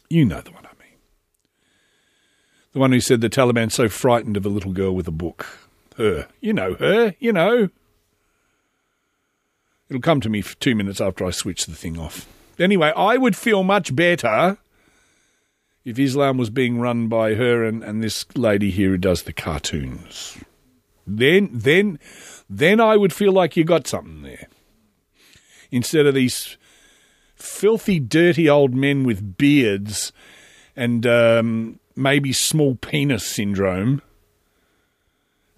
[0.08, 0.98] you know the one I mean.
[2.72, 5.46] The one who said the Taliban's so frightened of a little girl with a book.
[5.98, 7.68] Her, you know her, you know.
[9.90, 12.26] It'll come to me for two minutes after I switch the thing off.
[12.58, 14.56] Anyway, I would feel much better
[15.84, 19.32] if Islam was being run by her and, and this lady here who does the
[19.32, 20.38] cartoons.
[21.06, 21.98] Then then
[22.48, 24.48] then I would feel like you got something there.
[25.70, 26.56] Instead of these
[27.34, 30.12] filthy, dirty old men with beards
[30.76, 34.02] and um, maybe small penis syndrome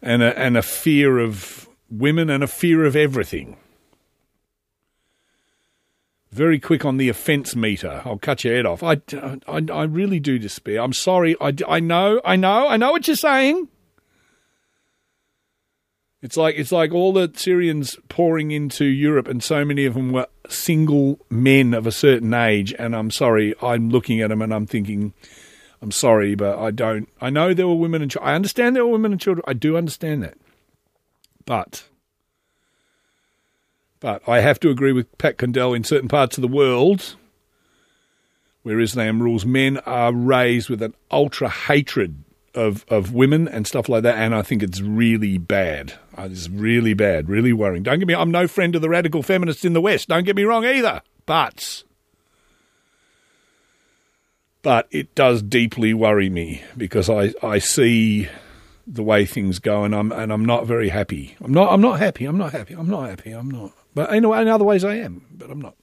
[0.01, 3.57] and a, and a fear of women and a fear of everything.
[6.35, 8.03] Very quick on the offence meter.
[8.05, 8.83] I'll cut your head off.
[8.83, 9.01] I,
[9.47, 10.81] I, I really do despair.
[10.83, 11.37] I'm sorry.
[11.41, 13.69] I, I know, I know, I know what you're saying.
[16.21, 20.11] It's like it's like all the Syrians pouring into Europe, and so many of them
[20.11, 22.75] were single men of a certain age.
[22.81, 25.13] And I'm sorry, I'm looking at them and I'm thinking,
[25.81, 27.09] I'm sorry, but I don't.
[27.21, 28.13] I know there were women and.
[28.21, 29.45] I understand there were women and children.
[29.47, 30.37] I do understand that,
[31.47, 31.85] but
[34.05, 37.17] but I have to agree with Pat Condell in certain parts of the world
[38.63, 42.23] where Islam rules, men are raised with an ultra hatred
[42.55, 45.95] of, of women and stuff like that, and I think it's really bad.
[46.19, 47.83] Uh, It's really bad, really worrying.
[47.83, 48.15] Don't get me.
[48.15, 50.09] I'm no friend of the radical feminists in the West.
[50.09, 51.01] Don't get me wrong either.
[51.25, 51.83] But
[54.61, 58.29] but it does deeply worry me because I, I see
[58.87, 61.37] the way things go and I'm and I'm not very happy.
[61.41, 62.27] I'm not I'm not happy.
[62.27, 62.75] I'm not happy.
[62.75, 63.33] I'm not happy.
[63.33, 63.73] I'm not.
[63.95, 65.77] But in, in other ways I am, but I'm not.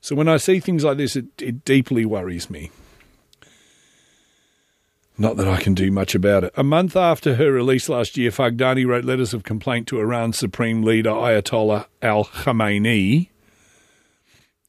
[0.00, 2.70] So when I see things like this, it, it deeply worries me.
[5.16, 6.52] Not that I can do much about it.
[6.56, 10.82] A month after her release last year, Fagdani wrote letters of complaint to Iran's supreme
[10.82, 13.28] leader Ayatollah Al Khamenei.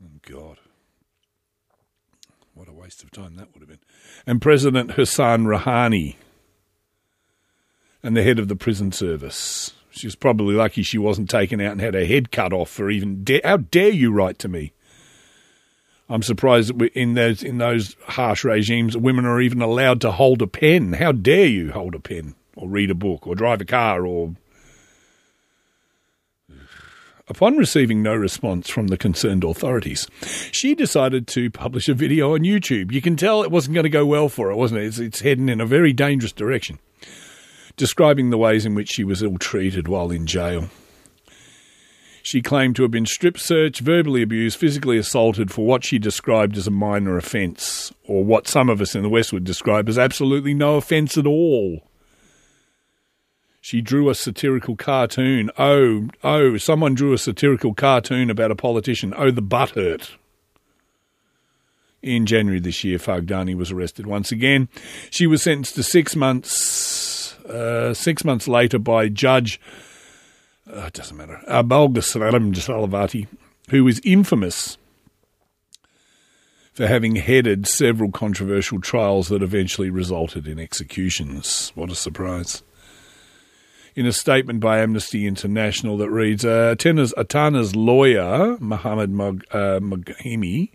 [0.03, 0.59] Oh God.
[2.53, 3.79] What a waste of time that would have been.
[4.27, 6.17] And President Hassan Rouhani
[8.03, 9.73] and the head of the prison service.
[9.95, 12.89] She was probably lucky she wasn't taken out and had her head cut off for
[12.89, 13.23] even.
[13.23, 14.73] Da- How dare you write to me?
[16.09, 20.11] I'm surprised that we- in those in those harsh regimes, women are even allowed to
[20.11, 20.93] hold a pen.
[20.93, 24.33] How dare you hold a pen or read a book or drive a car or.
[27.29, 30.07] Upon receiving no response from the concerned authorities,
[30.51, 32.91] she decided to publish a video on YouTube.
[32.91, 34.87] You can tell it wasn't going to go well for her, wasn't it?
[34.87, 36.79] It's, it's heading in a very dangerous direction
[37.75, 40.69] describing the ways in which she was ill treated while in jail.
[42.21, 46.57] She claimed to have been strip searched, verbally abused, physically assaulted for what she described
[46.57, 49.97] as a minor offence, or what some of us in the West would describe as
[49.97, 51.81] absolutely no offence at all.
[53.59, 55.49] She drew a satirical cartoon.
[55.57, 59.13] Oh, oh, someone drew a satirical cartoon about a politician.
[59.17, 60.15] Oh, the butt hurt.
[62.01, 64.67] In January this year, Fagdani was arrested once again.
[65.09, 66.51] She was sentenced to six months,
[67.47, 69.59] uh, six months later by Judge,
[70.71, 73.27] uh, it doesn't matter, Abalga Salam Salavati,
[73.69, 74.77] who was infamous
[76.73, 81.71] for having headed several controversial trials that eventually resulted in executions.
[81.75, 82.63] What a surprise.
[83.95, 89.79] In a statement by Amnesty International that reads, uh, Atana's, Atana's lawyer, Mohammed Mag, uh,
[89.79, 90.71] Maghimi,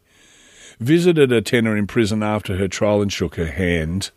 [0.79, 4.13] visited Atena in prison after her trial and shook her hand.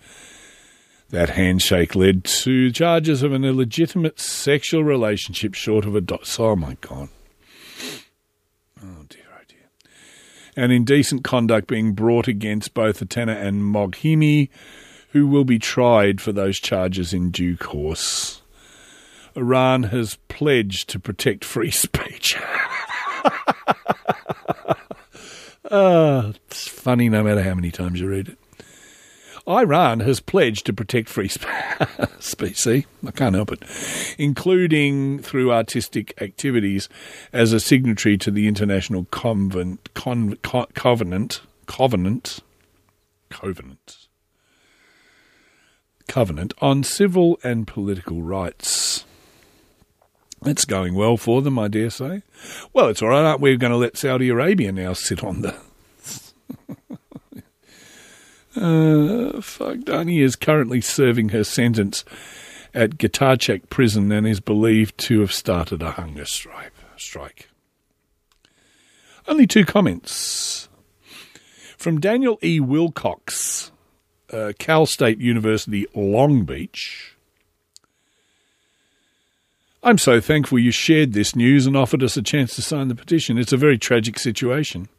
[1.12, 6.38] That handshake led to charges of an illegitimate sexual relationship short of a dot.
[6.40, 7.10] Oh my God.
[8.82, 9.68] Oh dear, oh dear.
[10.56, 14.48] And indecent conduct being brought against both Atena and Moghimi,
[15.10, 18.42] who will be tried for those charges in due course.
[19.36, 22.38] Iran has pledged to protect free speech.
[25.70, 28.38] Ah, it's funny no matter how many times you read it.
[29.48, 31.30] Iran has pledged to protect free
[32.20, 32.58] speech.
[32.58, 33.64] See, I can't help it,
[34.18, 36.88] including through artistic activities
[37.34, 42.40] as a signatory to the International Convent, Con, Co- Covenant, Covenant,
[43.30, 44.08] Covenant,
[46.08, 49.06] Covenant on civil and political rights.
[50.42, 52.24] That's going well for them, I dare say.
[52.74, 53.52] Well, it's all right, aren't we?
[53.52, 55.56] We're going to let Saudi Arabia now sit on the.
[58.56, 62.04] uh, Fagdani is currently serving her sentence
[62.74, 66.74] at Gatarchak prison and is believed to have started a hunger strike.
[66.98, 67.50] strike.
[69.28, 70.70] Only two comments.
[71.78, 72.60] From Daniel E.
[72.60, 73.72] Wilcox,
[74.32, 77.11] uh, Cal State University, Long Beach.
[79.84, 82.96] I'm so thankful you shared this news and offered us a chance to sign the
[82.96, 83.40] petition.
[83.40, 84.90] It's a very tragic situation.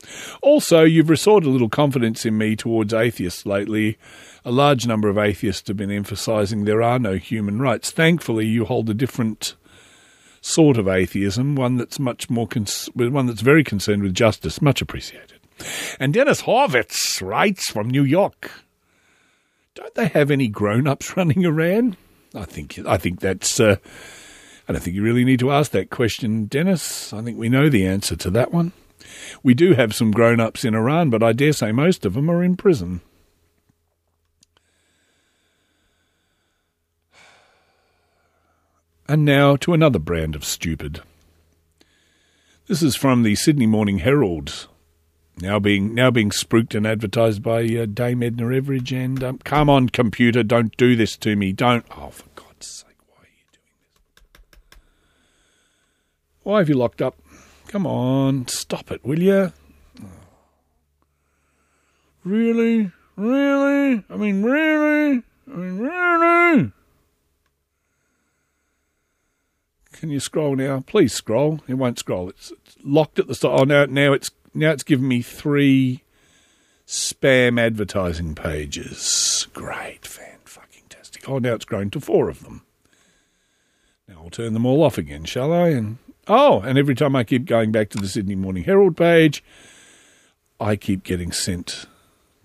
[0.42, 3.96] Also, you've restored a little confidence in me towards atheists lately.
[4.44, 7.92] A large number of atheists have been emphasizing there are no human rights.
[7.92, 9.54] Thankfully, you hold a different
[10.40, 14.60] sort of atheism, one that's much more cons- one that's very concerned with justice.
[14.60, 15.38] Much appreciated.
[16.00, 18.50] And Dennis Horvitz writes from New York.
[19.76, 21.96] Don't they have any grown-ups running around?
[22.34, 23.76] I think I think that's uh,
[24.68, 27.12] I don't think you really need to ask that question, Dennis.
[27.12, 28.72] I think we know the answer to that one.
[29.42, 32.30] We do have some grown ups in Iran, but I dare say most of them
[32.30, 33.00] are in prison.
[39.08, 41.02] And now to another brand of stupid.
[42.66, 44.68] This is from the Sydney Morning Herald,
[45.38, 48.96] now being now being spruiked and advertised by uh, Dame Edna Everage.
[48.96, 51.52] And um, come on, computer, don't do this to me.
[51.52, 51.84] Don't.
[51.90, 53.66] Oh, for God's sake, why are you doing
[54.70, 54.78] this?
[56.42, 57.16] Why have you locked up?
[57.68, 59.52] Come on, stop it, will you?
[62.24, 62.90] Really?
[63.16, 64.04] Really?
[64.08, 65.22] I mean, really?
[65.52, 66.72] I mean, really?
[69.92, 70.82] Can you scroll now?
[70.86, 71.60] Please scroll.
[71.68, 72.28] It won't scroll.
[72.28, 73.60] It's, it's locked at the start.
[73.60, 76.02] Oh, now, now it's now it's given me three
[76.86, 79.46] spam advertising pages.
[79.52, 81.28] Great, fan fucking tastic.
[81.28, 82.62] Oh, now it's grown to four of them.
[84.08, 85.68] Now I'll turn them all off again, shall I?
[85.68, 89.42] And oh, and every time I keep going back to the Sydney Morning Herald page,
[90.60, 91.86] I keep getting sent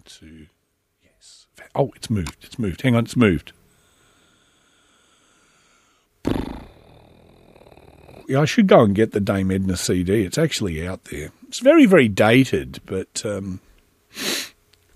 [0.06, 0.48] to
[1.04, 1.48] yes.
[1.76, 2.38] Oh, it's moved.
[2.44, 2.82] It's moved.
[2.82, 3.54] Hang on, it's moved.
[8.28, 10.24] Yeah, I should go and get the Dame Edna CD.
[10.24, 11.32] It's actually out there.
[11.48, 13.62] It's very, very dated, but um,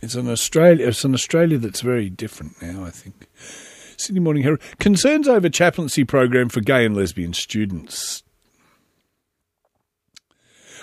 [0.02, 0.88] it's an Australia.
[0.88, 2.84] It's an Australia that's very different now.
[2.84, 3.30] I think.
[3.96, 8.24] Sydney Morning Herald concerns over chaplaincy program for gay and lesbian students.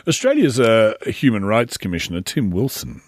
[0.09, 3.03] Australia's uh, Human Rights Commissioner Tim Wilson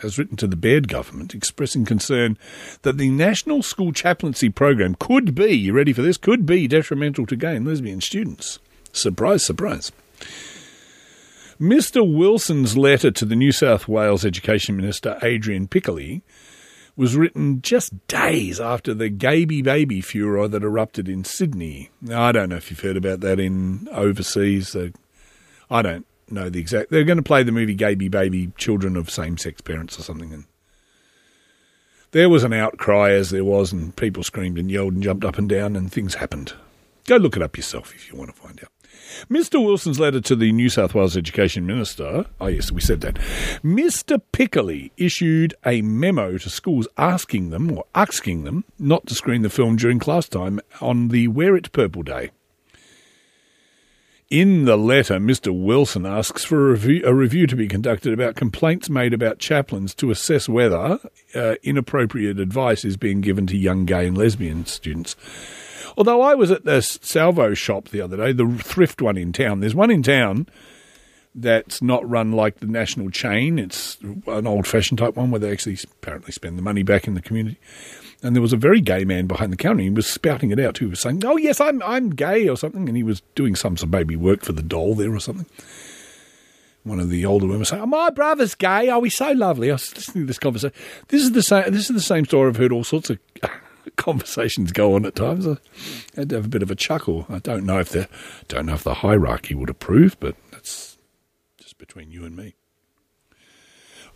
[0.00, 2.38] has written to the Baird government expressing concern
[2.82, 7.26] that the National School Chaplaincy Program could be, you ready for this, could be detrimental
[7.26, 8.60] to gay and lesbian students.
[8.94, 9.92] Surprise, surprise.
[11.60, 12.00] Mr.
[12.10, 16.22] Wilson's letter to the New South Wales Education Minister, Adrian Piccoli,
[16.96, 21.90] was written just days after the Gayby Baby furor that erupted in Sydney.
[22.00, 24.74] Now, I don't know if you've heard about that in overseas.
[24.74, 24.90] Uh,
[25.70, 26.90] I don't know the exact.
[26.90, 30.32] They're going to play the movie Gayby Baby, children of same sex parents or something.
[30.32, 30.44] And
[32.10, 35.38] there was an outcry, as there was, and people screamed and yelled and jumped up
[35.38, 36.54] and down, and things happened.
[37.06, 38.70] Go look it up yourself if you want to find out.
[39.30, 39.64] Mr.
[39.64, 43.14] Wilson's letter to the New South Wales Education Minister, oh yes, we said that.
[43.64, 44.20] Mr.
[44.32, 49.50] Piccoli issued a memo to schools asking them, or asking them, not to screen the
[49.50, 52.30] film during class time on the Wear It Purple Day.
[54.30, 55.58] In the letter, Mr.
[55.58, 59.94] Wilson asks for a review, a review, to be conducted about complaints made about chaplains
[59.94, 60.98] to assess whether
[61.34, 65.16] uh, inappropriate advice is being given to young gay and lesbian students.
[65.96, 69.60] Although I was at the salvo shop the other day, the thrift one in town.
[69.60, 70.46] There's one in town
[71.34, 73.58] that's not run like the national chain.
[73.58, 73.96] It's
[74.26, 77.22] an old fashioned type one where they actually apparently spend the money back in the
[77.22, 77.58] community.
[78.22, 79.82] And there was a very gay man behind the counter.
[79.82, 80.86] He was spouting it out too.
[80.86, 83.76] He was saying, "Oh yes, I'm I'm gay" or something, and he was doing some
[83.76, 85.46] some baby work for the doll there or something.
[86.82, 88.90] One of the older women saying, oh, "My brother's gay.
[88.90, 90.74] Oh, he's so lovely." I was listening to this conversation.
[91.08, 91.70] This is the same.
[91.72, 92.48] This is the same story.
[92.48, 93.18] I've heard all sorts of
[93.96, 95.46] conversations go on at times.
[95.46, 95.56] I
[96.16, 97.26] had to have a bit of a chuckle.
[97.28, 98.08] I don't know if the
[98.48, 100.98] don't know if the hierarchy would approve, but that's
[101.56, 102.56] just between you and me.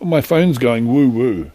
[0.00, 1.52] Oh, my phone's going woo woo.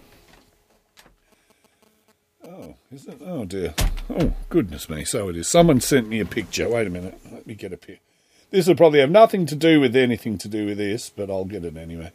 [2.97, 3.21] Oh, is it?
[3.23, 3.75] Oh dear.
[4.09, 5.05] Oh goodness me.
[5.05, 5.47] So it is.
[5.47, 6.67] Someone sent me a picture.
[6.67, 7.19] Wait a minute.
[7.31, 8.01] Let me get a picture.
[8.49, 11.45] This will probably have nothing to do with anything to do with this, but I'll
[11.45, 12.11] get it anyway.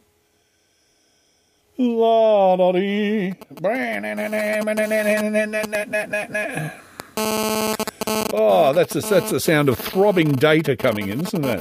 [1.78, 3.32] La da.
[8.34, 11.60] Oh, that's a, that's the sound of throbbing data coming in, isn't it?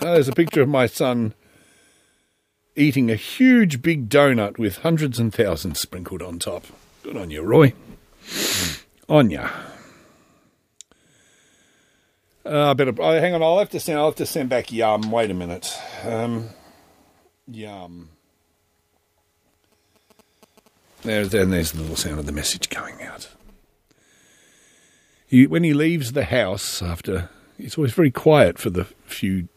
[0.00, 1.34] There's a picture of my son
[2.76, 6.66] eating a huge big donut with hundreds and thousands sprinkled on top.
[7.02, 7.72] Good on you, Roy.
[9.08, 9.48] On ya.
[12.44, 13.42] Uh, I better oh, hang on.
[13.42, 13.98] I'll have to send.
[13.98, 15.10] I'll have to send back yum.
[15.10, 15.76] Wait a minute.
[16.04, 16.50] Um,
[17.48, 18.10] yum.
[21.02, 23.28] There's then there's the little sound of the message going out.
[25.26, 29.48] He, when he leaves the house after, it's always very quiet for the few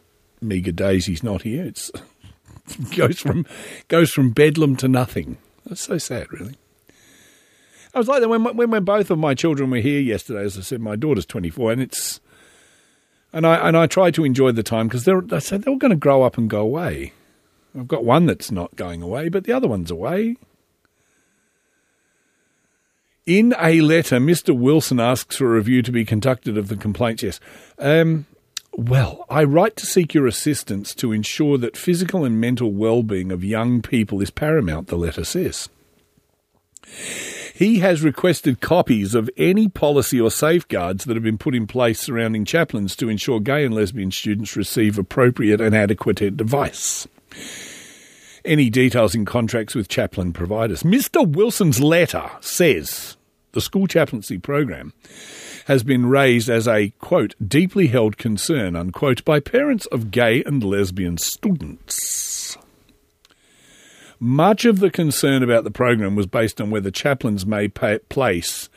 [0.41, 1.65] meagre days he's not here.
[1.65, 1.91] It's
[2.95, 3.45] goes from
[3.87, 5.37] goes from bedlam to nothing.
[5.65, 6.55] That's so sad, really.
[7.93, 10.43] I was like that when when when both of my children were here yesterday.
[10.43, 12.19] As I said, my daughter's twenty four, and it's
[13.33, 15.79] and I and I try to enjoy the time because they're I said they're all
[15.79, 17.13] going to grow up and go away.
[17.77, 20.37] I've got one that's not going away, but the other one's away.
[23.25, 24.57] In a letter, Mr.
[24.57, 27.21] Wilson asks for a review to be conducted of the complaints.
[27.21, 27.39] Yes.
[27.77, 28.25] Um,
[28.73, 33.43] well, I write to seek your assistance to ensure that physical and mental well-being of
[33.43, 35.69] young people is paramount, the letter says.
[37.53, 41.99] He has requested copies of any policy or safeguards that have been put in place
[41.99, 47.05] surrounding chaplains to ensure gay and lesbian students receive appropriate and adequate advice.
[48.45, 50.83] Any details in contracts with chaplain providers.
[50.83, 51.27] Mr.
[51.27, 53.17] Wilson's letter says
[53.51, 54.93] the school chaplaincy program
[55.69, 60.63] has been raised as a quote deeply held concern unquote by parents of gay and
[60.63, 62.57] lesbian students.
[64.19, 68.67] Much of the concern about the program was based on whether chaplains may pay, place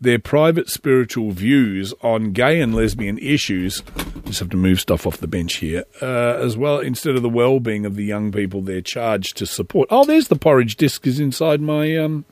[0.00, 3.82] their private spiritual views on gay and lesbian issues.
[4.24, 7.28] Just have to move stuff off the bench here, uh, as well, instead of the
[7.28, 9.88] well-being of the young people they're charged to support.
[9.90, 12.24] Oh, there's the porridge disc is inside my um,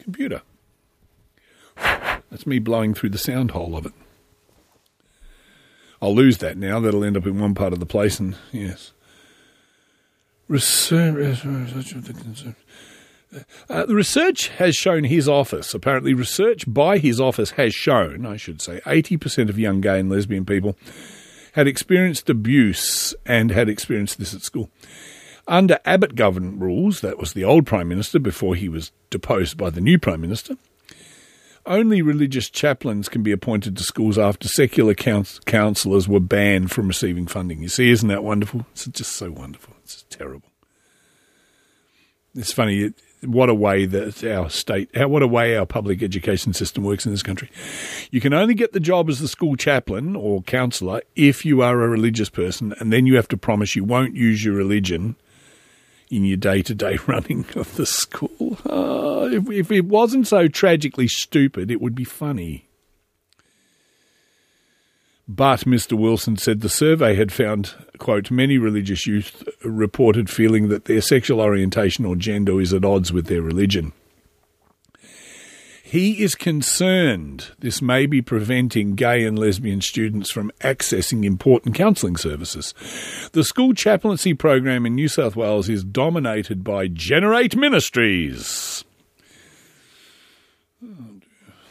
[0.00, 0.42] computer.
[2.32, 3.92] That's me blowing through the sound hole of it.
[6.00, 6.80] I'll lose that now.
[6.80, 8.94] That'll end up in one part of the place, and yes.
[10.48, 11.44] Research,
[13.68, 18.38] uh, the research has shown his office, apparently, research by his office has shown, I
[18.38, 20.74] should say, 80% of young gay and lesbian people
[21.52, 24.70] had experienced abuse and had experienced this at school.
[25.46, 29.68] Under Abbott government rules, that was the old Prime Minister before he was deposed by
[29.68, 30.56] the new Prime Minister,
[31.66, 37.26] only religious chaplains can be appointed to schools after secular counsellors were banned from receiving
[37.26, 37.62] funding.
[37.62, 38.66] You see, isn't that wonderful?
[38.72, 39.74] It's just so wonderful.
[39.82, 40.48] It's terrible.
[42.34, 42.92] It's funny.
[43.22, 47.06] what a way that our state, how, what a way our public education system works
[47.06, 47.50] in this country.
[48.10, 51.82] You can only get the job as the school chaplain or counsellor if you are
[51.82, 55.16] a religious person, and then you have to promise you won't use your religion
[56.12, 58.58] in your day to day running of the school.
[58.68, 62.68] Uh, if, if it wasn't so tragically stupid, it would be funny.
[65.26, 65.98] But Mr.
[65.98, 71.40] Wilson said the survey had found, quote, many religious youth reported feeling that their sexual
[71.40, 73.92] orientation or gender is at odds with their religion.
[75.92, 82.16] He is concerned this may be preventing gay and lesbian students from accessing important counselling
[82.16, 82.72] services.
[83.32, 88.86] The school chaplaincy program in New South Wales is dominated by Generate Ministries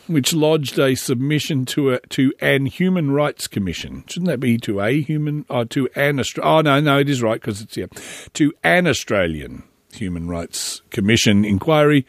[0.05, 4.03] which lodged a submission to a, to an human rights commission.
[4.05, 7.23] Shouldn't that be to a human or to an Austra- Oh no, no, it is
[7.23, 7.89] right because it's here
[8.33, 12.05] to an Australian human rights commission inquiry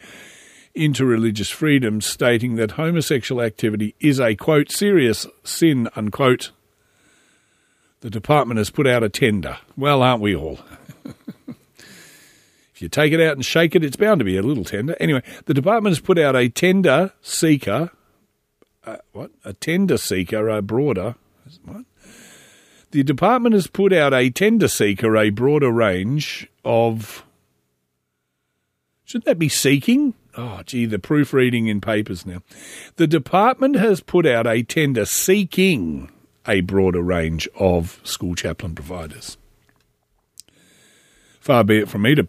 [0.75, 6.51] into religious freedom, stating that homosexual activity is a quote serious sin unquote.
[8.01, 9.57] The department has put out a tender.
[9.77, 10.59] Well, aren't we all?
[12.73, 14.95] If you take it out and shake it, it's bound to be a little tender.
[14.99, 17.91] Anyway, the department has put out a tender seeker,
[18.83, 19.29] uh, what?
[19.45, 21.13] A tender seeker, a broader,
[21.65, 21.85] what?
[22.89, 27.23] The department has put out a tender seeker, a broader range of.
[29.05, 30.15] Should that be seeking?
[30.35, 32.41] Oh, gee, the proofreading in papers now.
[32.95, 36.11] The department has put out a tender seeking
[36.47, 39.37] a broader range of school chaplain providers.
[41.39, 42.27] Far be it from me to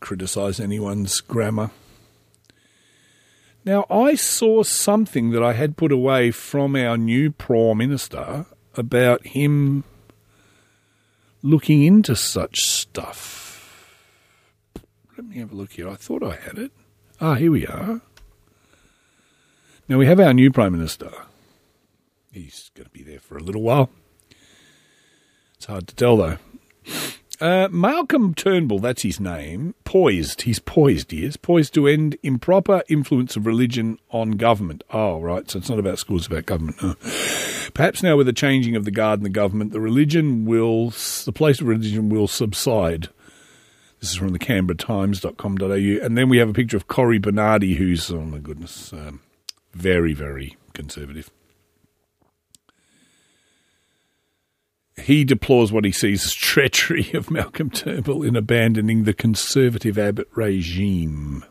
[0.00, 1.70] criticise anyone's grammar.
[3.64, 9.26] Now, I saw something that I had put away from our new Prime Minister about
[9.26, 9.82] him
[11.42, 13.92] looking into such stuff.
[15.16, 15.88] Let me have a look here.
[15.88, 16.72] I thought I had it.
[17.18, 18.02] Ah, here we are.
[19.88, 21.10] Now, we have our new Prime Minister.
[22.30, 23.88] He's going to be there for a little while.
[25.54, 26.36] It's hard to tell, though.
[27.40, 30.42] Uh, Malcolm Turnbull, that's his name, poised.
[30.42, 31.38] He's poised, he is.
[31.38, 34.84] Poised to end improper influence of religion on government.
[34.90, 35.50] Oh, right.
[35.50, 36.76] So it's not about schools, it's about government.
[36.82, 36.94] Oh.
[37.72, 41.32] Perhaps now with the changing of the guard in the government, the religion will, the
[41.34, 43.08] place of religion will subside.
[44.00, 46.04] This is from the canberratimes.com.au.
[46.04, 49.20] And then we have a picture of Cory Bernardi, who's, oh my goodness, um,
[49.72, 51.30] very, very conservative.
[54.96, 60.28] He deplores what he sees as treachery of Malcolm Turnbull in abandoning the Conservative Abbott
[60.34, 61.44] regime.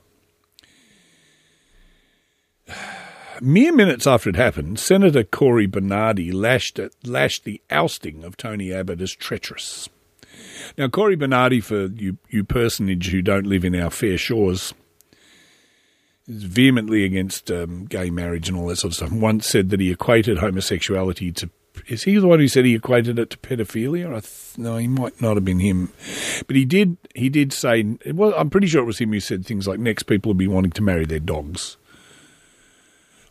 [3.41, 8.73] Mere minutes after it happened, Senator Cory Bernardi lashed, at, lashed the ousting of Tony
[8.73, 9.89] Abbott as treacherous.
[10.77, 14.73] Now, Cory Bernardi, for you, you personage who don't live in our fair shores,
[16.27, 19.11] is vehemently against um, gay marriage and all that sort of stuff.
[19.11, 21.49] Once said that he equated homosexuality to
[21.87, 24.07] is he the one who said he equated it to pedophilia?
[24.07, 25.91] I th- no, he might not have been him,
[26.47, 26.97] but he did.
[27.13, 27.97] He did say.
[28.05, 30.47] Well, I'm pretty sure it was him who said things like, "Next, people will be
[30.47, 31.77] wanting to marry their dogs."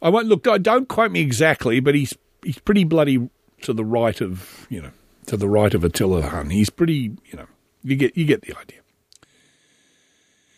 [0.02, 0.44] I won't look.
[0.62, 3.28] Don't quote me exactly, but he's he's pretty bloody
[3.62, 4.90] to the right of you know
[5.28, 6.51] to the right of Attila the Hun.
[6.51, 7.46] He's pretty you know
[7.82, 8.80] you get you get the idea.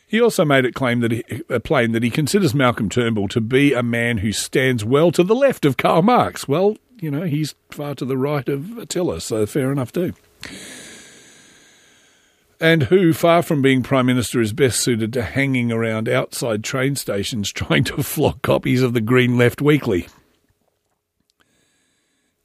[0.09, 1.22] He also made it claim that he,
[1.64, 5.34] plain that he considers Malcolm Turnbull to be a man who stands well to the
[5.34, 6.47] left of Karl Marx.
[6.47, 10.14] Well, you know, he's far to the right of Attila, so fair enough too.
[12.60, 16.97] And who, far from being Prime Minister, is best suited to hanging around outside train
[16.97, 20.09] stations trying to flog copies of the Green Left Weekly.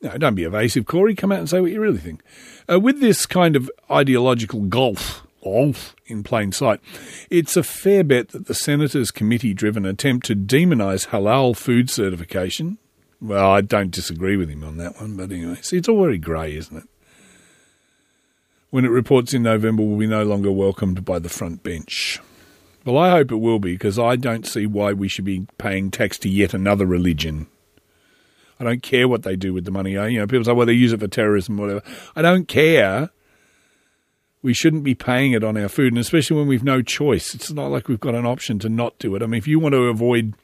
[0.01, 1.15] No, don't be evasive, Cory.
[1.15, 2.21] Come out and say what you really think.
[2.69, 5.25] Uh, with this kind of ideological golf,
[6.05, 6.79] in plain sight,
[7.31, 12.77] it's a fair bet that the Senators' committee driven attempt to demonise halal food certification
[13.21, 16.17] well, I don't disagree with him on that one, but anyway, see, it's all very
[16.17, 16.83] grey, isn't it?
[18.71, 22.19] When it reports in November, will be no longer welcomed by the front bench.
[22.83, 25.91] Well, I hope it will be, because I don't see why we should be paying
[25.91, 27.45] tax to yet another religion.
[28.61, 29.93] I don't care what they do with the money.
[29.93, 31.81] You know, people say, well, they use it for terrorism, or whatever.
[32.15, 33.09] I don't care.
[34.43, 37.33] We shouldn't be paying it on our food, and especially when we've no choice.
[37.33, 39.23] It's not like we've got an option to not do it.
[39.23, 40.35] I mean, if you want to avoid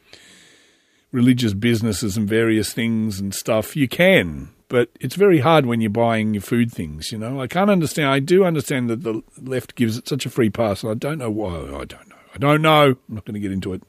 [1.12, 4.50] religious businesses and various things and stuff, you can.
[4.68, 7.40] But it's very hard when you're buying your food things, you know.
[7.40, 8.10] I can't understand.
[8.10, 10.82] I do understand that the left gives it such a free pass.
[10.82, 11.56] And I don't know why.
[11.56, 12.16] I don't know.
[12.34, 12.96] I don't know.
[13.08, 13.84] I'm not going to get into it.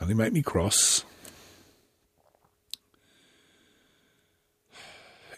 [0.00, 1.04] Only make me cross.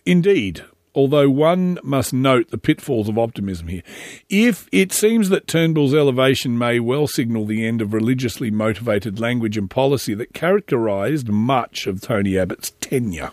[0.06, 0.64] Indeed,
[0.94, 3.82] although one must note the pitfalls of optimism here.
[4.28, 9.58] If it seems that Turnbull's elevation may well signal the end of religiously motivated language
[9.58, 13.32] and policy that characterised much of Tony Abbott's tenure.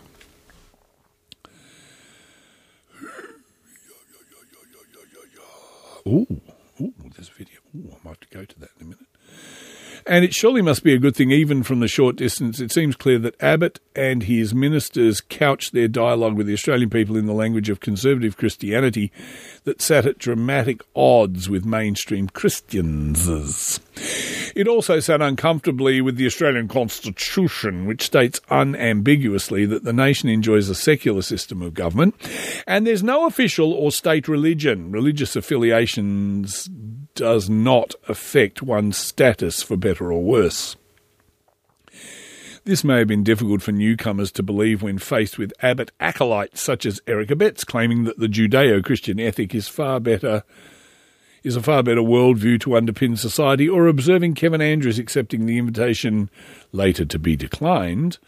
[6.06, 6.26] Ooh,
[6.80, 7.60] ooh, there's a video.
[7.74, 9.03] Ooh, I might have to go to that in a minute.
[10.06, 12.60] And it surely must be a good thing, even from the short distance.
[12.60, 17.16] It seems clear that Abbott and his ministers couched their dialogue with the Australian people
[17.16, 19.10] in the language of conservative Christianity
[19.64, 23.80] that sat at dramatic odds with mainstream Christians.
[23.96, 30.68] It also sat uncomfortably with the Australian Constitution, which states unambiguously that the nation enjoys
[30.68, 32.14] a secular system of government
[32.66, 34.90] and there's no official or state religion.
[34.90, 36.68] Religious affiliations
[37.14, 40.76] does not affect one's status for better or worse.
[42.64, 46.86] This may have been difficult for newcomers to believe when faced with Abbott acolytes such
[46.86, 50.44] as Eric Abetz claiming that the Judeo-Christian ethic is far better
[51.44, 56.30] is a far better worldview to underpin society, or observing Kevin Andrews accepting the invitation
[56.72, 58.18] later to be declined,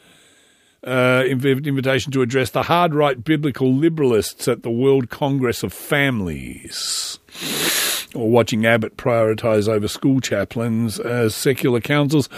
[0.85, 7.19] uh, invitation to address the hard right biblical liberalists at the World Congress of Families
[8.17, 12.29] or watching Abbott prioritise over school chaplains as secular councils,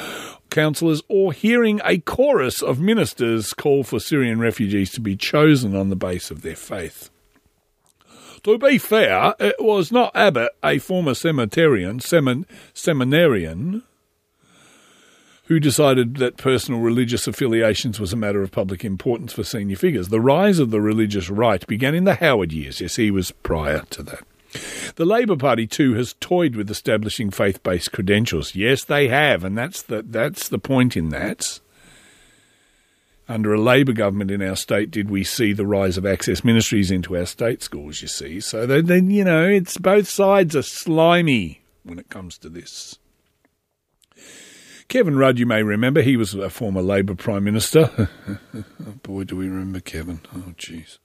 [0.51, 5.89] councillors, or hearing a chorus of ministers call for Syrian refugees to be chosen on
[5.89, 7.11] the base of their faith.
[8.49, 13.83] To be fair, it was not Abbott, a former seminarian, semin, seminarian,
[15.45, 20.09] who decided that personal religious affiliations was a matter of public importance for senior figures.
[20.09, 22.81] The rise of the religious right began in the Howard years.
[22.81, 24.25] Yes, he was prior to that.
[24.97, 28.55] The Labor Party too has toyed with establishing faith-based credentials.
[28.55, 31.61] Yes, they have, and that's the that's the point in that.
[33.29, 36.91] Under a Labor government in our state, did we see the rise of access ministries
[36.91, 38.01] into our state schools?
[38.01, 42.49] You see, so then you know it's both sides are slimy when it comes to
[42.49, 42.99] this.
[44.89, 48.09] Kevin Rudd, you may remember, he was a former Labor Prime Minister.
[49.03, 50.21] boy, do we remember Kevin?
[50.35, 50.99] Oh, jeez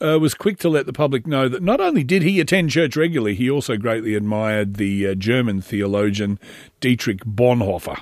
[0.00, 2.96] uh, was quick to let the public know that not only did he attend church
[2.96, 6.38] regularly, he also greatly admired the uh, German theologian
[6.80, 8.00] Dietrich Bonhoeffer.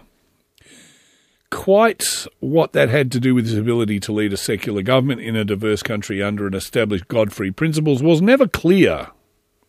[1.50, 5.36] Quite what that had to do with his ability to lead a secular government in
[5.36, 9.08] a diverse country under an established God-free principles was never clear.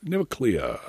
[0.03, 0.79] Never clear.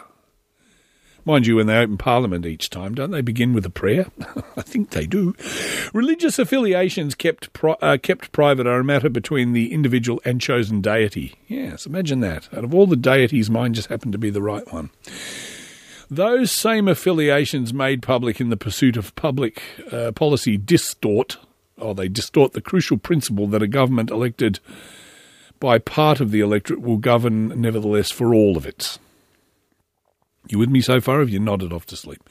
[1.27, 4.07] Mind you, when they open Parliament each time, don't they begin with a prayer?
[4.57, 5.35] I think they do.
[5.93, 10.81] Religious affiliations kept pri- uh, kept private are a matter between the individual and chosen
[10.81, 11.35] deity.
[11.49, 12.49] Yes, imagine that.
[12.57, 14.91] Out of all the deities, mine just happened to be the right one.
[16.11, 21.39] Those same affiliations made public in the pursuit of public uh, policy distort,
[21.79, 24.61] or they distort the crucial principle that a government elected
[25.59, 28.99] by part of the electorate will govern nevertheless for all of it.
[30.49, 31.19] You with me so far?
[31.21, 32.23] Have you nodded off to sleep?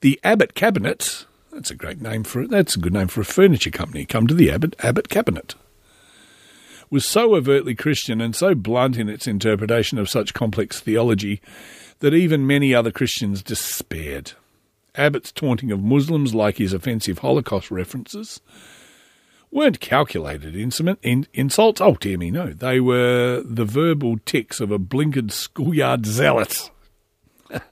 [0.00, 1.26] The Abbott Cabinet.
[1.50, 2.50] That's a great name for it.
[2.50, 4.04] That's a good name for a furniture company.
[4.04, 5.54] Come to the Abbott Abbott Cabinet.
[6.90, 11.40] Was so overtly Christian and so blunt in its interpretation of such complex theology
[12.00, 14.32] that even many other Christians despaired.
[14.94, 18.40] Abbott's taunting of Muslims, like his offensive Holocaust references,
[19.50, 21.80] weren't calculated in, insults.
[21.80, 22.52] Oh, dear me, no.
[22.52, 26.70] They were the verbal ticks of a blinkered schoolyard zealot.
[27.48, 27.62] the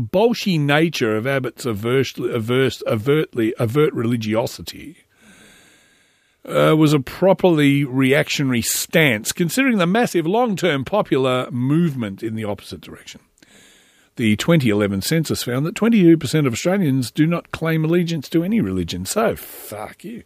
[0.00, 5.05] bolshy nature of Abbott's averse, averse, overtly, avert religiosity
[6.46, 12.80] uh, was a properly reactionary stance, considering the massive long-term popular movement in the opposite
[12.80, 13.20] direction.
[14.16, 19.04] The 2011 census found that 22% of Australians do not claim allegiance to any religion.
[19.04, 20.22] So, fuck you.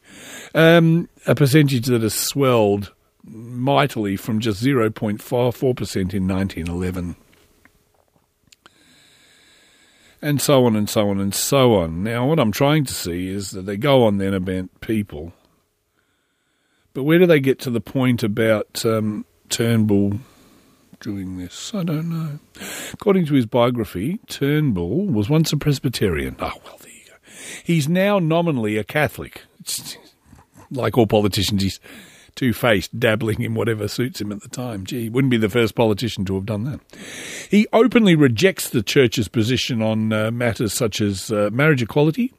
[0.54, 2.92] Um, a percentage that has swelled
[3.24, 7.16] mightily from just 0.44% in 1911
[10.22, 12.02] and so on and so on and so on.
[12.02, 15.32] Now, what I'm trying to see is that they go on then about people,
[16.94, 20.18] but where do they get to the point about um, Turnbull
[21.00, 21.74] doing this?
[21.74, 22.38] I don't know.
[22.92, 26.36] According to his biography, Turnbull was once a Presbyterian.
[26.40, 27.14] Oh, well, there you go.
[27.64, 29.42] He's now nominally a Catholic.
[29.60, 29.96] It's,
[30.70, 31.80] like all politicians, he's
[32.34, 34.84] two faced, dabbling in whatever suits him at the time.
[34.84, 36.80] Gee, wouldn't be the first politician to have done that.
[37.50, 42.32] He openly rejects the church's position on uh, matters such as uh, marriage equality,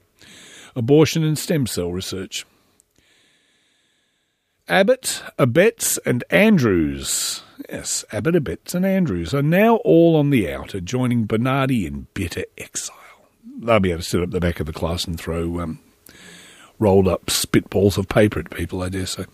[0.76, 2.46] abortion, and stem cell research.
[4.72, 10.80] Abbott, Abetz, and Andrews, yes, Abbott, Abetz, and Andrews are now all on the outer,
[10.80, 12.96] joining Bernardi in bitter exile.
[13.60, 15.80] They'll be able to sit up the back of the class and throw um,
[16.80, 19.26] rolled up spitballs of paper at people, I dare say.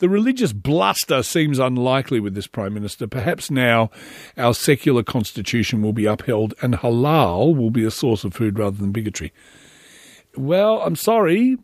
[0.00, 3.06] The religious bluster seems unlikely with this Prime Minister.
[3.06, 3.92] Perhaps now
[4.36, 8.78] our secular constitution will be upheld and halal will be a source of food rather
[8.78, 9.32] than bigotry.
[10.36, 11.56] Well, I'm sorry,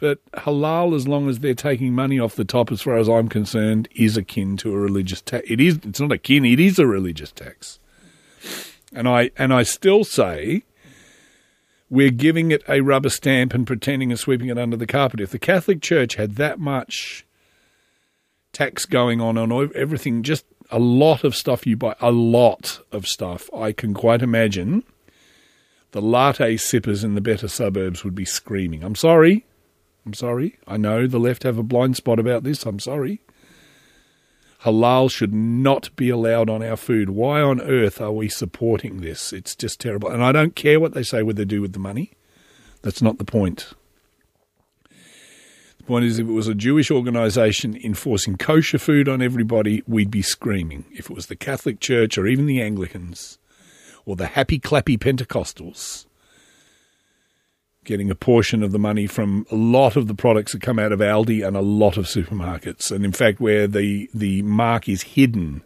[0.00, 3.28] but halal, as long as they're taking money off the top, as far as I'm
[3.28, 5.46] concerned, is akin to a religious tax.
[5.48, 5.78] It is.
[5.84, 6.44] It's not akin.
[6.44, 7.78] It is a religious tax.
[8.92, 10.62] And I and I still say
[11.88, 15.20] we're giving it a rubber stamp and pretending and sweeping it under the carpet.
[15.20, 17.24] If the Catholic Church had that much
[18.52, 23.06] tax going on on everything, just a lot of stuff you buy, a lot of
[23.06, 24.82] stuff, I can quite imagine
[25.92, 28.82] the latte sippers in the better suburbs would be screaming.
[28.82, 29.44] I'm sorry.
[30.06, 30.56] I'm sorry.
[30.68, 32.64] I know the left have a blind spot about this.
[32.64, 33.20] I'm sorry.
[34.62, 37.10] Halal should not be allowed on our food.
[37.10, 39.32] Why on earth are we supporting this?
[39.32, 40.08] It's just terrible.
[40.08, 42.12] And I don't care what they say, what they do with the money.
[42.82, 43.74] That's not the point.
[45.78, 50.10] The point is, if it was a Jewish organisation enforcing kosher food on everybody, we'd
[50.10, 50.84] be screaming.
[50.92, 53.38] If it was the Catholic Church or even the Anglicans
[54.04, 56.05] or the happy clappy Pentecostals,
[57.86, 60.92] getting a portion of the money from a lot of the products that come out
[60.92, 62.90] of Aldi and a lot of supermarkets.
[62.90, 65.62] And in fact, where the, the mark is hidden,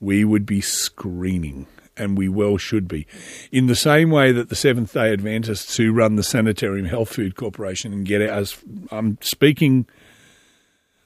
[0.00, 1.66] we would be screaming,
[1.96, 3.06] and we well should be.
[3.50, 7.34] In the same way that the Seventh day Adventists who run the Sanitarium Health Food
[7.36, 8.56] Corporation and get as
[8.90, 9.86] I'm speaking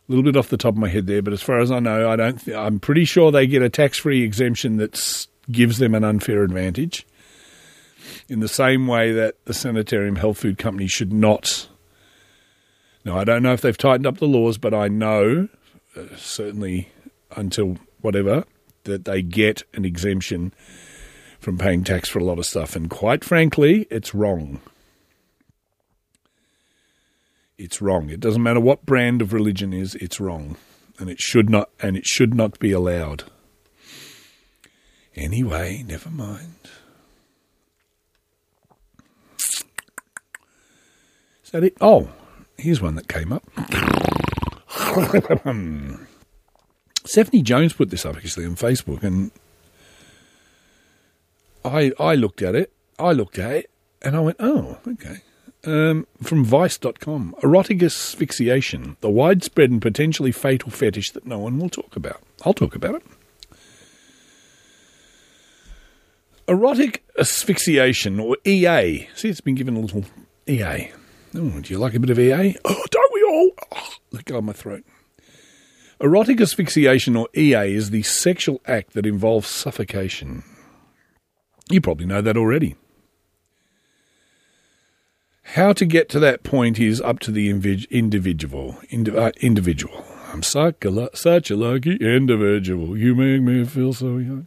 [0.09, 1.79] a little bit off the top of my head there, but as far as I
[1.79, 2.47] know, I don't.
[2.49, 7.07] I'm pretty sure they get a tax free exemption that gives them an unfair advantage
[8.29, 11.69] in the same way that the Sanitarium Health Food Company should not.
[13.05, 15.49] Now, I don't know if they've tightened up the laws, but I know,
[15.97, 16.89] uh, certainly
[17.37, 18.45] until whatever,
[18.85, 20.53] that they get an exemption
[21.39, 22.75] from paying tax for a lot of stuff.
[22.75, 24.61] And quite frankly, it's wrong.
[27.59, 28.11] It's wrong.
[28.11, 30.57] It doesn't matter what brand of religion is, it's wrong.
[30.99, 33.25] And it should not and it should not be allowed.
[35.15, 36.69] Anyway, never mind.
[41.47, 41.77] Is that it?
[41.81, 42.11] Oh,
[42.59, 43.45] here's one that came up.
[47.05, 49.31] Stephanie Jones put this up actually on Facebook, and
[51.65, 52.73] I I looked at it.
[52.99, 53.71] I looked at it,
[54.03, 55.19] and I went, "Oh, okay."
[55.63, 61.69] Um, from Vice.com, erotic asphyxiation, the widespread and potentially fatal fetish that no one will
[61.69, 62.21] talk about.
[62.45, 63.03] I'll talk about it.
[66.49, 69.09] Erotic asphyxiation, or EA.
[69.15, 70.05] See, it's been given a little
[70.49, 70.91] EA.
[71.39, 72.57] Oh, do you like a bit of EA?
[72.65, 73.51] Oh, don't we all?
[73.75, 74.85] Oh, let go of my throat.
[76.01, 80.43] Erotic asphyxiation, or EA, is the sexual act that involves suffocation.
[81.71, 82.77] You probably know that already.
[85.43, 88.79] How to get to that point is up to the individual.
[88.93, 90.05] uh, individual.
[90.33, 92.97] I'm such a lucky individual.
[92.97, 94.47] You make me feel so young.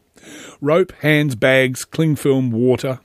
[0.60, 3.00] Rope, hands, bags, cling film, water.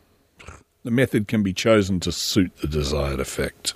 [0.84, 3.74] The method can be chosen to suit the desired effect.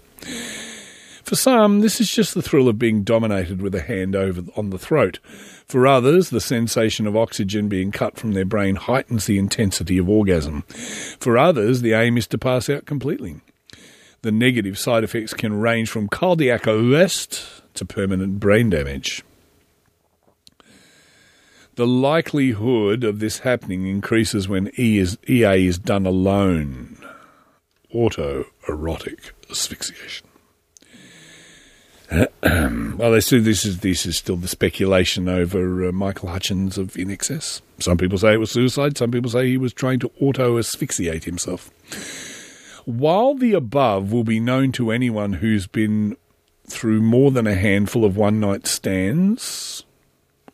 [1.25, 4.71] For some, this is just the thrill of being dominated with a hand over on
[4.71, 5.19] the throat.
[5.67, 10.09] For others, the sensation of oxygen being cut from their brain heightens the intensity of
[10.09, 10.63] orgasm.
[11.19, 13.41] For others, the aim is to pass out completely.
[14.23, 19.23] The negative side effects can range from cardiac arrest to permanent brain damage.
[21.79, 26.99] The likelihood of this happening increases when e is, EA is done alone.
[27.95, 30.27] Autoerotic asphyxiation.
[32.43, 36.95] well, they say this is this is still the speculation over uh, Michael Hutchence of
[36.95, 37.61] INXS.
[37.79, 38.99] Some people say it was suicide.
[38.99, 41.71] Some people say he was trying to auto asphyxiate himself.
[42.87, 46.17] While the above will be known to anyone who's been
[46.67, 49.85] through more than a handful of one night stands,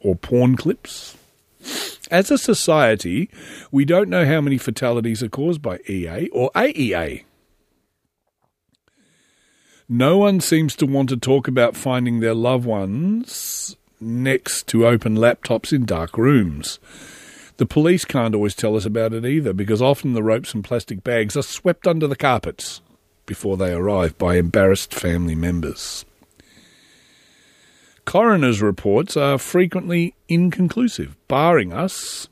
[0.04, 1.16] or porn clips.
[2.10, 3.30] As a society,
[3.72, 7.24] we don't know how many fatalities are caused by EA or AEA.
[9.88, 15.16] No one seems to want to talk about finding their loved ones next to open
[15.16, 16.78] laptops in dark rooms.
[17.56, 21.04] The police can't always tell us about it either because often the ropes and plastic
[21.04, 22.80] bags are swept under the carpets
[23.26, 26.04] before they arrive by embarrassed family members.
[28.04, 32.28] Coroner's reports are frequently inconclusive, barring us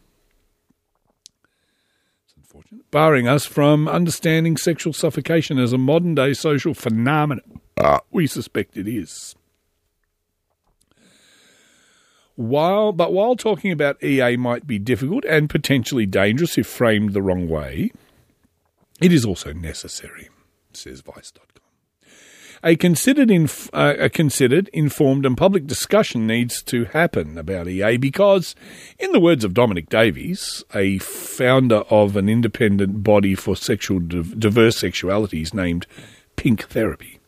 [2.90, 7.60] barring us from understanding sexual suffocation as a modern day social phenomenon.
[7.76, 9.34] Uh, we suspect it is.
[12.34, 17.22] While, but while talking about EA might be difficult and potentially dangerous if framed the
[17.22, 17.92] wrong way,
[19.00, 20.28] it is also necessary,
[20.72, 21.51] says Vice.com.
[22.64, 27.96] A considered, inf- uh, a considered, informed, and public discussion needs to happen about EA
[27.96, 28.54] because,
[29.00, 34.38] in the words of Dominic Davies, a founder of an independent body for sexual div-
[34.38, 35.88] diverse sexualities named
[36.36, 37.18] Pink Therapy,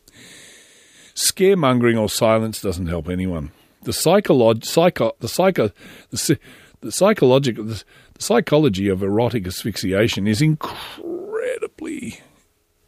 [1.15, 3.51] scaremongering or silence doesn't help anyone.
[3.83, 5.71] The psycho- the psycho-
[6.11, 6.35] the, psy-
[6.79, 7.83] the psychological, the,
[8.13, 12.21] the psychology of erotic asphyxiation is incredibly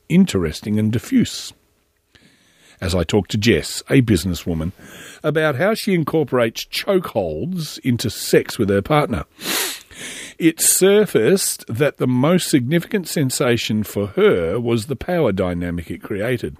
[0.07, 1.51] interesting and diffuse
[2.79, 4.71] as I talk to Jess, a businesswoman,
[5.23, 9.25] about how she incorporates chokeholds into sex with her partner.
[10.37, 16.57] It surfaced that the most significant sensation for her was the power dynamic it created.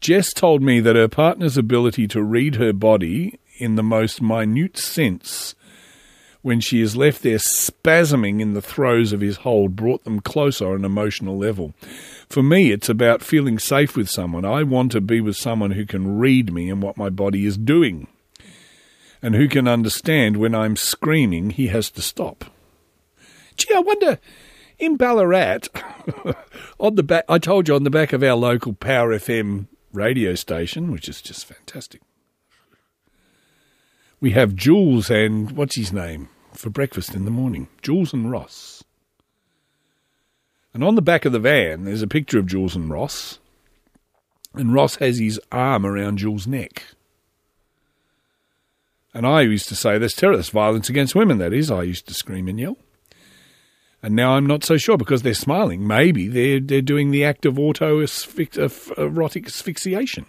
[0.00, 4.78] Jess told me that her partner's ability to read her body in the most minute
[4.78, 5.54] sense
[6.46, 10.68] when she is left there spasming in the throes of his hold brought them closer
[10.68, 11.74] on an emotional level.
[12.28, 14.44] For me, it's about feeling safe with someone.
[14.44, 17.56] I want to be with someone who can read me and what my body is
[17.56, 18.06] doing,
[19.20, 22.44] and who can understand when I'm screaming, he has to stop.
[23.56, 24.20] Gee, I wonder.
[24.78, 25.62] In Ballarat,
[26.78, 30.36] on the back, I told you on the back of our local Power FM radio
[30.36, 32.02] station, which is just fantastic.
[34.20, 36.28] We have Jules and what's his name
[36.58, 37.68] for breakfast in the morning?
[37.82, 38.84] Jules and Ross.
[40.74, 43.38] And on the back of the van, there's a picture of Jules and Ross.
[44.54, 46.82] And Ross has his arm around Jules' neck.
[49.14, 51.70] And I used to say, that's terrorist violence against women, that is.
[51.70, 52.76] I used to scream and yell.
[54.02, 55.86] And now I'm not so sure because they're smiling.
[55.86, 58.04] Maybe they're, they're doing the act of auto
[58.98, 60.26] erotic asphyxiation.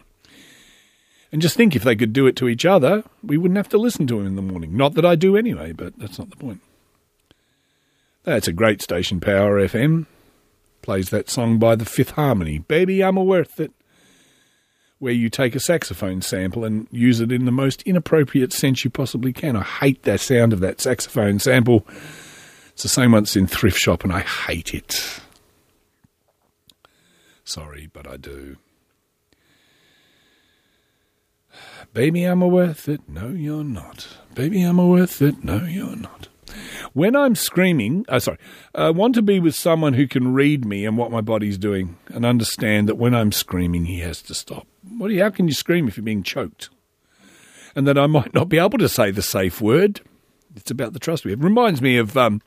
[1.37, 3.77] And just think if they could do it to each other, we wouldn't have to
[3.77, 4.75] listen to him in the morning.
[4.75, 6.61] Not that I do anyway, but that's not the point.
[8.23, 10.07] That's a great station, Power FM.
[10.81, 13.71] Plays that song by the Fifth Harmony, Baby, I'm a Worth It,
[14.97, 18.89] where you take a saxophone sample and use it in the most inappropriate sense you
[18.89, 19.55] possibly can.
[19.55, 21.85] I hate that sound of that saxophone sample.
[22.69, 25.21] It's the same one that's in Thrift Shop, and I hate it.
[27.43, 28.57] Sorry, but I do.
[31.93, 33.01] Baby, I'm worth it.
[33.07, 34.07] No, you're not.
[34.35, 35.43] Baby, I'm worth it.
[35.43, 36.27] No, you're not.
[36.93, 38.37] When I'm screaming, oh, sorry,
[38.73, 41.97] I want to be with someone who can read me and what my body's doing
[42.07, 44.67] and understand that when I'm screaming, he has to stop.
[44.97, 46.69] What how can you scream if you're being choked?
[47.75, 50.01] And that I might not be able to say the safe word.
[50.55, 51.41] It's about the trust we have.
[51.41, 52.41] It Reminds me of um,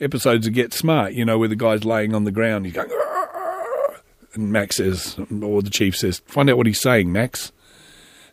[0.00, 2.90] episodes of Get Smart, you know, where the guy's laying on the ground, he's going,
[2.90, 4.00] "Arr!"
[4.34, 7.52] and Max says, or the chief says, find out what he's saying, Max.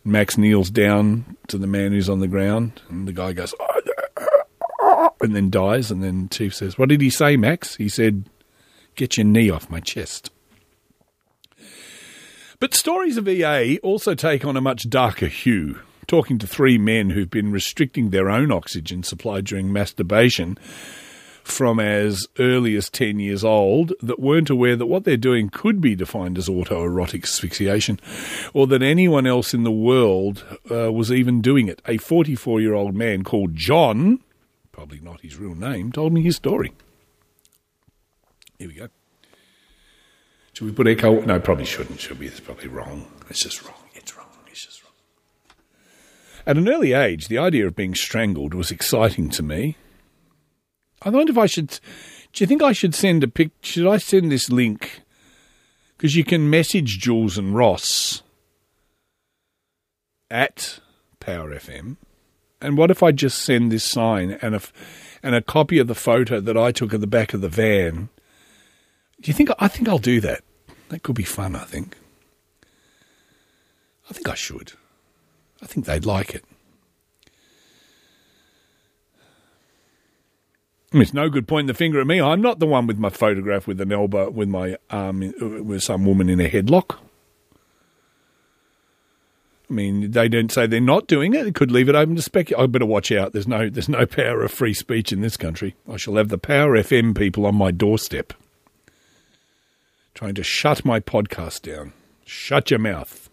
[0.04, 3.72] Max kneels down to the man who's on the ground, and the guy goes, oh,
[5.22, 5.90] and then dies.
[5.90, 7.76] And then Chief says, What did he say, Max?
[7.76, 8.24] He said,
[8.94, 10.30] Get your knee off my chest.
[12.58, 15.80] But stories of EA also take on a much darker hue.
[16.06, 20.58] Talking to three men who've been restricting their own oxygen supply during masturbation
[21.42, 25.80] from as early as 10 years old that weren't aware that what they're doing could
[25.80, 27.98] be defined as autoerotic asphyxiation
[28.54, 31.82] or that anyone else in the world uh, was even doing it.
[31.86, 34.20] A 44 year old man called John,
[34.70, 36.72] probably not his real name, told me his story.
[38.58, 38.88] Here we go.
[40.52, 41.20] Should we put echo?
[41.22, 42.26] No, probably shouldn't, should we?
[42.26, 43.06] It's probably wrong.
[43.28, 43.74] It's just wrong.
[43.94, 44.26] It's wrong.
[44.48, 44.92] It's just wrong.
[46.46, 49.76] At an early age, the idea of being strangled was exciting to me.
[51.04, 51.68] I wonder if I should.
[52.32, 53.50] Do you think I should send a pic?
[53.62, 55.02] Should I send this link?
[55.96, 58.22] Because you can message Jules and Ross
[60.30, 60.80] at
[61.20, 61.96] Power FM.
[62.60, 64.62] And what if I just send this sign and a,
[65.22, 68.08] and a copy of the photo that I took at the back of the van?
[69.20, 70.42] Do you think I think I'll do that?
[70.88, 71.54] That could be fun.
[71.54, 71.96] I think.
[74.10, 74.72] I think I should.
[75.62, 76.44] I think they'd like it.
[77.26, 77.28] I
[79.24, 82.20] mean, it's no good pointing the finger at me.
[82.20, 85.82] I'm not the one with my photograph with an elbow, with my arm, in, with
[85.82, 86.98] some woman in a headlock.
[89.70, 91.46] I mean, they don't say they're not doing it.
[91.46, 92.62] It could leave it open to speculate.
[92.62, 93.32] I better watch out.
[93.32, 95.74] There's no, there's no power of free speech in this country.
[95.90, 98.34] I shall have the Power FM people on my doorstep,
[100.12, 101.94] trying to shut my podcast down.
[102.26, 103.30] Shut your mouth.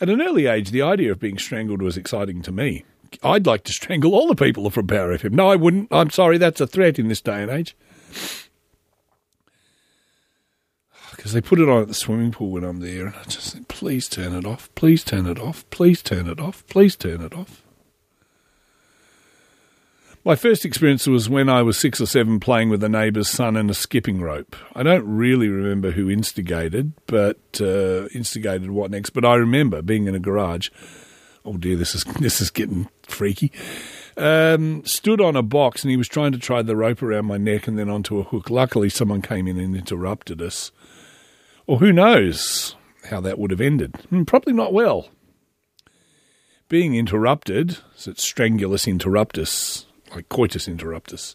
[0.00, 2.84] At an early age, the idea of being strangled was exciting to me.
[3.22, 5.32] I'd like to strangle all the people from Power FM.
[5.32, 5.88] No, I wouldn't.
[5.90, 7.76] I'm sorry, that's a threat in this day and age.
[11.10, 13.54] Because they put it on at the swimming pool when I'm there, and I just
[13.54, 17.22] think, please turn it off, please turn it off, please turn it off, please turn
[17.22, 17.62] it off.
[20.26, 23.58] My first experience was when I was six or seven playing with a neighbour's son
[23.58, 24.56] and a skipping rope.
[24.74, 29.10] I don't really remember who instigated, but uh, instigated what next.
[29.10, 30.70] But I remember being in a garage.
[31.44, 33.52] Oh dear, this is this is getting freaky.
[34.16, 37.36] Um, stood on a box and he was trying to tie the rope around my
[37.36, 38.48] neck and then onto a hook.
[38.48, 40.70] Luckily, someone came in and interrupted us.
[41.66, 42.76] Or who knows
[43.10, 43.96] how that would have ended?
[44.10, 45.08] Hmm, Probably not well.
[46.68, 49.84] Being interrupted, so it's strangulus interruptus,
[50.14, 51.34] like coitus interruptus.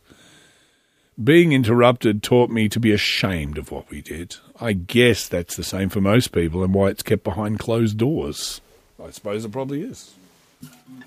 [1.21, 4.37] Being interrupted taught me to be ashamed of what we did.
[4.59, 8.61] I guess that's the same for most people and why it's kept behind closed doors.
[9.01, 10.13] I suppose it probably is.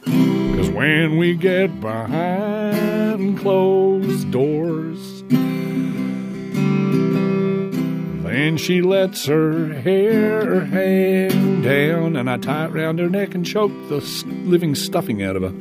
[0.04, 5.22] Because when we get behind closed doors,
[8.22, 13.44] then she lets her hair hang down, and I tie it round her neck and
[13.44, 15.52] choke the living stuffing out of her.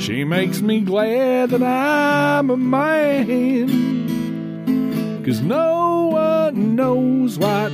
[0.00, 3.68] She makes me glad that I'm a man,
[5.24, 7.70] 'cause no one knows what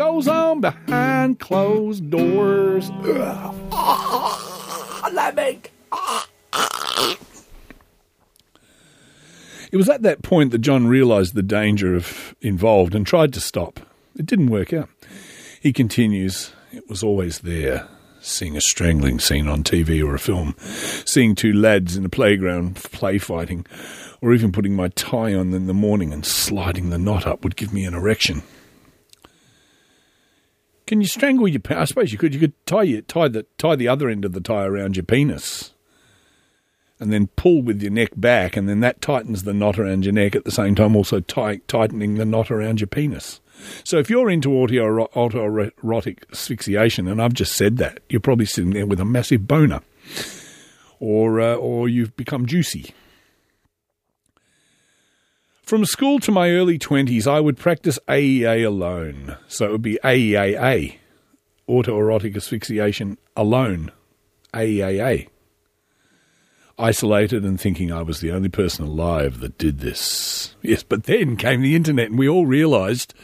[0.00, 2.90] goes on behind closed doors.
[3.04, 5.12] Ugh.
[5.12, 5.62] Lemming.
[9.70, 13.42] It was at that point that John realised the danger of involved and tried to
[13.42, 13.78] stop.
[14.16, 14.88] It didn't work out.
[15.60, 17.86] He continues, it was always there,
[18.22, 20.54] seeing a strangling scene on TV or a film,
[21.04, 23.66] seeing two lads in a playground play fighting,
[24.22, 27.56] or even putting my tie on in the morning and sliding the knot up would
[27.56, 28.42] give me an erection.
[30.90, 31.60] Can you strangle your?
[31.68, 32.34] I suppose you could.
[32.34, 35.04] You could tie your, tie the tie the other end of the tie around your
[35.04, 35.72] penis,
[36.98, 40.14] and then pull with your neck back, and then that tightens the knot around your
[40.14, 43.40] neck at the same time, also ti- tightening the knot around your penis.
[43.84, 48.72] So if you're into auto autoerotic asphyxiation, and I've just said that, you're probably sitting
[48.72, 49.82] there with a massive boner,
[50.98, 52.92] or uh, or you've become juicy.
[55.70, 59.36] From school to my early 20s, I would practice AEA alone.
[59.46, 60.96] So it would be AEAA,
[61.68, 63.92] autoerotic asphyxiation alone.
[64.52, 65.28] AEAA.
[66.76, 70.56] Isolated and thinking I was the only person alive that did this.
[70.60, 73.14] Yes, but then came the internet and we all realized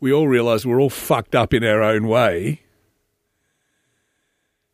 [0.00, 2.62] we all realized we're all fucked up in our own way.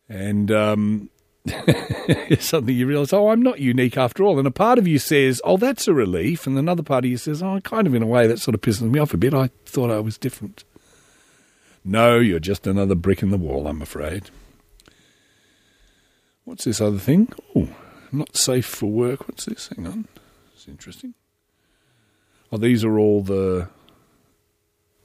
[0.08, 1.10] And um
[2.40, 4.38] suddenly you realize, oh, I'm not unique after all.
[4.38, 6.46] And a part of you says, oh, that's a relief.
[6.46, 8.60] And another part of you says, oh, kind of in a way that sort of
[8.60, 9.34] pisses me off a bit.
[9.34, 10.64] I thought I was different.
[11.84, 14.30] No, you're just another brick in the wall, I'm afraid.
[16.44, 17.32] What's this other thing?
[17.54, 17.68] Oh,
[18.10, 19.28] not safe for work.
[19.28, 19.68] What's this?
[19.68, 20.08] Hang on.
[20.54, 21.14] It's interesting.
[22.50, 23.68] Oh, these are all the.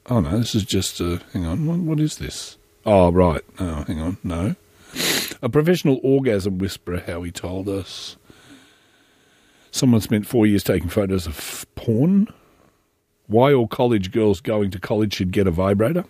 [0.10, 1.02] Oh, no, this is just.
[1.02, 1.66] Uh, hang on.
[1.66, 2.58] What, what is this?
[2.86, 3.42] Oh, right.
[3.60, 4.18] Oh, hang on.
[4.24, 4.56] No.
[5.42, 8.18] A professional orgasm whisperer, how he told us.
[9.72, 12.28] Someone spent four years taking photos of porn.
[13.28, 16.06] Why all college girls going to college should get a vibrator.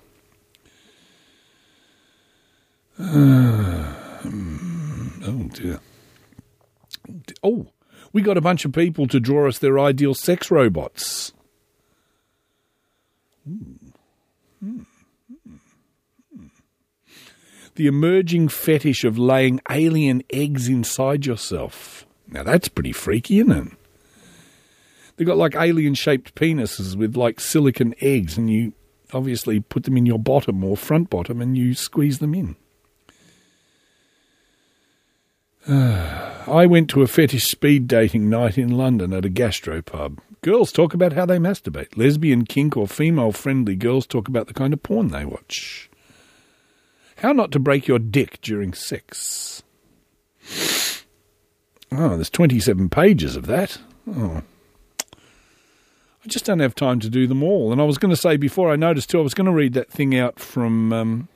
[2.99, 3.95] oh,
[5.53, 5.79] dear.
[7.41, 7.67] Oh,
[8.11, 11.33] we got a bunch of people to draw us their ideal sex robots.
[13.45, 13.89] Hmm.
[14.59, 14.81] Hmm.
[17.75, 22.05] The emerging fetish of laying alien eggs inside yourself.
[22.27, 23.73] Now that's pretty freaky, isn't it?
[25.15, 28.73] They've got like alien shaped penises with like silicon eggs, and you
[29.13, 32.55] obviously put them in your bottom or front bottom and you squeeze them in.
[35.67, 40.19] I went to a fetish speed dating night in London at a gastropub.
[40.41, 41.95] Girls talk about how they masturbate.
[41.95, 45.89] Lesbian, kink, or female friendly girls talk about the kind of porn they watch.
[47.23, 49.63] How not to break your dick during sex.
[51.89, 53.77] Oh, there's 27 pages of that.
[54.05, 54.41] Oh.
[55.13, 57.71] I just don't have time to do them all.
[57.71, 59.71] And I was going to say before I noticed too, I was going to read
[59.71, 60.91] that thing out from.
[60.91, 61.27] Um,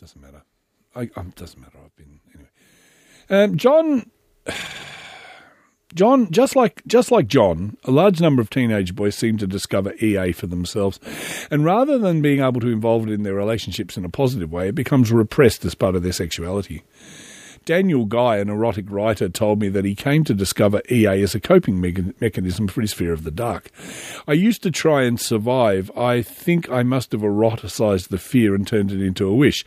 [0.00, 0.42] doesn't matter.
[0.96, 1.76] I, um, doesn't matter.
[1.84, 2.50] I've been anyway.
[3.28, 4.10] Um, John,
[5.94, 9.94] John, just like just like John, a large number of teenage boys seem to discover
[9.94, 11.00] EA for themselves,
[11.50, 14.68] and rather than being able to involve it in their relationships in a positive way,
[14.68, 16.82] it becomes repressed as part of their sexuality.
[17.68, 21.40] Daniel Guy, an erotic writer, told me that he came to discover EA as a
[21.40, 23.70] coping me- mechanism for his fear of the dark.
[24.26, 25.90] I used to try and survive.
[25.94, 29.66] I think I must have eroticized the fear and turned it into a wish.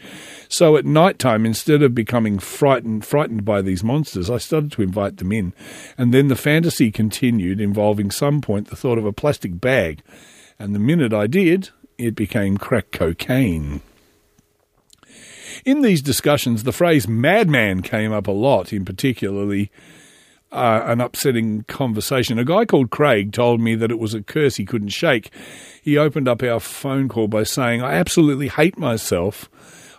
[0.50, 4.82] So at night time, instead of becoming frightened, frightened by these monsters, I started to
[4.82, 5.54] invite them in.
[5.96, 10.02] And then the fantasy continued, involving some point the thought of a plastic bag.
[10.58, 11.70] And the minute I did,
[12.00, 13.82] it became crack cocaine.
[15.66, 19.72] In these discussions, the phrase madman came up a lot, in particularly
[20.52, 22.38] uh, an upsetting conversation.
[22.38, 25.32] A guy called Craig told me that it was a curse he couldn't shake.
[25.82, 29.50] He opened up our phone call by saying, I absolutely hate myself.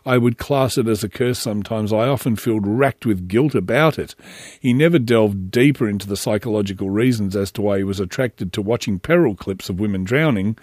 [0.04, 1.92] I would class it as a curse sometimes.
[1.92, 4.14] I often feel racked with guilt about it.
[4.60, 8.62] He never delved deeper into the psychological reasons as to why he was attracted to
[8.62, 10.58] watching peril clips of women drowning.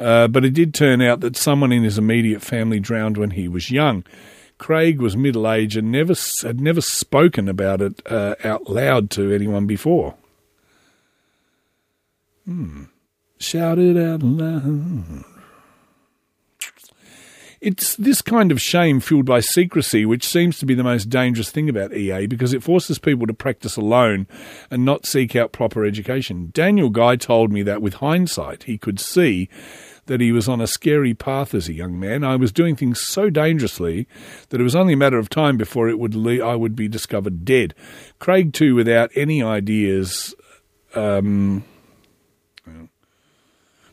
[0.00, 3.46] Uh, but it did turn out that someone in his immediate family drowned when he
[3.46, 4.02] was young.
[4.56, 9.32] Craig was middle aged and never had never spoken about it uh, out loud to
[9.32, 10.14] anyone before.
[12.46, 12.84] Hmm.
[13.38, 15.24] Shout it out loud.
[17.60, 21.50] It's this kind of shame fueled by secrecy which seems to be the most dangerous
[21.50, 24.26] thing about EA because it forces people to practice alone
[24.70, 26.50] and not seek out proper education.
[26.54, 29.50] Daniel Guy told me that with hindsight, he could see
[30.06, 32.24] that he was on a scary path as a young man.
[32.24, 34.08] I was doing things so dangerously
[34.48, 36.88] that it was only a matter of time before it would le- I would be
[36.88, 37.74] discovered dead.
[38.18, 40.34] Craig, too, without any ideas.
[40.94, 41.62] Um,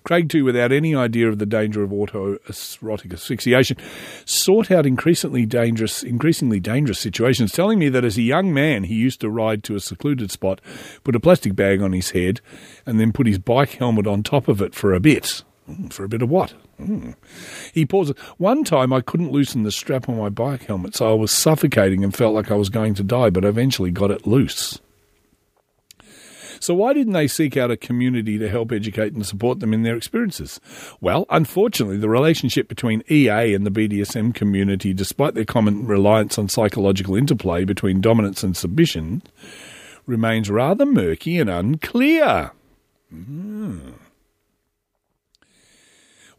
[0.08, 3.76] Craig, too, without any idea of the danger of autoerotic asphyxiation,
[4.24, 8.96] sought out increasingly dangerous, increasingly dangerous situations, telling me that as a young man he
[8.96, 10.62] used to ride to a secluded spot,
[11.04, 12.40] put a plastic bag on his head,
[12.86, 15.44] and then put his bike helmet on top of it for a bit.
[15.70, 16.54] Mm, For a bit of what?
[16.80, 17.16] Mm.
[17.74, 18.16] He pauses.
[18.38, 22.06] One time I couldn't loosen the strap on my bike helmet, so I was suffocating
[22.06, 24.80] and felt like I was going to die, but eventually got it loose.
[26.60, 29.84] So, why didn't they seek out a community to help educate and support them in
[29.84, 30.60] their experiences?
[31.02, 36.50] Well, unfortunately, the relationship between EA and the BDSM community, despite their common reliance on
[36.50, 39.22] psychological interplay between dominance and submission,
[40.06, 42.52] remains rather murky and unclear.
[43.14, 43.94] Mm.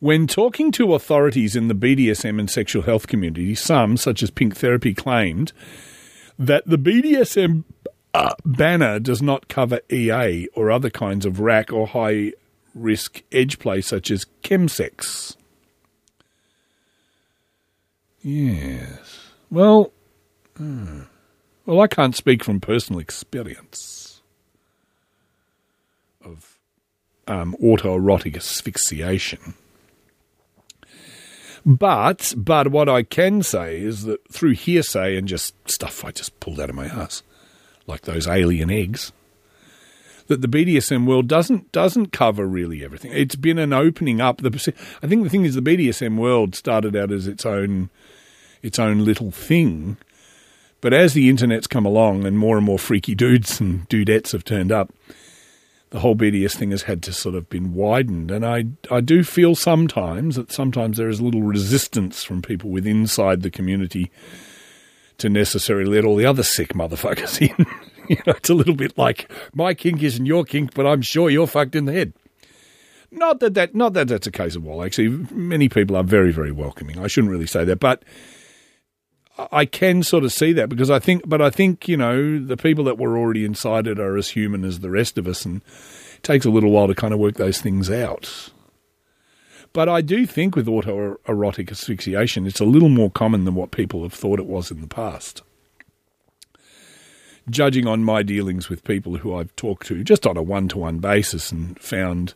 [0.00, 4.56] When talking to authorities in the BDSM and sexual health community, some, such as Pink
[4.56, 5.52] Therapy, claimed
[6.38, 7.64] that the BDSM
[8.14, 12.32] uh, banner does not cover EA or other kinds of rack or high
[12.74, 15.36] risk edge play such as chemsex.
[18.22, 19.30] Yes.
[19.50, 19.92] Well,
[20.56, 21.02] hmm.
[21.64, 24.20] well, I can't speak from personal experience
[26.24, 26.58] of
[27.26, 29.54] um, autoerotic asphyxiation.
[31.64, 36.38] But but what I can say is that through hearsay and just stuff I just
[36.40, 37.22] pulled out of my ass,
[37.88, 39.12] like those alien eggs,
[40.28, 43.10] that the BDSM world doesn't doesn't cover really everything.
[43.12, 44.38] It's been an opening up.
[44.38, 47.90] The I think the thing is the BDSM world started out as its own
[48.62, 49.96] its own little thing,
[50.80, 54.44] but as the internet's come along and more and more freaky dudes and dudettes have
[54.44, 54.92] turned up,
[55.90, 58.30] the whole BDS thing has had to sort of been widened.
[58.30, 62.70] And I, I do feel sometimes that sometimes there is a little resistance from people
[62.70, 64.10] with inside the community
[65.18, 67.66] to necessarily let all the other sick motherfuckers in.
[68.08, 71.30] you know, it's a little bit like my kink isn't your kink, but I'm sure
[71.30, 72.12] you're fucked in the head.
[73.10, 76.30] Not that that not that that's a case of well, actually, many people are very
[76.30, 76.98] very welcoming.
[76.98, 78.04] I shouldn't really say that, but
[79.52, 82.56] I can sort of see that because I think, but I think you know the
[82.56, 85.62] people that were already inside it are as human as the rest of us, and
[86.16, 88.50] it takes a little while to kind of work those things out.
[89.72, 94.02] But I do think with autoerotic asphyxiation, it's a little more common than what people
[94.02, 95.42] have thought it was in the past.
[97.50, 100.78] Judging on my dealings with people who I've talked to just on a one to
[100.78, 102.34] one basis and found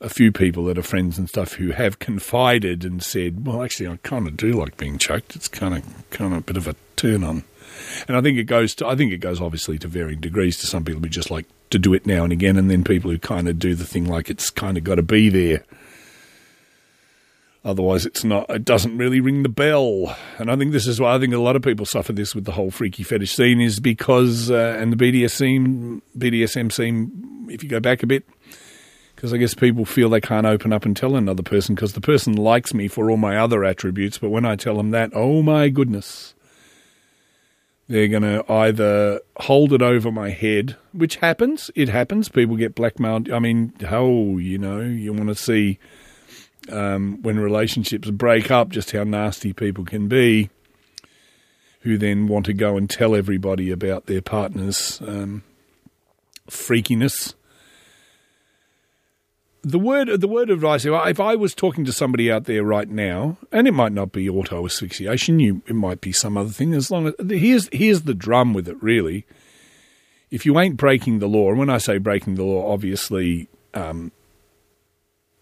[0.00, 3.88] a few people that are friends and stuff who have confided and said, "Well, actually,
[3.88, 5.34] I kind of do like being choked.
[5.34, 7.44] It's kind of kind of a bit of a turn on."
[8.06, 10.56] And I think it goes to I think it goes obviously to varying degrees.
[10.58, 13.10] To some people who just like to do it now and again, and then people
[13.10, 15.64] who kind of do the thing like it's kind of got to be there.
[17.68, 18.48] Otherwise, it's not.
[18.48, 20.16] It doesn't really ring the bell.
[20.38, 22.46] And I think this is why I think a lot of people suffer this with
[22.46, 27.46] the whole freaky fetish scene is because uh, and the BDSM BDSM scene.
[27.50, 28.26] If you go back a bit,
[29.14, 32.00] because I guess people feel they can't open up and tell another person because the
[32.00, 35.42] person likes me for all my other attributes, but when I tell them that, oh
[35.42, 36.34] my goodness,
[37.86, 41.70] they're going to either hold it over my head, which happens.
[41.74, 42.30] It happens.
[42.30, 43.30] People get blackmailed.
[43.30, 45.78] I mean, oh, you know, you want to see
[46.70, 50.50] um, when relationships break up just how nasty people can be,
[51.80, 55.42] who then want to go and tell everybody about their partner's um,
[56.50, 57.34] freakiness
[59.62, 62.88] the word the word of advice if I was talking to somebody out there right
[62.88, 66.74] now, and it might not be auto asphyxiation, you it might be some other thing.
[66.74, 69.26] As long as here's here's the drum with it really.
[70.30, 74.12] If you ain't breaking the law, and when I say breaking the law, obviously um,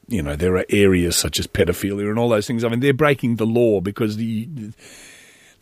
[0.08, 2.64] you know, there are areas such as pedophilia and all those things.
[2.64, 4.48] I mean, they're breaking the law because the,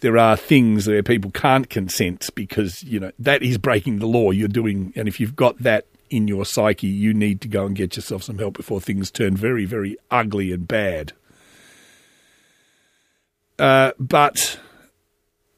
[0.01, 4.31] there are things where people can't consent because, you know, that is breaking the law.
[4.31, 7.75] You're doing, and if you've got that in your psyche, you need to go and
[7.75, 11.13] get yourself some help before things turn very, very ugly and bad.
[13.59, 14.59] Uh, but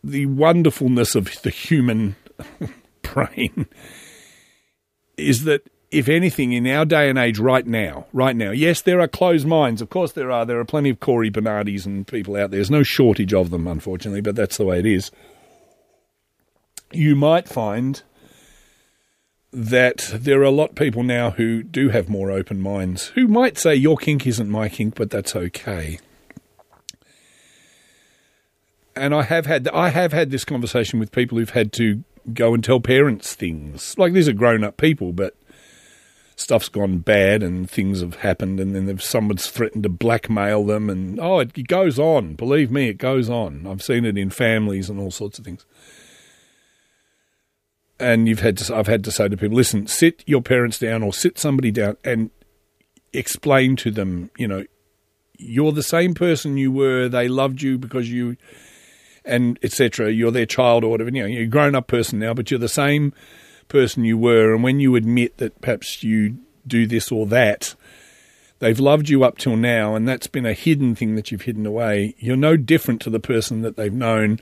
[0.05, 2.15] the wonderfulness of the human
[3.03, 3.67] brain
[5.17, 5.63] is that
[5.97, 9.47] if anything, in our day and age, right now, right now, yes, there are closed
[9.47, 9.81] minds.
[9.81, 10.45] Of course, there are.
[10.45, 12.59] There are plenty of Cory Bernardis and people out there.
[12.59, 15.11] There's no shortage of them, unfortunately, but that's the way it is.
[16.93, 18.03] You might find
[19.53, 23.27] that there are a lot of people now who do have more open minds, who
[23.27, 25.99] might say, Your kink isn't my kink, but that's okay.
[28.95, 32.05] And I have had I have had this conversation with people who've had to
[32.35, 33.97] go and tell parents things.
[33.97, 35.35] Like these are grown up people, but
[36.37, 41.19] stuff's gone bad and things have happened, and then someone's threatened to blackmail them, and
[41.19, 42.35] oh, it, it goes on.
[42.35, 43.67] Believe me, it goes on.
[43.67, 45.65] I've seen it in families and all sorts of things.
[47.99, 51.03] And you've had to, I've had to say to people, listen, sit your parents down
[51.03, 52.31] or sit somebody down and
[53.15, 54.65] explain to them, you know,
[55.39, 57.09] you're the same person you were.
[57.09, 58.37] They loved you because you,
[59.25, 60.13] and etc.
[60.13, 61.11] You're their child or whatever.
[61.11, 63.15] You know, you're a grown up person now, but you're the same
[63.69, 67.75] person you were, and when you admit that perhaps you do this or that,
[68.59, 71.67] they've loved you up till now, and that's been a hidden thing that you've hidden
[71.67, 72.15] away.
[72.19, 74.41] You're no different to the person that they've known,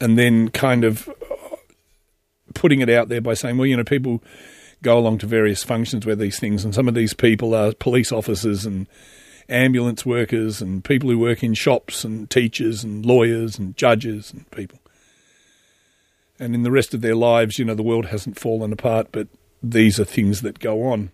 [0.00, 1.08] and then kind of
[2.54, 4.22] putting it out there by saying, well, you know, people
[4.82, 8.12] go along to various functions where these things, and some of these people are police
[8.12, 8.86] officers and
[9.48, 14.50] ambulance workers and people who work in shops and teachers and lawyers and judges and
[14.50, 14.78] people
[16.38, 19.28] and in the rest of their lives, you know, the world hasn't fallen apart, but
[19.62, 21.10] these are things that go on.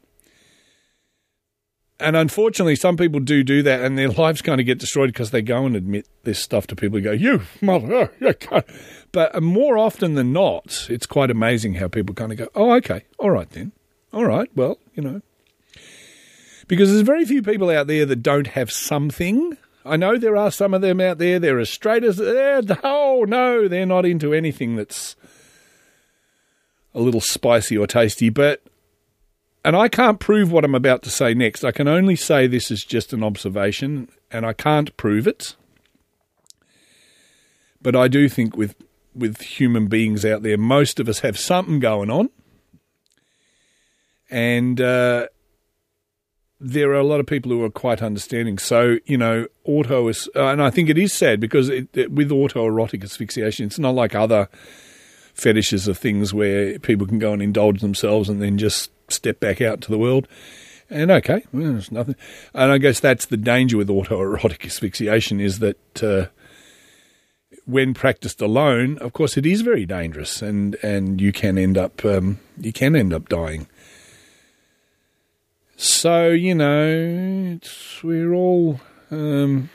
[2.01, 5.31] And unfortunately, some people do do that, and their lives kind of get destroyed because
[5.31, 6.99] they go and admit this stuff to people.
[6.99, 8.35] Who go, you mother, you.
[9.13, 12.73] But uh, more often than not, it's quite amazing how people kind of go, oh,
[12.75, 13.73] okay, all right then,
[14.13, 15.23] all right, well, you know,
[16.67, 20.51] because there's very few people out there that don't have something I know there are
[20.51, 21.39] some of them out there.
[21.39, 25.15] They're as straight as oh no, they're not into anything that's
[26.95, 28.31] a little spicy or tasty.
[28.31, 28.63] But
[29.65, 31.65] and I can't prove what I'm about to say next.
[31.65, 35.55] I can only say this is just an observation, and I can't prove it.
[37.81, 38.75] But I do think with
[39.15, 42.31] with human beings out there, most of us have something going on,
[44.31, 45.29] and uh,
[46.65, 48.57] there are a lot of people who are quite understanding.
[48.57, 52.11] So, you know, auto is, uh, and I think it is sad because it, it,
[52.11, 54.49] with autoerotic asphyxiation, it's not like other
[55.35, 59.61] fetishes of things where people can go and indulge themselves and then just step back
[59.61, 60.27] out to the world.
[60.89, 62.17] And okay, well, there's nothing.
[62.55, 66.27] And I guess that's the danger with autoerotic asphyxiation is that uh,
[67.67, 72.05] when practiced alone, of course, it is very dangerous, and and you can end up
[72.05, 73.67] um, you can end up dying.
[75.77, 77.59] So, you know,
[78.03, 78.81] we're all.
[79.11, 79.71] Um,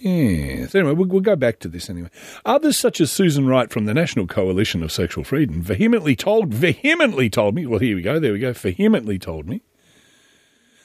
[0.00, 0.66] yeah.
[0.74, 2.08] Anyway, we'll, we'll, go back to this anyway.
[2.46, 7.28] Others, such as Susan Wright from the National Coalition of Sexual Freedom, vehemently told, vehemently
[7.28, 9.60] told me, well, here we go, there we go, vehemently told me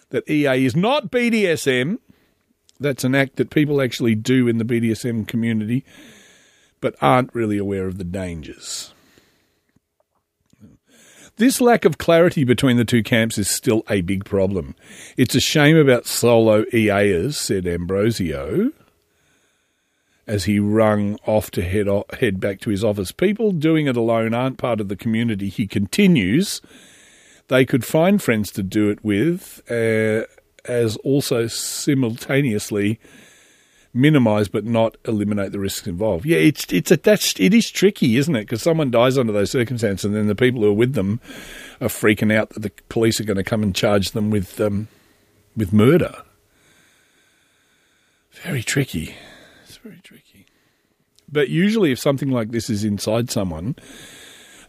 [0.10, 1.98] that EA is not BDSM.
[2.78, 5.86] That's an act that people actually do in the BDSM community,
[6.82, 8.94] but aren't really aware of the dangers.
[11.38, 14.74] This lack of clarity between the two camps is still a big problem.
[15.18, 18.72] It's a shame about solo EAers, said Ambrosio,
[20.26, 23.12] as he rung off to head, off, head back to his office.
[23.12, 25.50] People doing it alone aren't part of the community.
[25.50, 26.62] He continues.
[27.50, 30.26] They could find friends to do it with, uh,
[30.64, 32.98] as also simultaneously
[33.96, 36.26] minimise but not eliminate the risks involved.
[36.26, 38.42] Yeah, it's it's a that's it is tricky, isn't it?
[38.42, 41.20] Because someone dies under those circumstances, and then the people who are with them
[41.82, 44.90] are freaking out that the police are going to come and charge them with um,
[45.56, 46.14] with murder.
[48.44, 49.16] Very tricky.
[49.64, 50.46] It's very tricky.
[51.32, 53.76] But usually, if something like this is inside someone,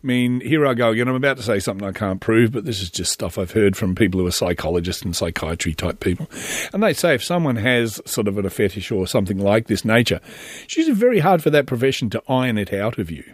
[0.07, 1.09] I mean, here I go again.
[1.09, 3.77] I'm about to say something I can't prove, but this is just stuff I've heard
[3.77, 6.31] from people who are psychologists and psychiatry type people.
[6.73, 10.21] And they say if someone has sort of a fetish or something like this nature,
[10.63, 13.25] it's usually very hard for that profession to iron it out of you.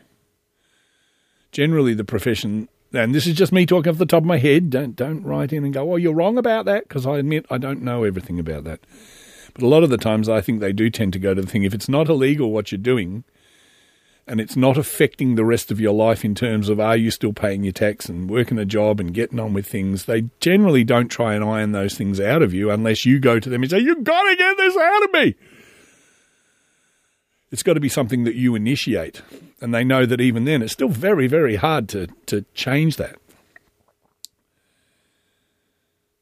[1.51, 4.71] Generally, the profession, and this is just me talking off the top of my head,
[4.71, 7.59] don't, don't write in and go, oh, you're wrong about that, because I admit I
[7.59, 8.81] don't know everything about that.
[9.53, 11.47] But a lot of the times I think they do tend to go to the
[11.47, 13.25] thing if it's not illegal what you're doing,
[14.27, 17.33] and it's not affecting the rest of your life in terms of are you still
[17.33, 21.09] paying your tax and working a job and getting on with things, they generally don't
[21.09, 23.79] try and iron those things out of you unless you go to them and say,
[23.79, 25.35] You've got to get this out of me.
[27.51, 29.23] It's got to be something that you initiate.
[29.61, 33.17] And they know that even then it's still very, very hard to, to change that.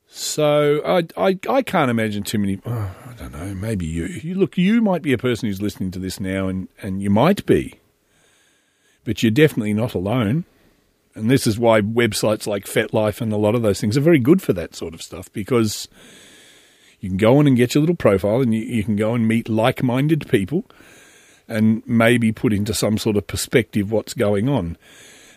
[0.09, 2.61] So I, I, I can't imagine too many.
[2.67, 3.55] Oh, I don't know.
[3.55, 4.07] Maybe you.
[4.07, 4.59] You look.
[4.59, 7.80] You might be a person who's listening to this now, and, and you might be,
[9.05, 10.45] but you're definitely not alone.
[11.15, 14.21] And this is why websites like FetLife and a lot of those things are very
[14.21, 15.89] good for that sort of stuff because
[17.01, 19.27] you can go on and get your little profile, and you, you can go and
[19.27, 20.65] meet like-minded people,
[21.49, 24.77] and maybe put into some sort of perspective what's going on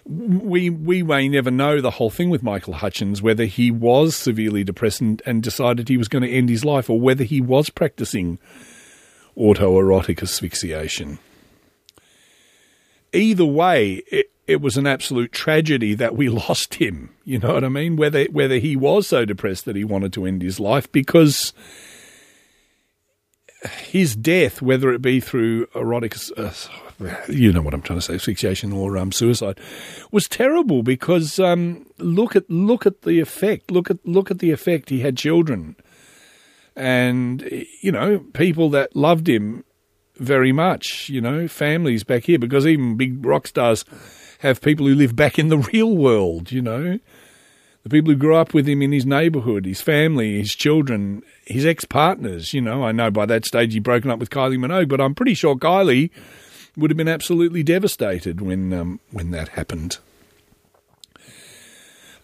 [0.06, 4.64] we we may never know the whole thing with Michael Hutchence, whether he was severely
[4.64, 7.70] depressed and, and decided he was going to end his life, or whether he was
[7.70, 8.38] practicing
[9.38, 11.20] autoerotic asphyxiation.
[13.14, 17.10] Either way, it, it was an absolute tragedy that we lost him.
[17.24, 17.96] You know what I mean?
[17.96, 21.54] Whether whether he was so depressed that he wanted to end his life, because
[23.70, 26.52] his death, whether it be through erotic, uh,
[27.30, 29.60] you know what I'm trying to say, asphyxiation or um, suicide,
[30.12, 33.72] was terrible because um, look at look at the effect.
[33.72, 34.90] Look at look at the effect.
[34.90, 35.76] He had children,
[36.76, 37.50] and
[37.82, 39.64] you know people that loved him
[40.16, 41.10] very much.
[41.10, 43.86] You know families back here because even big rock stars
[44.40, 46.52] have people who live back in the real world.
[46.52, 47.00] You know
[47.84, 51.66] the people who grew up with him in his neighbourhood, his family, his children, his
[51.66, 52.54] ex partners.
[52.54, 55.16] You know, I know by that stage he'd broken up with Kylie Minogue, but I'm
[55.16, 56.10] pretty sure Kylie
[56.78, 59.98] would have been absolutely devastated when um, when that happened.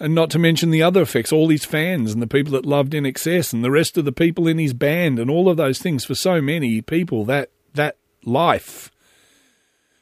[0.01, 2.93] And not to mention the other effects, all his fans and the people that loved
[2.93, 6.05] INXS and the rest of the people in his band and all of those things.
[6.05, 8.91] For so many people, that that life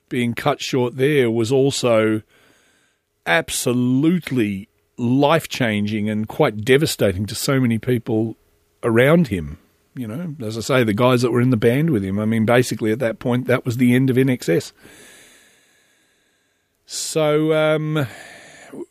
[0.09, 2.21] being cut short there was also
[3.25, 8.35] absolutely life changing and quite devastating to so many people
[8.83, 9.57] around him.
[9.95, 12.19] You know, as I say, the guys that were in the band with him.
[12.19, 14.71] I mean, basically at that point, that was the end of INXS.
[16.85, 18.07] So, um,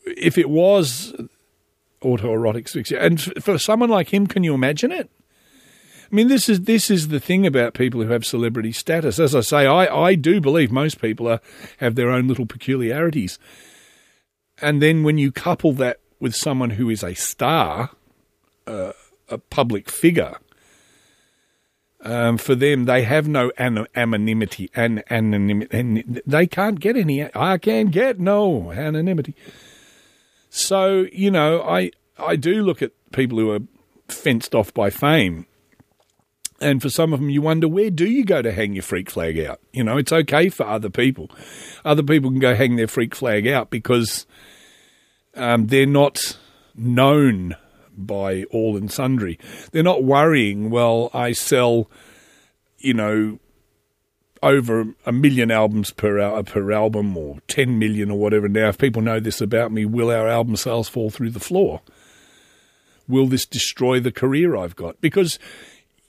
[0.05, 1.15] if it was
[2.01, 5.09] autoerotic asphyxia, and for someone like him, can you imagine it?
[6.09, 9.19] I mean, this is this is the thing about people who have celebrity status.
[9.19, 11.41] As I say, I, I do believe most people are,
[11.77, 13.37] have their own little peculiarities.
[14.61, 17.91] And then when you couple that with someone who is a star,
[18.65, 18.93] uh,
[19.29, 20.37] a public figure,
[22.01, 24.69] um, for them, they have no an- anonymity.
[24.75, 25.77] An- anonymity.
[25.77, 27.29] An- they can't get any.
[27.35, 29.35] I can't get no anonymity.
[30.49, 33.59] So you know, I I do look at people who are
[34.07, 35.45] fenced off by fame.
[36.59, 39.11] And for some of them, you wonder where do you go to hang your freak
[39.11, 39.59] flag out?
[39.73, 41.29] You know, it's okay for other people.
[41.85, 44.25] Other people can go hang their freak flag out because
[45.35, 46.37] um, they're not
[46.75, 47.55] known
[47.95, 49.39] by all and sundry.
[49.71, 51.89] They're not worrying, well, I sell,
[52.77, 53.39] you know,
[54.43, 58.47] over a million albums per hour, per album or 10 million or whatever.
[58.47, 61.81] Now, if people know this about me, will our album sales fall through the floor?
[63.07, 64.99] Will this destroy the career I've got?
[65.01, 65.39] Because,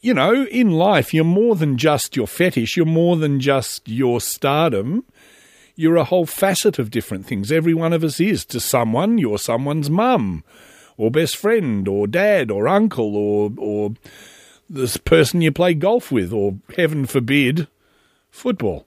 [0.00, 4.20] you know, in life, you're more than just your fetish, you're more than just your
[4.20, 5.04] stardom
[5.78, 7.52] you're a whole facet of different things.
[7.52, 9.16] Every one of us is to someone.
[9.16, 10.42] You're someone's mum,
[10.96, 13.94] or best friend, or dad, or uncle, or or
[14.68, 17.68] this person you play golf with, or heaven forbid,
[18.28, 18.86] football.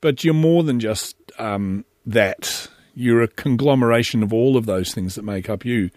[0.00, 2.68] But you're more than just um, that.
[2.94, 5.90] You're a conglomeration of all of those things that make up you.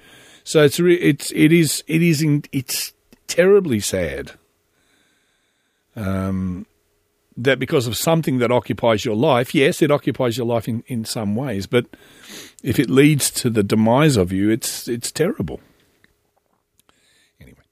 [0.43, 2.93] So it's re- it's it is it is in, it's
[3.27, 4.31] terribly sad.
[5.95, 6.65] Um,
[7.38, 11.03] that because of something that occupies your life, yes, it occupies your life in, in
[11.03, 11.85] some ways, but
[12.64, 15.60] if it leads to the demise of you, it's it's terrible.
[17.41, 17.64] Anyway,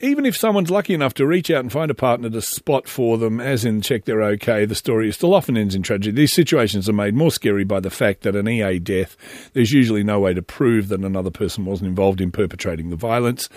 [0.00, 3.18] even if someone's lucky enough to reach out and find a partner to spot for
[3.18, 6.16] them, as in check they're okay, the story still often ends in tragedy.
[6.16, 9.16] These situations are made more scary by the fact that an EA death,
[9.52, 13.50] there's usually no way to prove that another person wasn't involved in perpetrating the violence,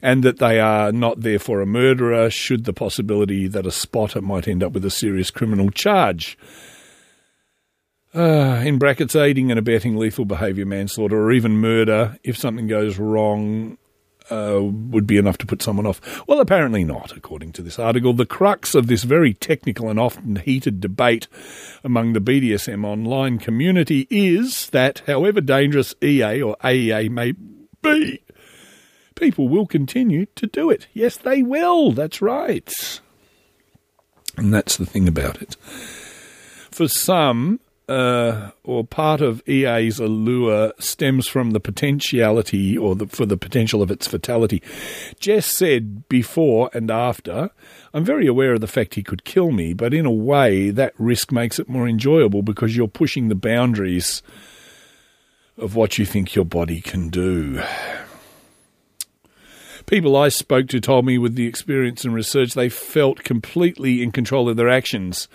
[0.00, 4.46] and that they are not therefore a murderer, should the possibility that a spotter might
[4.46, 6.38] end up with a serious criminal charge.
[8.14, 12.98] Uh, in brackets, aiding and abetting lethal behaviour, manslaughter, or even murder, if something goes
[12.98, 13.76] wrong,
[14.30, 16.26] uh, would be enough to put someone off.
[16.26, 18.12] Well, apparently not, according to this article.
[18.12, 21.28] The crux of this very technical and often heated debate
[21.82, 27.34] among the BDSM online community is that, however dangerous EA or AEA may
[27.82, 28.22] be,
[29.14, 30.86] people will continue to do it.
[30.92, 31.92] Yes, they will.
[31.92, 33.00] That's right.
[34.36, 35.56] And that's the thing about it.
[36.70, 43.24] For some, uh, or part of EA's allure stems from the potentiality or the, for
[43.24, 44.62] the potential of its fatality.
[45.18, 47.50] Jess said before and after,
[47.94, 50.92] I'm very aware of the fact he could kill me, but in a way, that
[50.98, 54.22] risk makes it more enjoyable because you're pushing the boundaries
[55.56, 57.62] of what you think your body can do.
[59.86, 64.12] People I spoke to told me with the experience and research they felt completely in
[64.12, 65.28] control of their actions.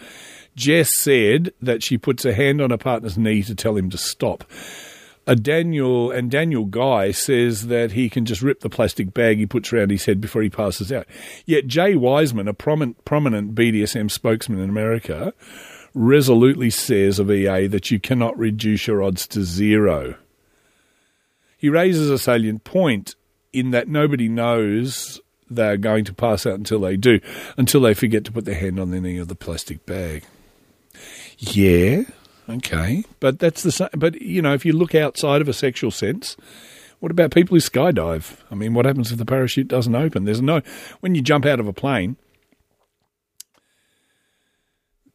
[0.55, 3.97] Jess said that she puts a hand on her partner's knee to tell him to
[3.97, 4.43] stop.
[5.25, 9.45] A Daniel and Daniel Guy says that he can just rip the plastic bag he
[9.45, 11.07] puts around his head before he passes out.
[11.45, 15.33] Yet Jay Wiseman, a prominent, prominent BDSM spokesman in America,
[15.93, 20.15] resolutely says of EA that you cannot reduce your odds to zero.
[21.57, 23.15] He raises a salient point
[23.53, 27.21] in that nobody knows they're going to pass out until they do,
[27.55, 30.25] until they forget to put their hand on the knee of the plastic bag.
[31.51, 32.03] Yeah,
[32.47, 33.89] okay, but that's the same.
[33.97, 36.37] But you know, if you look outside of a sexual sense,
[36.99, 38.37] what about people who skydive?
[38.49, 40.23] I mean, what happens if the parachute doesn't open?
[40.23, 40.61] There's no
[41.01, 42.15] when you jump out of a plane.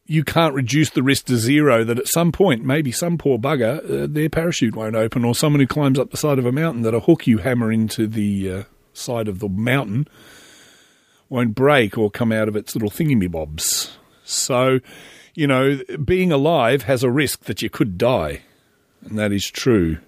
[0.05, 4.03] You can't reduce the risk to zero that at some point, maybe some poor bugger,
[4.03, 6.83] uh, their parachute won't open, or someone who climbs up the side of a mountain
[6.83, 10.07] that a hook you hammer into the uh, side of the mountain
[11.27, 13.97] won't break or come out of its little thingy-bobs.
[14.23, 14.79] So,
[15.39, 18.41] you know, being alive has a risk that you could die,
[19.05, 19.99] and that is true.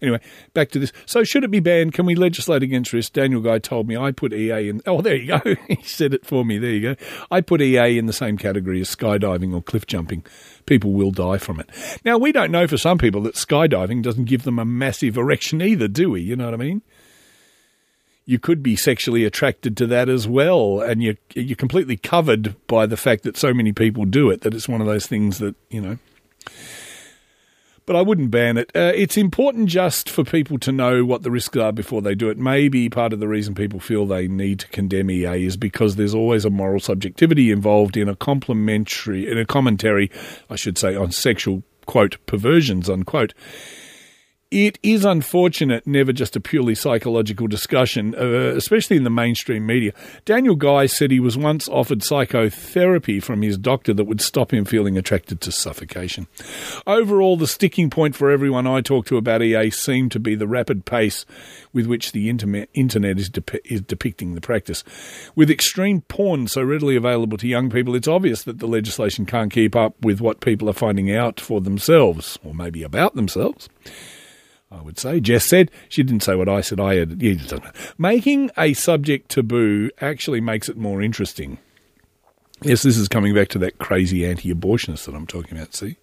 [0.00, 0.20] Anyway,
[0.54, 0.90] back to this.
[1.04, 1.92] So, should it be banned?
[1.92, 3.12] Can we legislate against risk?
[3.12, 4.80] Daniel Guy told me I put EA in.
[4.86, 5.54] Oh, there you go.
[5.68, 6.56] he said it for me.
[6.56, 7.02] There you go.
[7.30, 10.24] I put EA in the same category as skydiving or cliff jumping.
[10.64, 11.68] People will die from it.
[12.02, 15.60] Now, we don't know for some people that skydiving doesn't give them a massive erection
[15.60, 16.22] either, do we?
[16.22, 16.80] You know what I mean?
[18.26, 22.84] You could be sexually attracted to that as well, and you're you're completely covered by
[22.84, 25.54] the fact that so many people do it that it's one of those things that
[25.70, 25.98] you know.
[27.86, 28.72] But I wouldn't ban it.
[28.74, 32.28] Uh, it's important just for people to know what the risks are before they do
[32.28, 32.36] it.
[32.36, 36.14] Maybe part of the reason people feel they need to condemn EA is because there's
[36.14, 40.10] always a moral subjectivity involved in a complimentary, in a commentary,
[40.50, 43.32] I should say, on sexual quote perversions unquote
[44.50, 49.92] it is unfortunate, never just a purely psychological discussion, uh, especially in the mainstream media.
[50.24, 54.64] Daniel Guy said he was once offered psychotherapy from his doctor that would stop him
[54.64, 56.28] feeling attracted to suffocation.
[56.86, 60.46] Overall, the sticking point for everyone I talk to about EA seemed to be the
[60.46, 61.26] rapid pace
[61.72, 62.68] with which the internet
[63.18, 63.30] is,
[63.64, 64.84] is depicting the practice.
[65.34, 69.52] With extreme porn so readily available to young people, it's obvious that the legislation can't
[69.52, 73.68] keep up with what people are finding out for themselves, or maybe about themselves.
[74.76, 75.20] I would say.
[75.20, 76.80] Jess said, she didn't say what I said.
[76.80, 77.58] I had, yeah,
[77.98, 81.58] Making a subject taboo actually makes it more interesting.
[82.62, 85.96] Yes, this is coming back to that crazy anti abortionist that I'm talking about, see?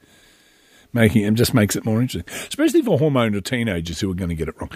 [0.93, 4.35] Making it just makes it more interesting, especially for hormonal teenagers who are going to
[4.35, 4.69] get it wrong.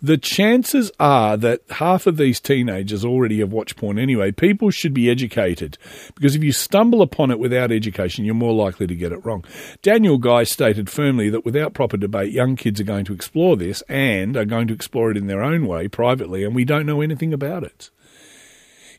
[0.00, 4.32] The chances are that half of these teenagers already have watched porn anyway.
[4.32, 5.78] People should be educated
[6.14, 9.44] because if you stumble upon it without education, you're more likely to get it wrong.
[9.80, 13.82] Daniel Guy stated firmly that without proper debate, young kids are going to explore this
[13.88, 17.00] and are going to explore it in their own way privately, and we don't know
[17.00, 17.90] anything about it.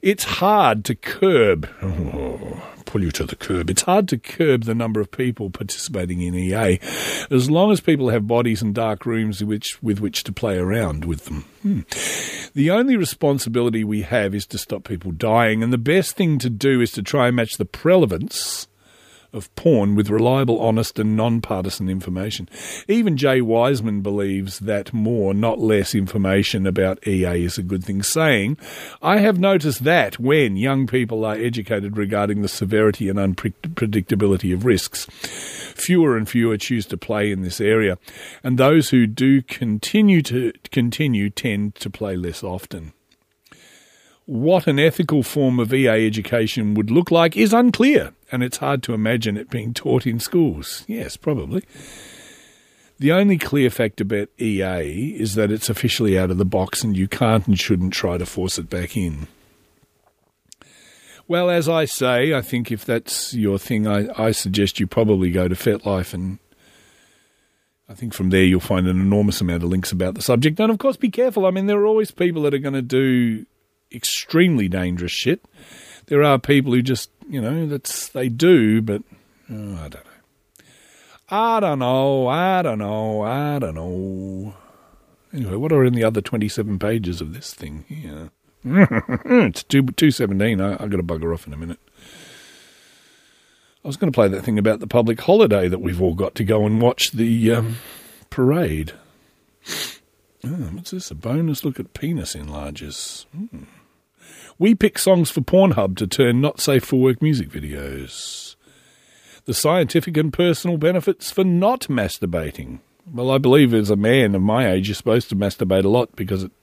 [0.02, 1.70] It's hard to curb.
[1.82, 2.62] Oh,
[2.94, 3.72] pull you to the curb.
[3.72, 6.80] It's hard to curb the number of people participating in EA,
[7.32, 11.04] as long as people have bodies and dark rooms which, with which to play around
[11.04, 11.44] with them.
[11.64, 11.80] Hmm.
[12.54, 16.52] The only responsibility we have is to stop people dying, and the best thing to
[16.52, 18.68] do is to try and match the prevalence
[19.34, 22.48] of porn with reliable, honest, and non-partisan information.
[22.88, 28.04] Even Jay Wiseman believes that more, not less, information about EA is a good thing,
[28.04, 28.58] saying,
[29.02, 34.66] I have noticed that when young people are educated regarding the severity and unpredictability of
[34.66, 37.98] risks, fewer and fewer choose to play in this area,
[38.44, 42.94] and those who do continue to continue tend to play less often.
[44.26, 48.82] What an ethical form of EA education would look like is unclear, and it's hard
[48.82, 50.84] to imagine it being taught in schools.
[50.88, 51.64] Yes, probably.
[52.98, 56.98] The only clear fact about EA is that it's officially out of the box and
[56.98, 59.28] you can't and shouldn't try to force it back in.
[61.28, 65.30] Well, as I say, I think if that's your thing, I, I suggest you probably
[65.30, 66.40] go to FetLife and
[67.88, 70.60] I think from there you'll find an enormous amount of links about the subject.
[70.60, 71.46] And of course, be careful.
[71.46, 73.46] I mean, there are always people that are going to do
[73.92, 75.46] extremely dangerous shit.
[76.08, 79.02] There are people who just, you know, that's they do, but
[79.50, 80.12] oh, I don't know.
[81.30, 82.28] I don't know.
[82.28, 83.22] I don't know.
[83.22, 84.56] I don't know.
[85.34, 88.30] Anyway, what are in the other twenty-seven pages of this thing here?
[88.66, 90.62] it's two two seventeen.
[90.62, 91.80] I, I got to bugger off in a minute.
[93.84, 96.36] I was going to play that thing about the public holiday that we've all got
[96.36, 97.76] to go and watch the um,
[98.30, 98.94] parade.
[100.46, 101.12] Oh, what's this?
[101.12, 103.26] A bonus look at penis enlarges.
[103.36, 103.64] Hmm.
[104.64, 108.56] We pick songs for Pornhub to turn not safe for work music videos.
[109.44, 112.80] The scientific and personal benefits for not masturbating.
[113.06, 116.16] Well, I believe as a man of my age, you're supposed to masturbate a lot
[116.16, 116.54] because it,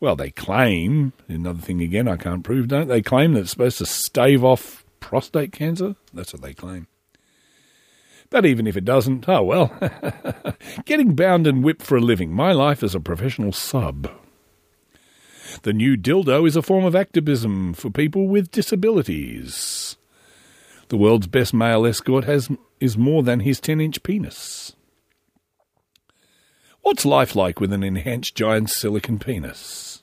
[0.00, 3.02] well, they claim, another thing again I can't prove, don't they?
[3.02, 5.96] Claim that it's supposed to stave off prostate cancer.
[6.14, 6.86] That's what they claim.
[8.30, 10.56] But even if it doesn't, oh well.
[10.86, 12.32] Getting bound and whipped for a living.
[12.32, 14.10] My life as a professional sub.
[15.60, 19.96] The new dildo is a form of activism for people with disabilities.
[20.88, 22.50] The world's best male escort has
[22.80, 24.74] is more than his 10 inch penis.
[26.82, 30.02] What's life like with an enhanced giant silicon penis?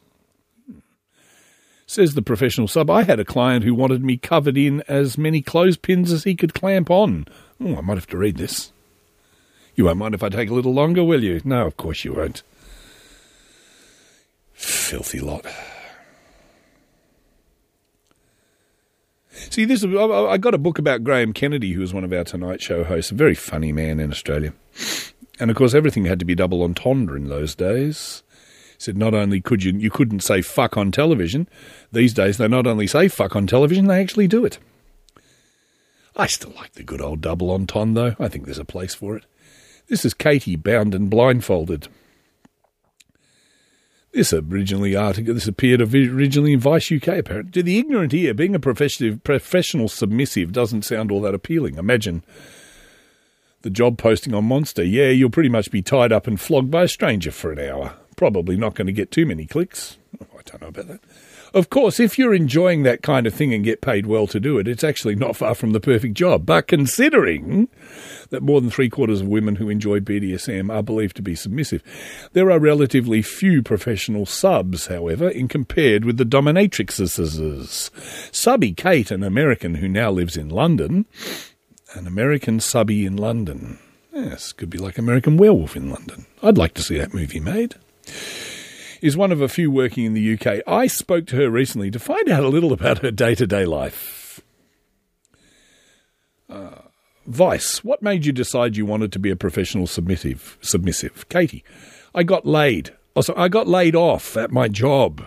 [1.85, 5.41] Says the professional sub, I had a client who wanted me covered in as many
[5.41, 7.27] clothespins as he could clamp on.
[7.59, 8.71] Oh, I might have to read this.
[9.75, 11.41] You won't mind if I take a little longer, will you?
[11.43, 12.43] No, of course you won't.
[14.59, 15.45] Filthy lot.
[19.31, 22.61] See, this I got a book about Graham Kennedy, who was one of our Tonight
[22.61, 24.53] Show hosts, a very funny man in Australia.
[25.39, 28.21] And of course, everything had to be double entendre in those days.
[28.73, 31.47] He said not only could you you couldn't say fuck on television,
[31.93, 34.59] these days they not only say fuck on television, they actually do it.
[36.17, 38.23] I still like the good old double entendre, though.
[38.25, 39.23] I think there's a place for it.
[39.87, 41.87] This is Katie, bound and blindfolded.
[44.11, 47.07] This originally article this appeared originally in Vice UK.
[47.09, 51.77] Apparently, to the ignorant ear, being a professional submissive doesn't sound all that appealing.
[51.77, 52.23] Imagine
[53.61, 54.83] the job posting on Monster.
[54.83, 57.93] Yeah, you'll pretty much be tied up and flogged by a stranger for an hour.
[58.15, 59.97] Probably not going to get too many clicks.
[60.19, 61.01] Oh, I don't know about that.
[61.53, 64.59] Of course, if you're enjoying that kind of thing and get paid well to do
[64.59, 66.45] it, it's actually not far from the perfect job.
[66.45, 67.67] But considering
[68.29, 71.83] that more than three quarters of women who enjoy BDSM are believed to be submissive,
[72.33, 77.89] there are relatively few professional subs, however, in compared with the dominatrixes.
[78.33, 81.05] Subby Kate, an American who now lives in London,
[81.95, 83.79] an American subby in London.
[84.13, 86.25] Yes, could be like American Werewolf in London.
[86.43, 87.75] I'd like to see that movie made
[89.01, 90.61] is one of a few working in the UK.
[90.67, 93.65] I spoke to her recently to find out a little about her day to day
[93.65, 94.41] life.
[96.49, 96.81] Uh,
[97.29, 100.57] Vice, what made you decide you wanted to be a professional submissive?
[100.61, 101.63] Submissive, Katie.
[102.15, 102.95] I got laid.
[103.13, 105.23] Also, I got laid off at my job,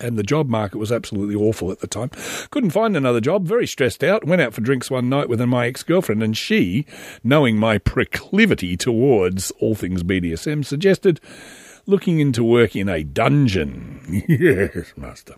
[0.00, 2.10] and the job market was absolutely awful at the time.
[2.50, 3.46] Couldn't find another job.
[3.46, 4.26] Very stressed out.
[4.26, 6.86] Went out for drinks one night with my ex girlfriend, and she,
[7.22, 11.20] knowing my proclivity towards all things BDSM, suggested
[11.88, 14.24] looking into work in a dungeon.
[14.28, 15.36] yes, master.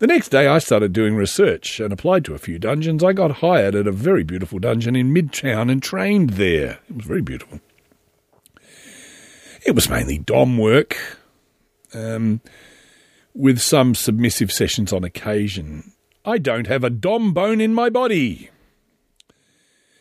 [0.00, 3.04] The next day, I started doing research and applied to a few dungeons.
[3.04, 6.80] I got hired at a very beautiful dungeon in Midtown and trained there.
[6.90, 7.60] It was very beautiful.
[9.64, 10.96] It was mainly Dom work,
[11.94, 12.40] um,
[13.34, 15.92] with some submissive sessions on occasion.
[16.24, 18.50] I don't have a Dom bone in my body.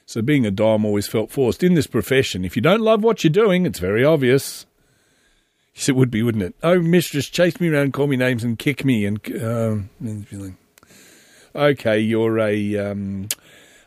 [0.06, 1.64] So, being a Dom always felt forced.
[1.64, 4.67] In this profession, if you don't love what you're doing, it's very obvious.
[5.78, 6.56] Yes, it would be, wouldn't it?
[6.64, 9.92] Oh, mistress, chase me around, call me names, and kick me, and um,
[11.56, 13.28] okay, you're a um,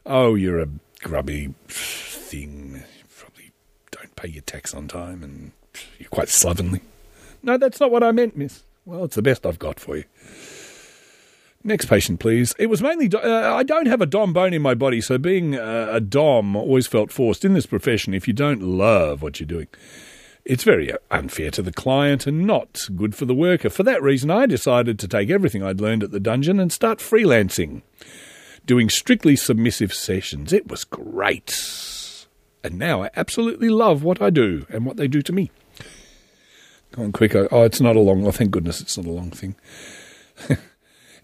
[0.06, 0.68] oh, you're a
[1.02, 2.84] grubby thing.
[2.96, 3.50] You probably
[3.90, 5.50] don't pay your tax on time, and
[5.98, 6.80] you're quite slovenly.
[7.42, 8.62] No, that's not what I meant, miss.
[8.84, 10.04] Well, it's the best I've got for you.
[11.64, 12.54] Next patient, please.
[12.56, 13.10] It was mainly.
[13.12, 16.54] Uh, I don't have a dom bone in my body, so being uh, a dom
[16.54, 18.14] always felt forced in this profession.
[18.14, 19.66] If you don't love what you're doing,
[20.44, 23.70] it's very unfair to the client and not good for the worker.
[23.70, 26.98] For that reason, I decided to take everything I'd learned at the dungeon and start
[26.98, 27.82] freelancing,
[28.66, 30.52] doing strictly submissive sessions.
[30.52, 32.26] It was great.
[32.62, 35.50] And now I absolutely love what I do and what they do to me.
[36.92, 37.48] Go on quicker.
[37.50, 38.26] Oh, it's not a long.
[38.26, 39.54] Oh, thank goodness it's not a long thing.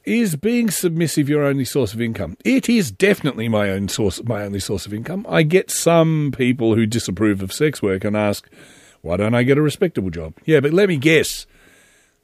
[0.04, 2.36] is being submissive your only source of income?
[2.44, 5.26] It is definitely my own source, my only source of income.
[5.28, 8.48] I get some people who disapprove of sex work and ask,
[9.06, 10.34] why don't I get a respectable job?
[10.44, 11.46] Yeah, but let me guess.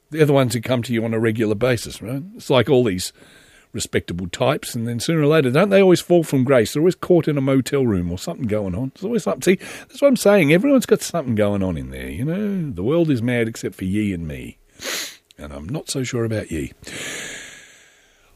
[0.09, 2.21] They're the ones who come to you on a regular basis, right?
[2.35, 3.13] It's like all these
[3.71, 6.73] respectable types, and then sooner or later, don't they always fall from grace?
[6.73, 8.91] They're always caught in a motel room or something going on.
[8.93, 9.41] There's always something.
[9.41, 10.53] See, that's what I'm saying.
[10.53, 12.71] Everyone's got something going on in there, you know?
[12.71, 14.59] The world is mad except for ye and me.
[15.37, 16.73] And I'm not so sure about ye.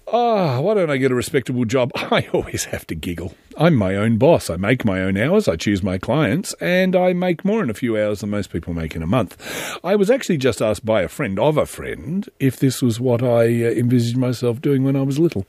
[0.09, 1.91] Ah, why don't I get a respectable job?
[1.95, 3.33] I always have to giggle.
[3.57, 4.49] I'm my own boss.
[4.49, 7.73] I make my own hours, I choose my clients, and I make more in a
[7.73, 9.35] few hours than most people make in a month.
[9.83, 13.21] I was actually just asked by a friend of a friend if this was what
[13.21, 15.45] I uh, envisaged myself doing when I was little.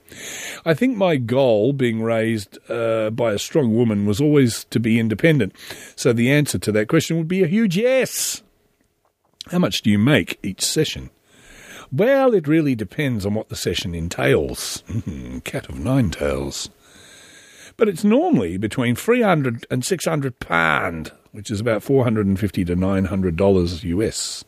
[0.65, 4.99] I think my goal, being raised uh, by a strong woman, was always to be
[4.99, 5.55] independent.
[5.95, 8.43] So the answer to that question would be a huge yes.
[9.53, 11.11] How much do you make each session?
[11.91, 14.83] Well, it really depends on what the session entails.
[15.45, 16.69] Cat of nine tails.
[17.77, 23.85] But it's normally between 300 and 600 pound, which is about 450 to 900 dollars
[23.85, 24.45] US.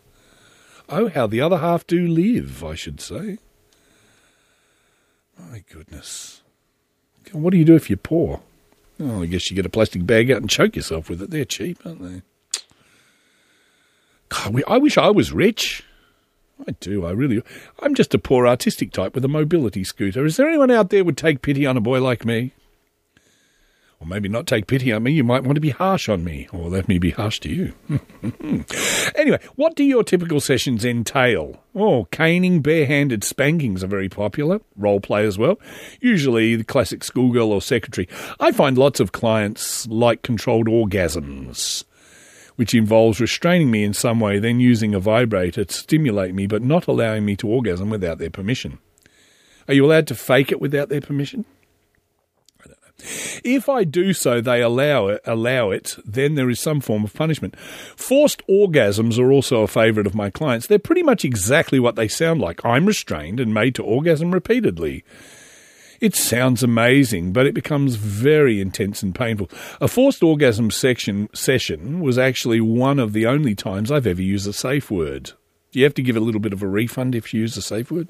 [0.89, 3.39] Oh, how the other half do live, I should say.
[5.39, 6.43] My goodness.
[7.33, 8.41] What do you do if you're poor?
[8.99, 11.31] Oh, I guess you get a plastic bag out and choke yourself with it.
[11.31, 12.23] They're cheap, aren't they?
[14.29, 15.85] God, I wish I was rich.
[16.67, 17.43] I do, I really.
[17.81, 20.25] I'm just a poor artistic type with a mobility scooter.
[20.25, 22.53] Is there anyone out there would take pity on a boy like me?
[24.01, 25.13] Or maybe not take pity on me.
[25.13, 27.75] You might want to be harsh on me, or let me be harsh to you.
[29.15, 31.63] anyway, what do your typical sessions entail?
[31.75, 34.61] Oh, caning, barehanded spankings are very popular.
[34.75, 35.61] Role play as well.
[36.01, 38.09] Usually the classic schoolgirl or secretary.
[38.39, 41.85] I find lots of clients like controlled orgasms
[42.61, 46.61] which involves restraining me in some way, then using a vibrator to stimulate me, but
[46.61, 48.79] not allowing me to orgasm without their permission.
[49.67, 51.47] Are you allowed to fake it without their permission?
[52.63, 53.41] I don't know.
[53.45, 57.15] If I do so, they allow it, allow it, then there is some form of
[57.15, 57.59] punishment.
[57.59, 60.67] Forced orgasms are also a favourite of my clients.
[60.67, 62.63] They're pretty much exactly what they sound like.
[62.63, 65.03] I'm restrained and made to orgasm repeatedly.
[66.01, 69.51] It sounds amazing, but it becomes very intense and painful.
[69.83, 74.49] A forced orgasm section session was actually one of the only times I've ever used
[74.49, 75.33] a safe word.
[75.73, 77.63] Do you have to give a little bit of a refund if you use a
[77.63, 78.09] safe word?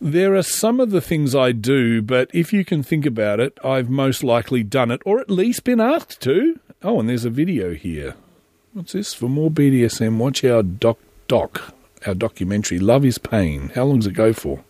[0.00, 3.58] There are some of the things I do, but if you can think about it,
[3.64, 6.60] I've most likely done it, or at least been asked to.
[6.82, 8.14] Oh, and there's a video here.
[8.74, 9.12] What's this?
[9.12, 11.74] For more BDSM, watch our doc doc,
[12.06, 13.72] our documentary, Love is Pain.
[13.74, 14.62] How long does it go for?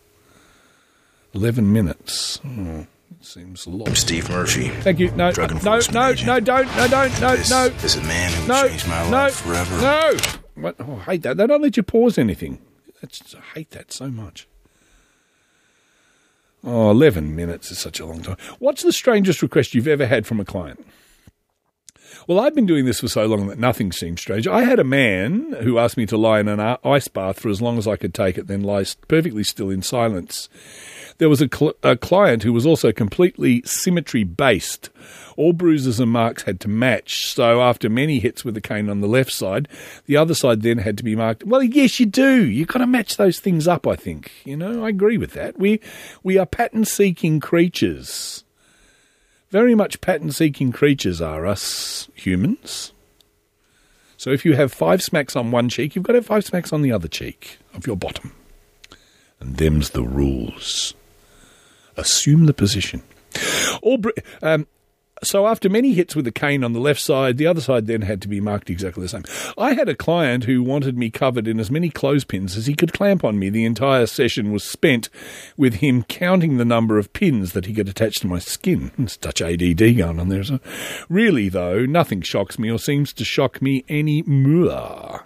[1.35, 2.39] 11 minutes.
[2.45, 2.87] Oh,
[3.19, 3.89] seems a lot.
[3.89, 4.69] I'm Steve Murphy.
[4.69, 5.11] Thank you.
[5.11, 6.25] No, Drug no, no, agent.
[6.27, 7.69] no, don't, no, don't, no, this, no.
[7.69, 9.81] This is a man who No, changed my no, life forever.
[9.81, 10.17] No.
[10.55, 10.75] What?
[10.79, 11.35] Oh, I hate that.
[11.35, 12.59] They don't let you pause anything.
[13.01, 14.47] That's, I hate that so much.
[16.63, 18.37] Oh, 11 minutes is such a long time.
[18.59, 20.85] What's the strangest request you've ever had from a client?
[22.27, 24.47] Well, I've been doing this for so long that nothing seems strange.
[24.47, 27.61] I had a man who asked me to lie in an ice bath for as
[27.61, 30.49] long as I could take it, then lie perfectly still in silence.
[31.17, 34.89] There was a, cl- a client who was also completely symmetry based.
[35.37, 37.33] All bruises and marks had to match.
[37.33, 39.67] So after many hits with the cane on the left side,
[40.07, 41.43] the other side then had to be marked.
[41.45, 42.45] Well, yes, you do.
[42.45, 43.87] You've got to match those things up.
[43.87, 44.31] I think.
[44.43, 45.57] You know, I agree with that.
[45.57, 45.79] We
[46.23, 48.43] we are pattern seeking creatures.
[49.51, 52.91] Very much pattern seeking creatures are us humans.
[54.17, 56.73] So if you have five smacks on one cheek, you've got to have five smacks
[56.73, 58.33] on the other cheek of your bottom.
[59.39, 60.93] And them's the rules.
[61.97, 63.03] Assume the position.
[63.81, 64.09] All br-
[64.41, 64.67] um,
[65.23, 68.01] so after many hits with the cane on the left side, the other side then
[68.01, 69.23] had to be marked exactly the same.
[69.57, 72.93] I had a client who wanted me covered in as many clothespins as he could
[72.93, 73.49] clamp on me.
[73.49, 75.09] The entire session was spent
[75.57, 78.91] with him counting the number of pins that he could attach to my skin.
[79.05, 80.43] It's Dutch ADD going on there.
[80.43, 80.59] So
[81.09, 85.25] really, though, nothing shocks me or seems to shock me any more.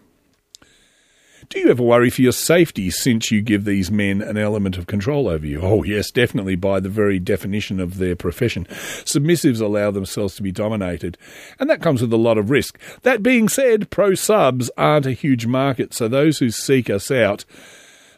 [1.50, 4.86] Do you ever worry for your safety since you give these men an element of
[4.86, 5.62] control over you?
[5.64, 8.66] Oh, yes, definitely by the very definition of their profession.
[8.66, 11.18] Submissives allow themselves to be dominated,
[11.60, 12.78] and that comes with a lot of risk.
[13.02, 17.46] That being said, pro subs aren't a huge market, so those who seek us out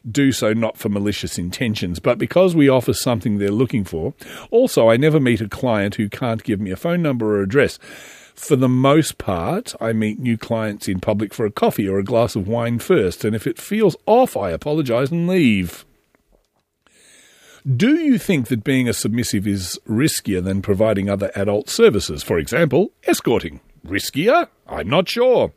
[0.09, 4.13] do so not for malicious intentions, but because we offer something they're looking for.
[4.49, 7.79] Also, I never meet a client who can't give me a phone number or address.
[8.41, 12.03] For the most part, I meet new clients in public for a coffee or a
[12.03, 15.85] glass of wine first, and if it feels off, I apologize and leave.
[17.77, 22.23] Do you think that being a submissive is riskier than providing other adult services?
[22.23, 23.59] For example, escorting.
[23.85, 24.47] Riskier?
[24.67, 25.53] I'm not sure.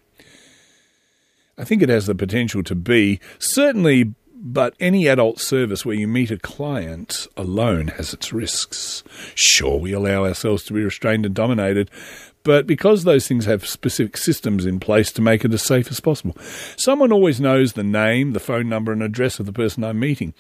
[1.56, 3.18] I think it has the potential to be.
[3.38, 9.02] Certainly, but any adult service where you meet a client alone has its risks.
[9.34, 11.90] Sure, we allow ourselves to be restrained and dominated,
[12.44, 15.98] but because those things have specific systems in place to make it as safe as
[15.98, 16.36] possible.
[16.76, 20.34] Someone always knows the name, the phone number, and address of the person I'm meeting.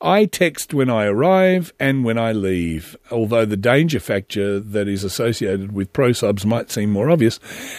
[0.00, 2.96] I text when I arrive and when I leave.
[3.10, 7.38] Although the danger factor that is associated with pro subs might seem more obvious,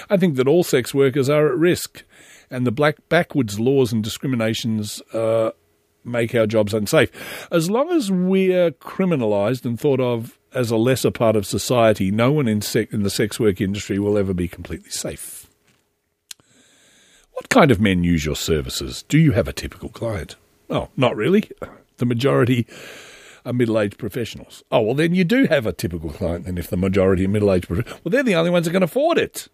[0.10, 2.04] I think that all sex workers are at risk,
[2.52, 5.52] and the black backwards laws and discriminations uh,
[6.06, 7.48] make our jobs unsafe.
[7.52, 12.32] As long as we're criminalised and thought of as a lesser part of society, no
[12.32, 15.48] one in, sec- in the sex work industry will ever be completely safe.
[17.34, 19.04] What kind of men use your services?
[19.08, 20.36] Do you have a typical client?
[20.70, 21.50] Oh, not really.
[21.98, 22.68] The majority
[23.46, 24.64] are middle aged professionals.
[24.72, 27.52] Oh, well, then you do have a typical client, then, if the majority are middle
[27.52, 28.02] aged professionals.
[28.04, 29.48] Well, they're the only ones that can afford it.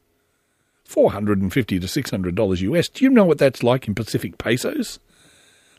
[0.86, 2.90] 450 to $600 US.
[2.90, 5.00] Do you know what that's like in Pacific pesos?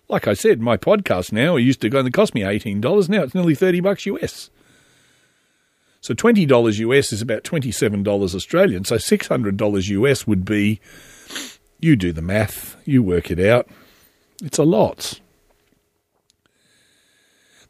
[0.08, 3.08] Like I said, my podcast now used to go and cost me $18.
[3.08, 4.50] Now it's nearly 30 bucks US.
[6.00, 8.84] So $20 US is about $27 Australian.
[8.84, 10.80] So $600 US would be,
[11.78, 13.68] you do the math, you work it out.
[14.42, 15.20] It's a lot.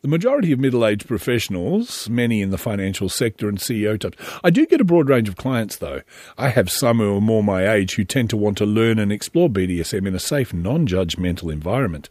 [0.03, 4.17] The majority of middle aged professionals, many in the financial sector and CEO types.
[4.43, 6.01] I do get a broad range of clients, though.
[6.39, 9.13] I have some who are more my age who tend to want to learn and
[9.13, 12.09] explore BDSM in a safe, non judgmental environment.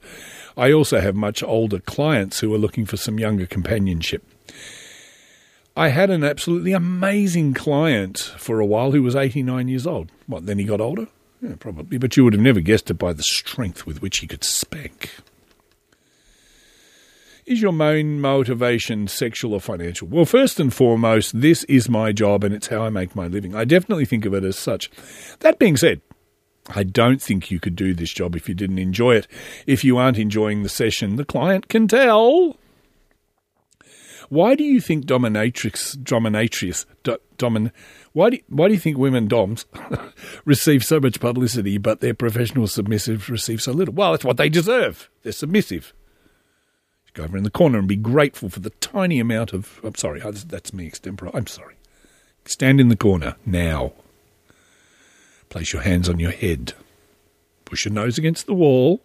[0.56, 4.24] I also have much older clients who are looking for some younger companionship.
[5.80, 10.11] I had an absolutely amazing client for a while who was 89 years old.
[10.27, 11.08] What, then he got older?
[11.41, 14.27] Yeah, probably, but you would have never guessed it by the strength with which he
[14.27, 15.09] could spank.
[17.45, 20.09] Is your main motivation sexual or financial?
[20.09, 23.56] Well, first and foremost, this is my job and it's how I make my living.
[23.56, 24.91] I definitely think of it as such.
[25.40, 26.01] That being said,
[26.67, 29.27] I don't think you could do this job if you didn't enjoy it.
[29.66, 32.58] If you aren't enjoying the session, the client can tell.
[34.30, 37.72] Why do you think dominatrix, dominatrix, do, domin,
[38.14, 39.66] why do, why do you think women doms
[40.45, 43.93] receive so much publicity, but their professional submissives receive so little?
[43.93, 45.09] Well, that's what they deserve.
[45.24, 45.93] They're submissive.
[47.06, 49.80] Just Go over in the corner and be grateful for the tiny amount of.
[49.83, 51.32] I'm sorry, that's me extempore.
[51.33, 51.75] I'm sorry.
[52.45, 53.93] Stand in the corner now.
[55.49, 56.74] Place your hands on your head.
[57.66, 59.01] Push your nose against the wall.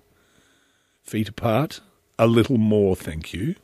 [1.02, 1.80] Feet apart.
[2.18, 3.54] A little more, thank you.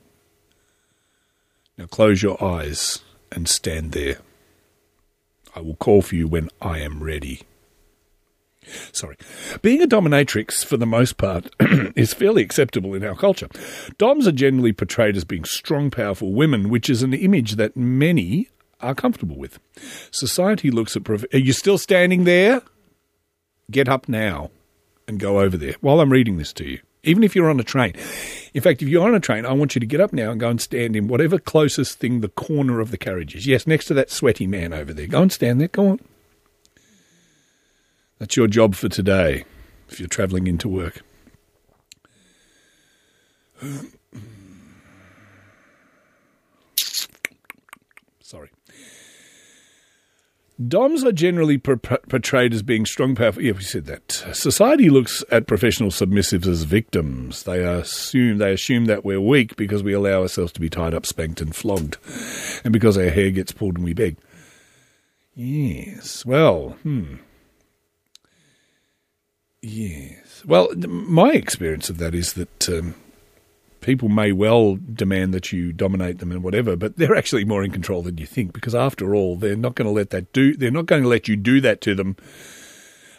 [1.80, 3.00] Now close your eyes
[3.32, 4.18] and stand there.
[5.56, 7.40] I will call for you when I am ready.
[8.92, 9.16] Sorry.
[9.62, 11.48] Being a dominatrix, for the most part,
[11.96, 13.48] is fairly acceptable in our culture.
[13.96, 18.50] Doms are generally portrayed as being strong, powerful women, which is an image that many
[18.82, 19.58] are comfortable with.
[20.10, 21.04] Society looks at.
[21.04, 22.60] Prof- are you still standing there?
[23.70, 24.50] Get up now
[25.08, 26.80] and go over there while I'm reading this to you.
[27.02, 27.94] Even if you're on a train.
[28.52, 30.40] In fact, if you're on a train, I want you to get up now and
[30.40, 33.46] go and stand in whatever closest thing the corner of the carriage is.
[33.46, 35.06] Yes, next to that sweaty man over there.
[35.06, 35.68] Go and stand there.
[35.68, 36.00] Go on.
[38.18, 39.44] That's your job for today
[39.88, 41.02] if you're travelling into work.
[48.22, 48.50] Sorry.
[50.68, 53.42] Doms are generally per- portrayed as being strong, powerful.
[53.42, 54.12] Yeah, we said that.
[54.32, 57.44] Society looks at professional submissives as victims.
[57.44, 61.06] They assume they assume that we're weak because we allow ourselves to be tied up,
[61.06, 61.96] spanked, and flogged,
[62.62, 64.18] and because our hair gets pulled and we beg.
[65.34, 66.26] Yes.
[66.26, 67.16] Well, hmm.
[69.62, 70.42] Yes.
[70.46, 72.94] Well, my experience of that is that um,
[73.80, 77.70] people may well demand that you dominate them and whatever, but they're actually more in
[77.70, 80.56] control than you think because after all, they're not going to let that do.
[80.56, 82.16] They're not going to let you do that to them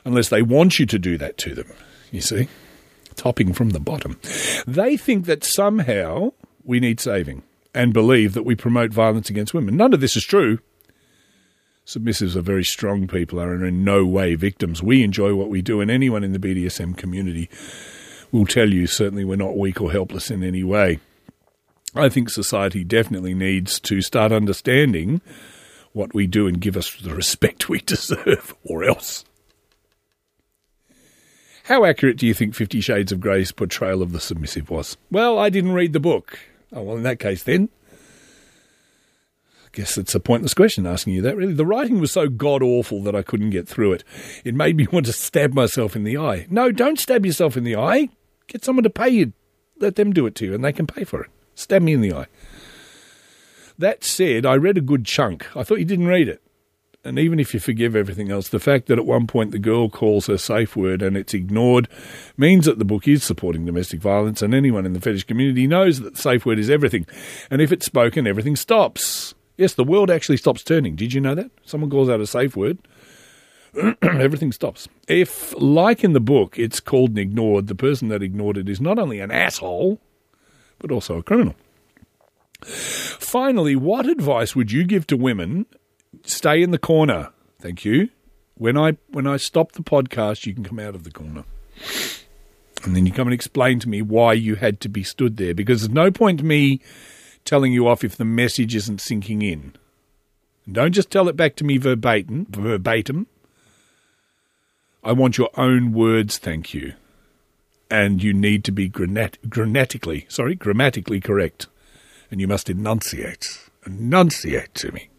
[0.05, 1.67] unless they want you to do that to them.
[2.11, 2.47] You see,
[3.15, 4.19] topping from the bottom.
[4.67, 6.33] They think that somehow
[6.63, 9.77] we need saving and believe that we promote violence against women.
[9.77, 10.59] None of this is true.
[11.85, 14.83] Submissives are very strong people, and are in no way victims.
[14.83, 17.49] We enjoy what we do, and anyone in the BDSM community
[18.31, 20.99] will tell you certainly we're not weak or helpless in any way.
[21.95, 25.21] I think society definitely needs to start understanding
[25.93, 29.25] what we do and give us the respect we deserve, or else.
[31.65, 34.97] How accurate do you think Fifty Shades of Grey's portrayal of the submissive was?
[35.09, 36.39] Well, I didn't read the book.
[36.73, 37.69] Oh, well, in that case, then
[39.65, 41.53] I guess it's a pointless question asking you that, really.
[41.53, 44.03] The writing was so god awful that I couldn't get through it.
[44.43, 46.47] It made me want to stab myself in the eye.
[46.49, 48.09] No, don't stab yourself in the eye.
[48.51, 49.31] Get someone to pay you.
[49.79, 51.29] Let them do it to you, and they can pay for it.
[51.55, 52.27] Stab me in the eye.
[53.79, 55.47] That said, I read a good chunk.
[55.55, 56.41] I thought you didn't read it.
[57.05, 59.89] And even if you forgive everything else, the fact that at one point the girl
[59.89, 61.87] calls her safe word and it's ignored
[62.37, 66.01] means that the book is supporting domestic violence, and anyone in the fetish community knows
[66.01, 67.07] that the safe word is everything.
[67.49, 69.33] And if it's spoken, everything stops.
[69.55, 70.97] Yes, the world actually stops turning.
[70.97, 71.51] Did you know that?
[71.63, 72.79] Someone calls out a safe word,
[74.01, 74.87] everything stops.
[75.07, 78.81] If, like in the book, it's called and ignored, the person that ignored it is
[78.81, 79.99] not only an asshole,
[80.79, 81.55] but also a criminal.
[82.63, 85.65] Finally, what advice would you give to women?
[86.23, 87.29] Stay in the corner.
[87.59, 88.09] Thank you.
[88.55, 91.45] When I when I stop the podcast, you can come out of the corner.
[92.83, 95.53] And then you come and explain to me why you had to be stood there.
[95.53, 96.81] Because there's no point me
[97.45, 99.75] telling you off if the message isn't sinking in.
[100.65, 102.47] And don't just tell it back to me verbatim.
[102.49, 103.27] Verbatim.
[105.03, 106.93] I want your own words, thank you.
[107.89, 111.67] And you need to be grammat- grammatically, sorry, grammatically correct.
[112.29, 115.09] And you must enunciate, enunciate to me.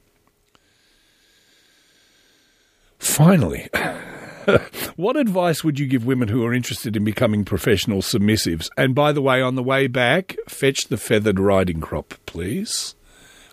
[2.99, 3.69] Finally,
[4.97, 8.71] what advice would you give women who are interested in becoming professional submissives?
[8.77, 12.95] And by the way, on the way back, fetch the feathered riding crop, please.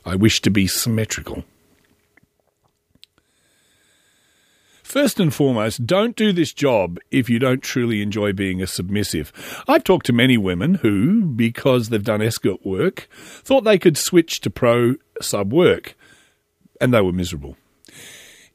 [0.05, 1.43] I wish to be symmetrical.
[4.89, 9.31] First and foremost, don't do this job if you don't truly enjoy being a submissive.
[9.67, 13.07] I've talked to many women who, because they've done escort work,
[13.43, 15.95] thought they could switch to pro sub work,
[16.81, 17.55] and they were miserable.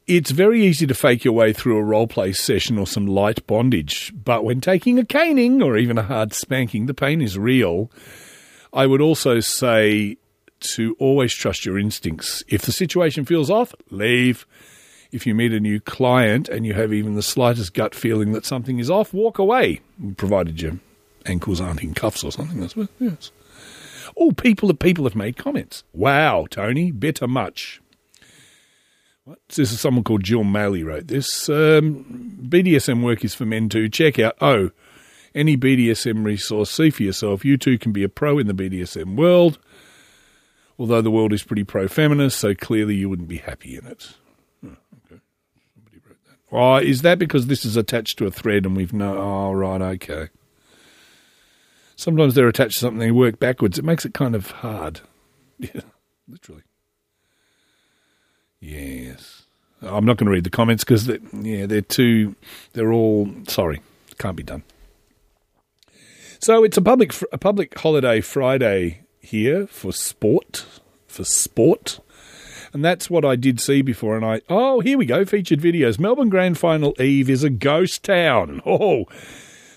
[0.09, 3.47] It's very easy to fake your way through a role play session or some light
[3.47, 7.93] bondage, but when taking a caning or even a hard spanking, the pain is real.
[8.73, 10.17] I would also say
[10.59, 12.43] to always trust your instincts.
[12.49, 14.49] If the situation feels off, leave.
[15.15, 18.45] If you meet a new client and you have even the slightest gut feeling that
[18.45, 19.81] something is off, walk away,
[20.17, 20.81] provided your
[21.25, 22.59] ankles aren't in cuffs or something.
[22.59, 23.31] That's what, yes.
[24.17, 25.85] Oh, people have people have made comments.
[25.93, 27.81] Wow, Tony, better much.
[29.23, 29.39] What?
[29.55, 31.49] This is someone called Jill Maley wrote this.
[31.49, 33.89] Um, BDSM work is for men too.
[33.89, 34.73] Check out oh,
[35.33, 36.73] any BDSM resource.
[36.73, 37.45] See for yourself.
[37.45, 39.61] You too can be a pro in the BDSM world.
[40.77, 44.15] Although the world is pretty pro feminist, so clearly you wouldn't be happy in it.
[46.53, 49.17] Oh, is that because this is attached to a thread and we've no?
[49.19, 50.29] Oh, right, okay.
[51.97, 53.79] Sometimes they're attached to something they work backwards.
[53.79, 55.01] It makes it kind of hard.
[55.61, 55.83] Yeah,
[56.27, 56.65] literally.
[58.59, 59.43] Yes.
[59.81, 62.35] I'm not going to read the comments because yeah, they're too.
[62.73, 63.81] They're all sorry.
[64.19, 64.65] Can't be done.
[66.41, 70.67] So it's a public a public holiday Friday here for sport
[71.07, 72.01] for sport.
[72.75, 74.17] And that's what I did see before.
[74.17, 76.01] And I, oh, here we go, featured videos.
[76.01, 78.61] Melbourne Grand Final Eve is a ghost town.
[78.67, 79.05] Oh,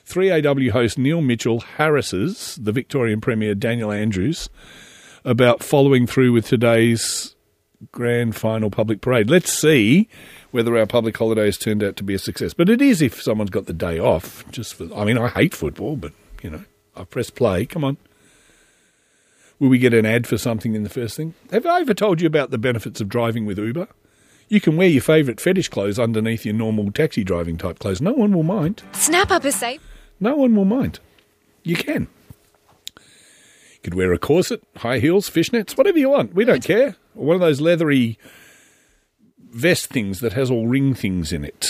[0.07, 4.49] 3AW host Neil Mitchell harasses the Victorian Premier Daniel Andrews
[5.25, 7.35] about following through with today's
[7.91, 9.29] Grand Final public parade.
[9.29, 10.07] Let's see
[10.51, 12.53] whether our public holiday has turned out to be a success.
[12.53, 14.49] But it is if someone's got the day off.
[14.49, 16.63] Just for, I mean, I hate football, but, you know,
[16.95, 17.65] I press play.
[17.65, 17.97] Come on.
[19.59, 21.33] Will we get an ad for something in the first thing?
[21.51, 23.87] Have I ever told you about the benefits of driving with Uber?
[24.49, 27.99] You can wear your favourite fetish clothes underneath your normal taxi driving type clothes.
[27.99, 28.83] No one will mind.
[28.93, 29.81] Snap up a safe.
[30.19, 30.99] No one will mind.
[31.63, 32.07] You can.
[32.95, 36.33] You could wear a corset, high heels, fishnets, whatever you want.
[36.33, 36.95] We don't care.
[37.15, 38.17] Or one of those leathery
[39.49, 41.65] vest things that has all ring things in it.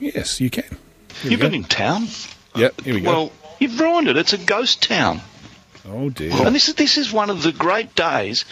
[0.00, 0.76] Yes, you can.
[1.22, 2.08] Here You've been in town.
[2.54, 3.10] Yep, here we go.
[3.10, 4.16] Well, you've ruined it.
[4.16, 5.20] It's a ghost town.
[5.90, 6.32] Oh dear.
[6.46, 8.44] And this is this is one of the great days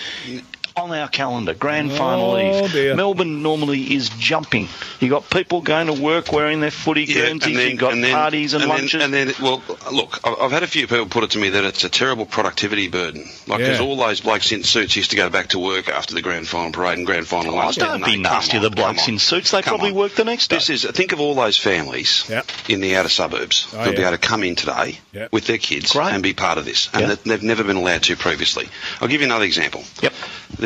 [0.76, 2.72] on our calendar, Grand oh, Final Oh, Eve.
[2.72, 2.94] dear.
[2.96, 4.68] Melbourne normally is jumping.
[5.00, 7.56] You got people going to work wearing their footy Yeah, guernseys.
[7.56, 10.86] You've got parties and, and then- and then, well, look, I've I've had a few
[10.86, 13.22] people put it to me that it's a terrible productivity burden.
[13.46, 13.66] Like, Yeah.
[13.66, 16.46] because all those blokes in suits used to go back to work after the grand
[16.46, 17.76] final parade and grand final Oh, lunch.
[17.76, 19.50] don't be nasty to the blokes in suits.
[19.52, 20.56] They probably work the next day.
[20.56, 22.30] This is think of all those families
[22.68, 25.32] in the outer suburbs Oh, who'll be able to come in today Yep.
[25.32, 27.06] with their kids and be part of this, and Yeah.
[27.08, 28.68] that they've never been allowed to previously.
[29.00, 29.82] I'll give you another example.
[30.02, 30.12] Yep.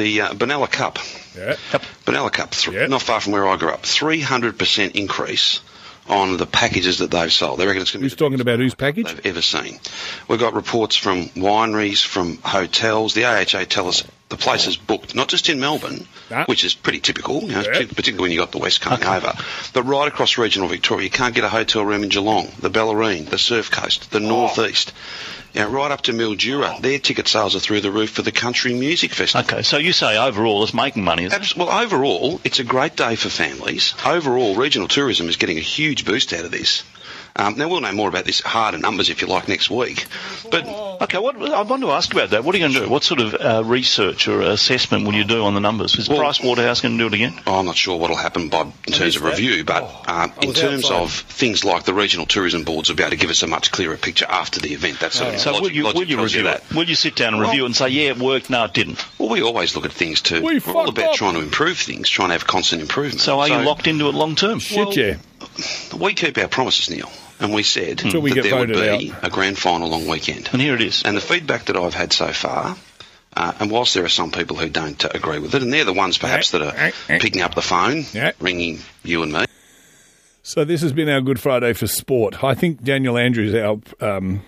[0.01, 0.99] The uh, Benalla Cup.
[1.37, 1.57] Yeah.
[2.07, 5.61] Benalla Cup, th- not far from where I grew up, three hundred percent increase
[6.09, 7.61] on the packages that they've sold.
[7.61, 9.07] They reckon it's going to be Who's talking about whose package?
[9.07, 9.79] they've ever seen.
[10.27, 13.15] We've got reports from wineries, from hotels.
[13.15, 16.07] The AHA tell us the place is booked, not just in Melbourne,
[16.47, 19.35] which is pretty typical, you know, particularly when you've got the West coming over,
[19.75, 21.05] but right across regional Victoria.
[21.05, 24.93] You can't get a hotel room in Geelong, the Bellarine, the Surf Coast, the Northeast.
[25.53, 28.31] You know, right up to Mildura, their ticket sales are through the roof for the
[28.33, 29.45] Country Music Festival.
[29.53, 32.95] Okay, so you say overall it's making money, is Abs- Well, overall, it's a great
[32.97, 33.95] day for families.
[34.07, 36.85] Overall, regional tourism is getting a huge boost out of this.
[37.37, 40.07] Um, now, we'll know more about this harder numbers, if you like, next week.
[40.51, 40.67] But
[41.01, 42.45] Okay, what I want to ask about that.
[42.45, 42.91] What are you going to do?
[42.91, 45.97] What sort of uh, research or assessment will you do on the numbers?
[45.97, 47.41] Is Price Waterhouse going to do it again?
[47.47, 49.31] Oh, I'm not sure what will happen, Bob, in terms of that?
[49.31, 51.03] review, but um, in terms outside.
[51.03, 53.71] of things like the regional tourism boards will be able to give us a much
[53.71, 55.01] clearer picture after the event.
[55.01, 56.71] That's sort of So will you, will you review that.
[56.75, 59.03] Will you sit down and review it and say, yeah, it worked, no, it didn't?
[59.19, 60.43] Well, we always look at things too.
[60.43, 61.15] We we're all about up.
[61.15, 63.23] trying to improve things, trying to have constant improvement.
[63.23, 64.61] So are you locked into it long term?
[64.77, 64.93] Well,
[65.97, 67.11] We keep our promises, Neil.
[67.39, 70.51] And we said Until we that there would voted be a grand final long weekend.
[70.53, 71.03] And here it is.
[71.05, 72.77] And the feedback that I've had so far,
[73.35, 75.85] uh, and whilst there are some people who don't uh, agree with it, and they're
[75.85, 78.05] the ones perhaps that are picking up the phone,
[78.41, 79.47] ringing you and me.
[80.43, 82.43] So this has been our Good Friday for sport.
[82.43, 84.43] I think Daniel Andrews, our um,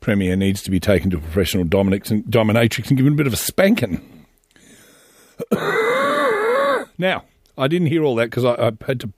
[0.00, 3.26] premier, needs to be taken to a professional dominatrix and, dominatrix and given a bit
[3.26, 4.26] of a spanking.
[6.98, 7.24] now,
[7.56, 9.12] I didn't hear all that because I, I had to.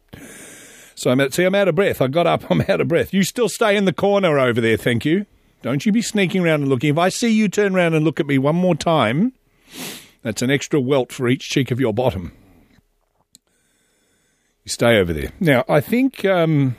[0.94, 2.00] So I'm out, see, I'm out of breath.
[2.00, 3.12] I got up, I'm out of breath.
[3.12, 5.26] You still stay in the corner over there, thank you.
[5.62, 6.90] Don't you be sneaking around and looking.
[6.90, 9.32] If I see you turn around and look at me one more time,
[10.23, 12.32] that's an extra welt for each cheek of your bottom.
[14.65, 15.32] You stay over there.
[15.40, 16.76] Now, I think um,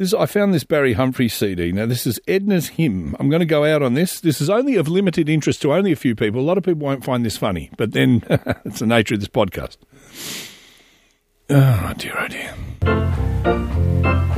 [0.00, 0.14] this.
[0.14, 1.70] I found this Barry Humphrey CD.
[1.70, 3.14] Now, this is Edna's Hymn.
[3.20, 4.20] I'm going to go out on this.
[4.20, 6.40] This is only of limited interest to only a few people.
[6.40, 8.24] A lot of people won't find this funny, but then
[8.64, 9.76] it's the nature of this podcast.
[11.50, 12.54] Oh, dear, oh, dear.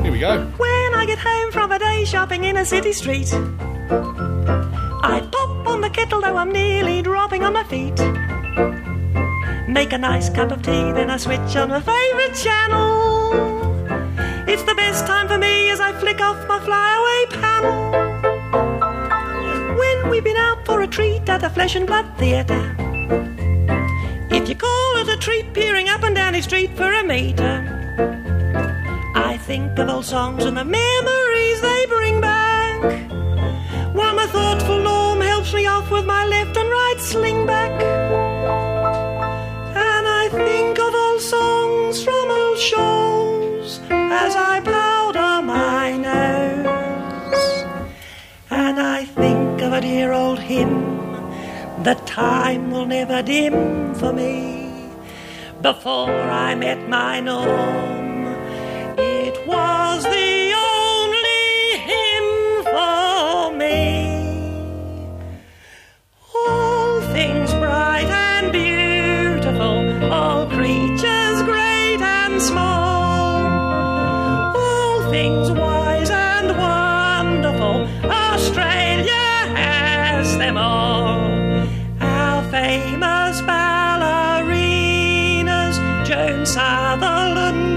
[0.03, 0.45] Here we go.
[0.59, 5.81] When I get home from a day shopping in a city street, I pop on
[5.81, 7.99] the kettle though I'm nearly dropping on my feet.
[9.69, 13.62] Make a nice cup of tea, then I switch on my favourite channel.
[14.53, 17.91] It's the best time for me as I flick off my flyaway panel.
[19.79, 22.77] When we've been out for a treat at the Flesh and Blood Theatre.
[24.31, 27.65] If you call it a treat, peering up and down the street for a meter.
[29.15, 32.83] I think of old songs and the memories they bring back.
[33.95, 37.73] While my thoughtful norm helps me off with my left and right sling back.
[39.75, 43.32] And I think of old songs from old shows
[43.63, 47.65] as I powder my nose.
[48.51, 50.83] And I think of a dear old hymn
[51.85, 54.91] that time will never dim for me.
[55.61, 58.27] Before I met my norm,
[58.99, 60.52] it was the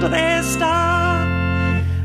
[0.05, 1.25] Their star.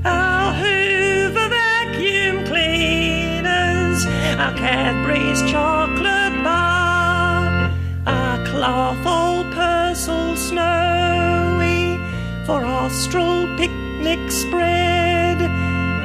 [0.06, 4.06] Our Hoover vacuum cleaners,
[4.38, 7.70] our Cadbury's chocolate bar,
[8.06, 12.00] our Clothall Purcell Snowy
[12.46, 15.38] for Austral picnic spread,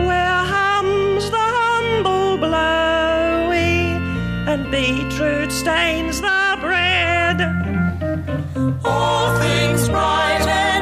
[0.06, 3.96] where hums the humble blowy
[4.52, 7.42] and beetroot stains the bread.
[8.84, 10.75] All things bright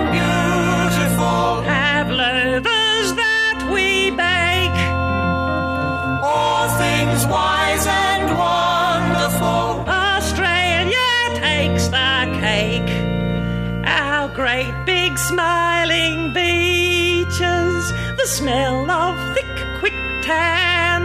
[14.63, 19.45] great big smiling beaches, the smell of thick,
[19.79, 21.03] quick tan,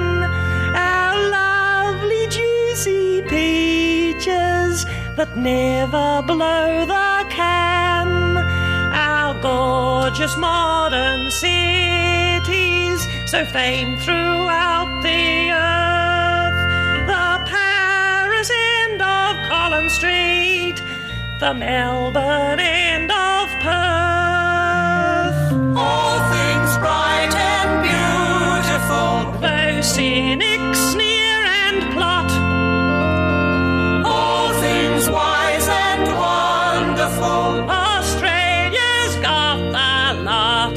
[0.74, 4.84] our lovely juicy peaches
[5.16, 8.36] that never blow the can,
[8.92, 16.60] our gorgeous modern cities, so famed throughout the earth,
[17.06, 18.50] the Paris
[18.84, 20.80] end of Collins Street,
[21.38, 25.52] the Melbourne end of Perth.
[25.76, 32.30] All things bright and beautiful, though cynics sneer and plot.
[34.04, 40.74] All things wise and wonderful, Australia's got the lot.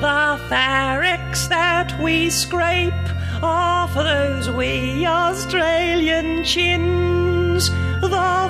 [0.00, 2.94] The farricks that we scrape
[3.42, 7.68] off those wee Australian chins,
[8.00, 8.48] the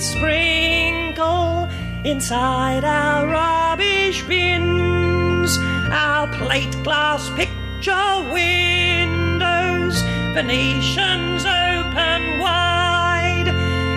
[0.00, 1.68] sprinkle
[2.04, 5.58] inside our rubbish bins,
[5.90, 10.02] our plate glass picture windows,
[10.34, 13.48] Venetians open wide,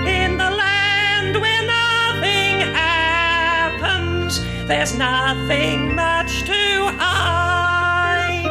[0.07, 8.45] in the land where nothing happens, there's nothing much to hide.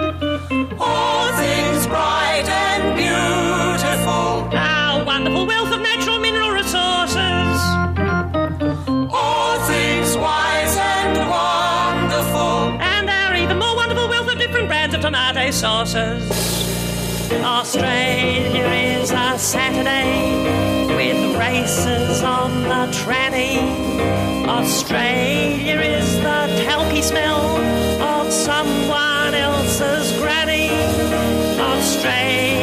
[0.78, 3.77] All things bright and beautiful,
[17.42, 20.44] Australia is a Saturday
[20.94, 23.56] with races on the tranny.
[24.46, 27.40] Australia is the talky smell
[28.02, 30.68] of someone else's granny.
[31.58, 32.57] Australia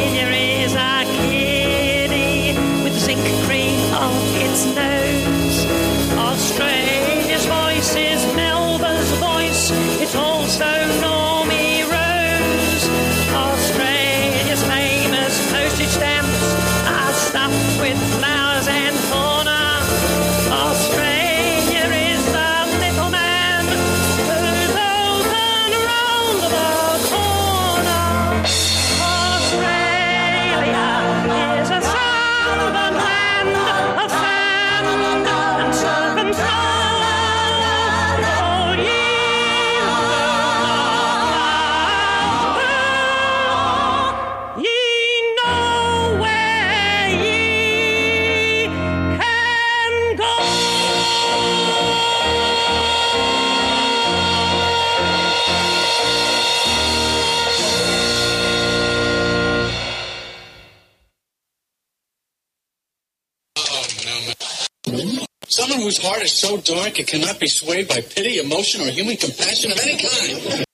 [65.85, 69.71] whose heart is so dark it cannot be swayed by pity, emotion, or human compassion
[69.71, 70.65] of any kind.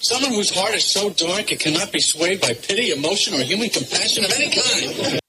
[0.00, 3.70] Someone whose heart is so dark it cannot be swayed by pity, emotion, or human
[3.70, 5.20] compassion of any kind.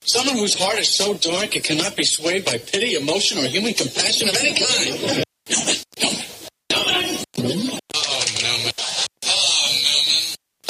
[0.00, 3.74] Someone whose heart is so dark it cannot be swayed by pity, emotion, or human
[3.74, 5.27] compassion of any kind.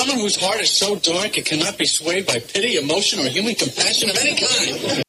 [0.09, 3.55] Someone whose heart is so dark it cannot be swayed by pity, emotion, or human
[3.55, 5.03] compassion of any kind.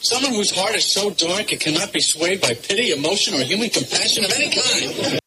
[0.00, 3.70] Someone whose heart is so dark it cannot be swayed by pity, emotion, or human
[3.70, 5.20] compassion of any kind.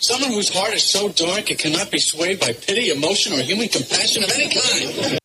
[0.00, 3.68] Someone whose heart is so dark it cannot be swayed by pity, emotion, or human
[3.68, 5.20] compassion of any kind.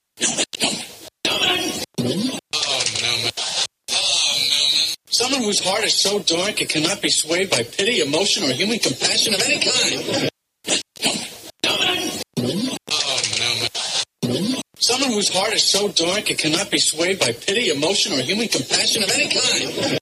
[5.14, 8.80] Someone whose heart is so dark it cannot be swayed by pity, emotion, or human
[8.80, 10.30] compassion of any kind.
[14.80, 18.48] Someone whose heart is so dark it cannot be swayed by pity, emotion, or human
[18.48, 20.00] compassion of any kind.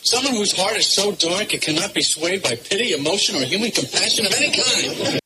[0.00, 3.70] Someone whose heart is so dark it cannot be swayed by pity, emotion, or human
[3.70, 5.20] compassion of any kind.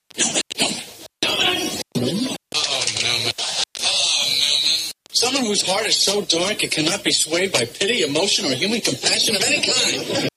[5.14, 8.80] Someone whose heart is so dark it cannot be swayed by pity, emotion, or human
[8.80, 10.28] compassion of any kind.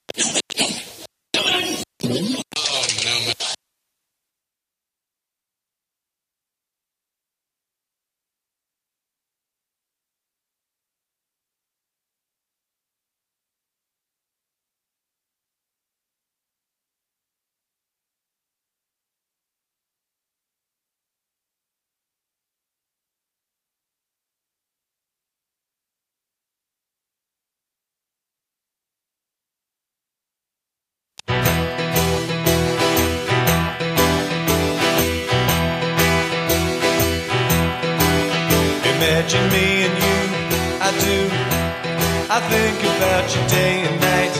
[42.37, 44.35] I think about you day and night.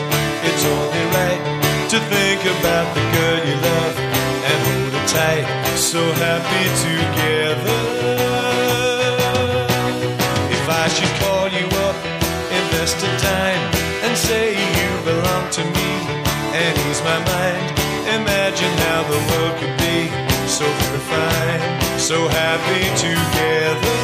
[0.45, 1.41] It's only right
[1.89, 5.45] to think about the girl you love and hold her tight.
[5.73, 7.81] So happy together.
[10.53, 11.97] If I should call you up,
[12.53, 13.61] invest a time,
[14.05, 15.91] and say you belong to me
[16.53, 17.65] and ease my mind.
[18.13, 20.05] Imagine how the world could be
[20.45, 21.61] so very fine,
[21.97, 23.96] so happy together.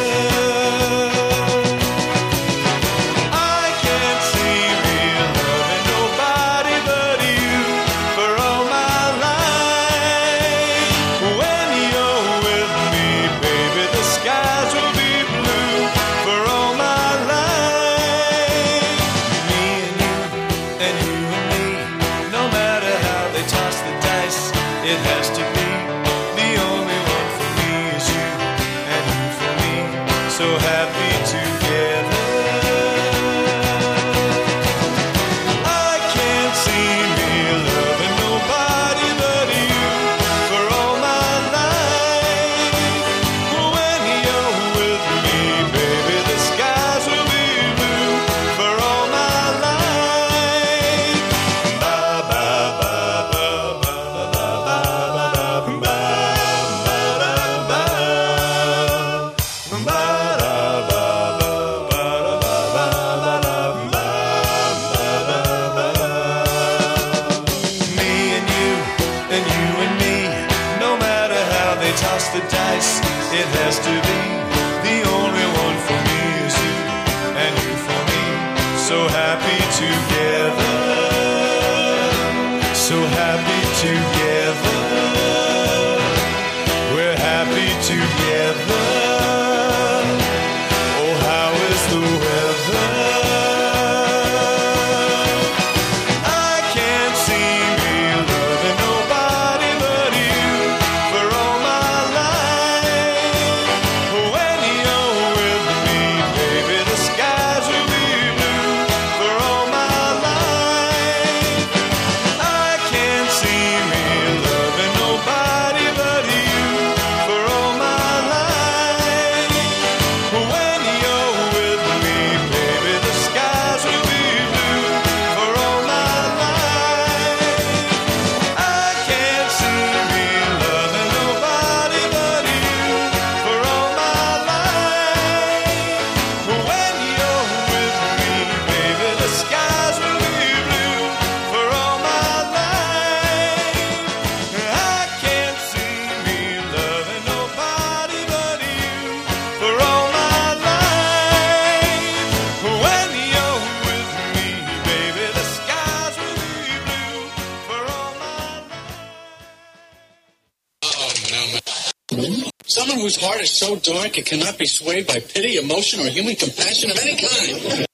[163.43, 167.15] Is so dark it cannot be swayed by pity, emotion, or human compassion of any
[167.17, 167.85] kind.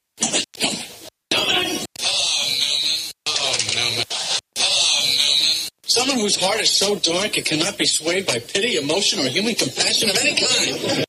[5.83, 9.55] Someone whose heart is so dark it cannot be swayed by pity, emotion, or human
[9.55, 11.05] compassion of any kind.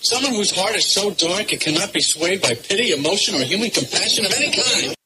[0.00, 3.70] Someone whose heart is so dark it cannot be swayed by pity, emotion, or human
[3.70, 4.96] compassion of any kind.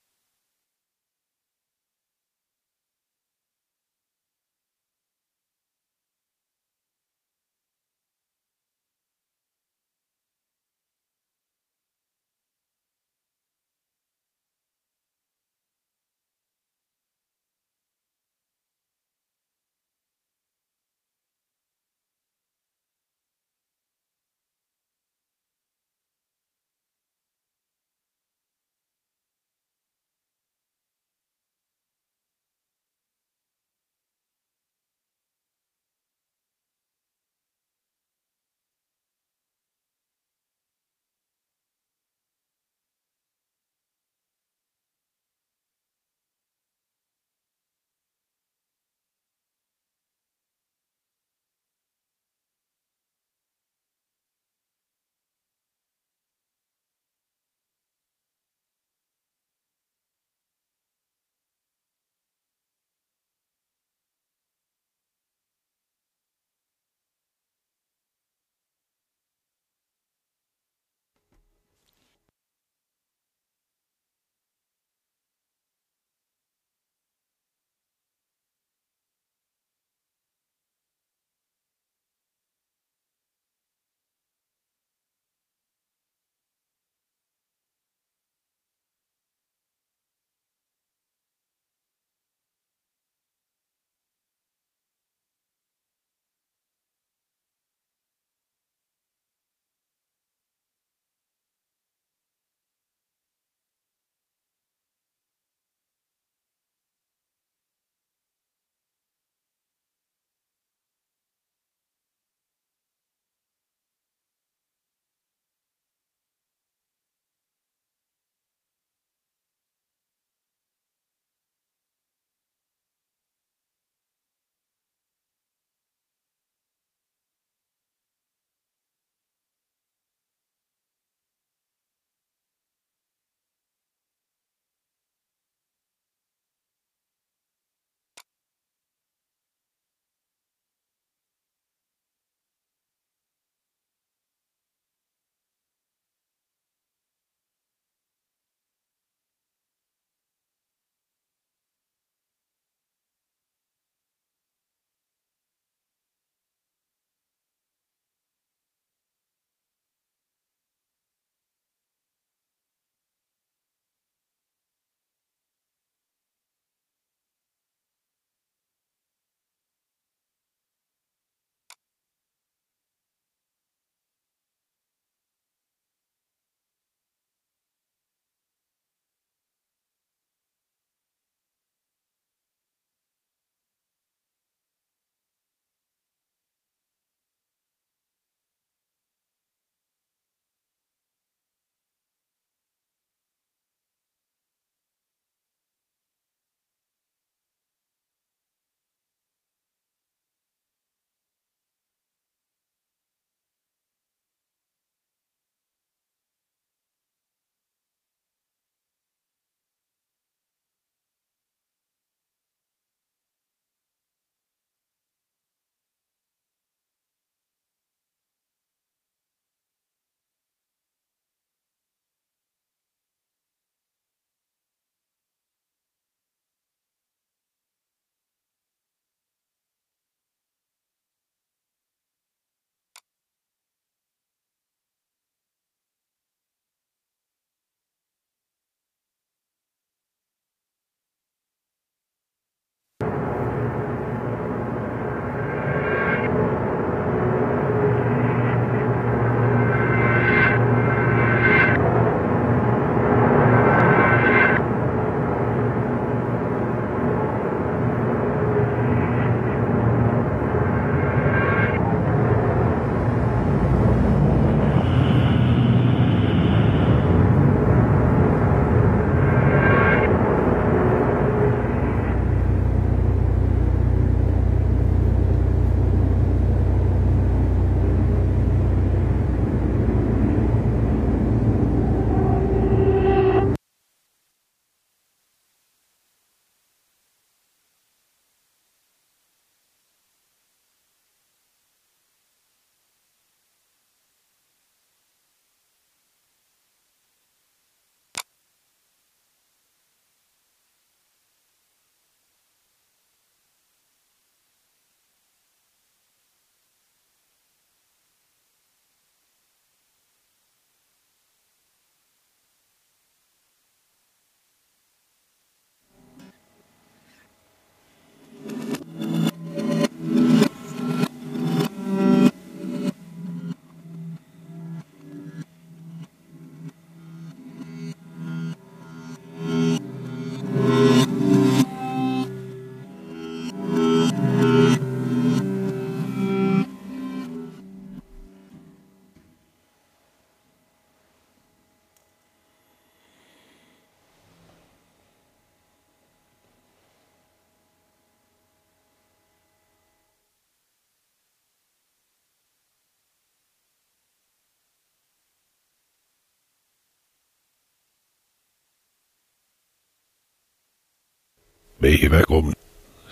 [361.77, 362.57] Bijeenkomst.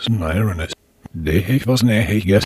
[0.07, 0.75] Nairnes.
[1.11, 2.45] De was nee, yes,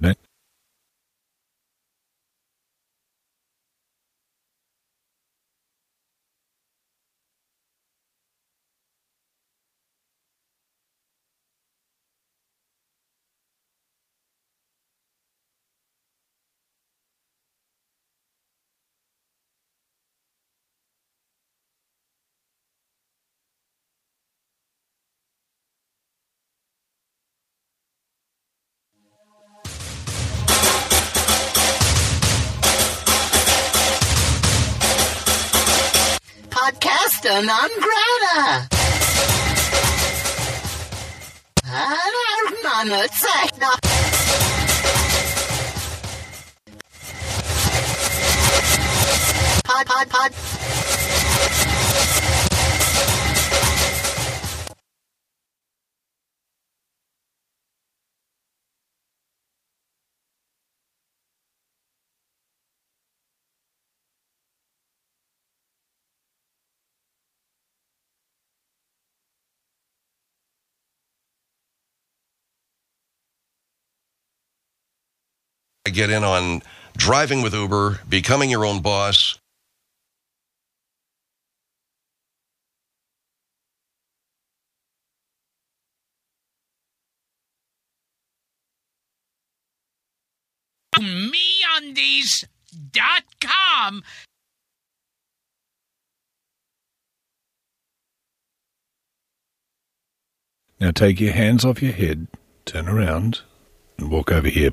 [75.91, 76.63] Get in on
[76.97, 79.39] driving with Uber, becoming your own boss.
[90.99, 92.43] MeUndies.com.
[100.81, 102.29] Now take your hands off your head,
[102.65, 103.41] turn around,
[103.97, 104.73] and walk over here.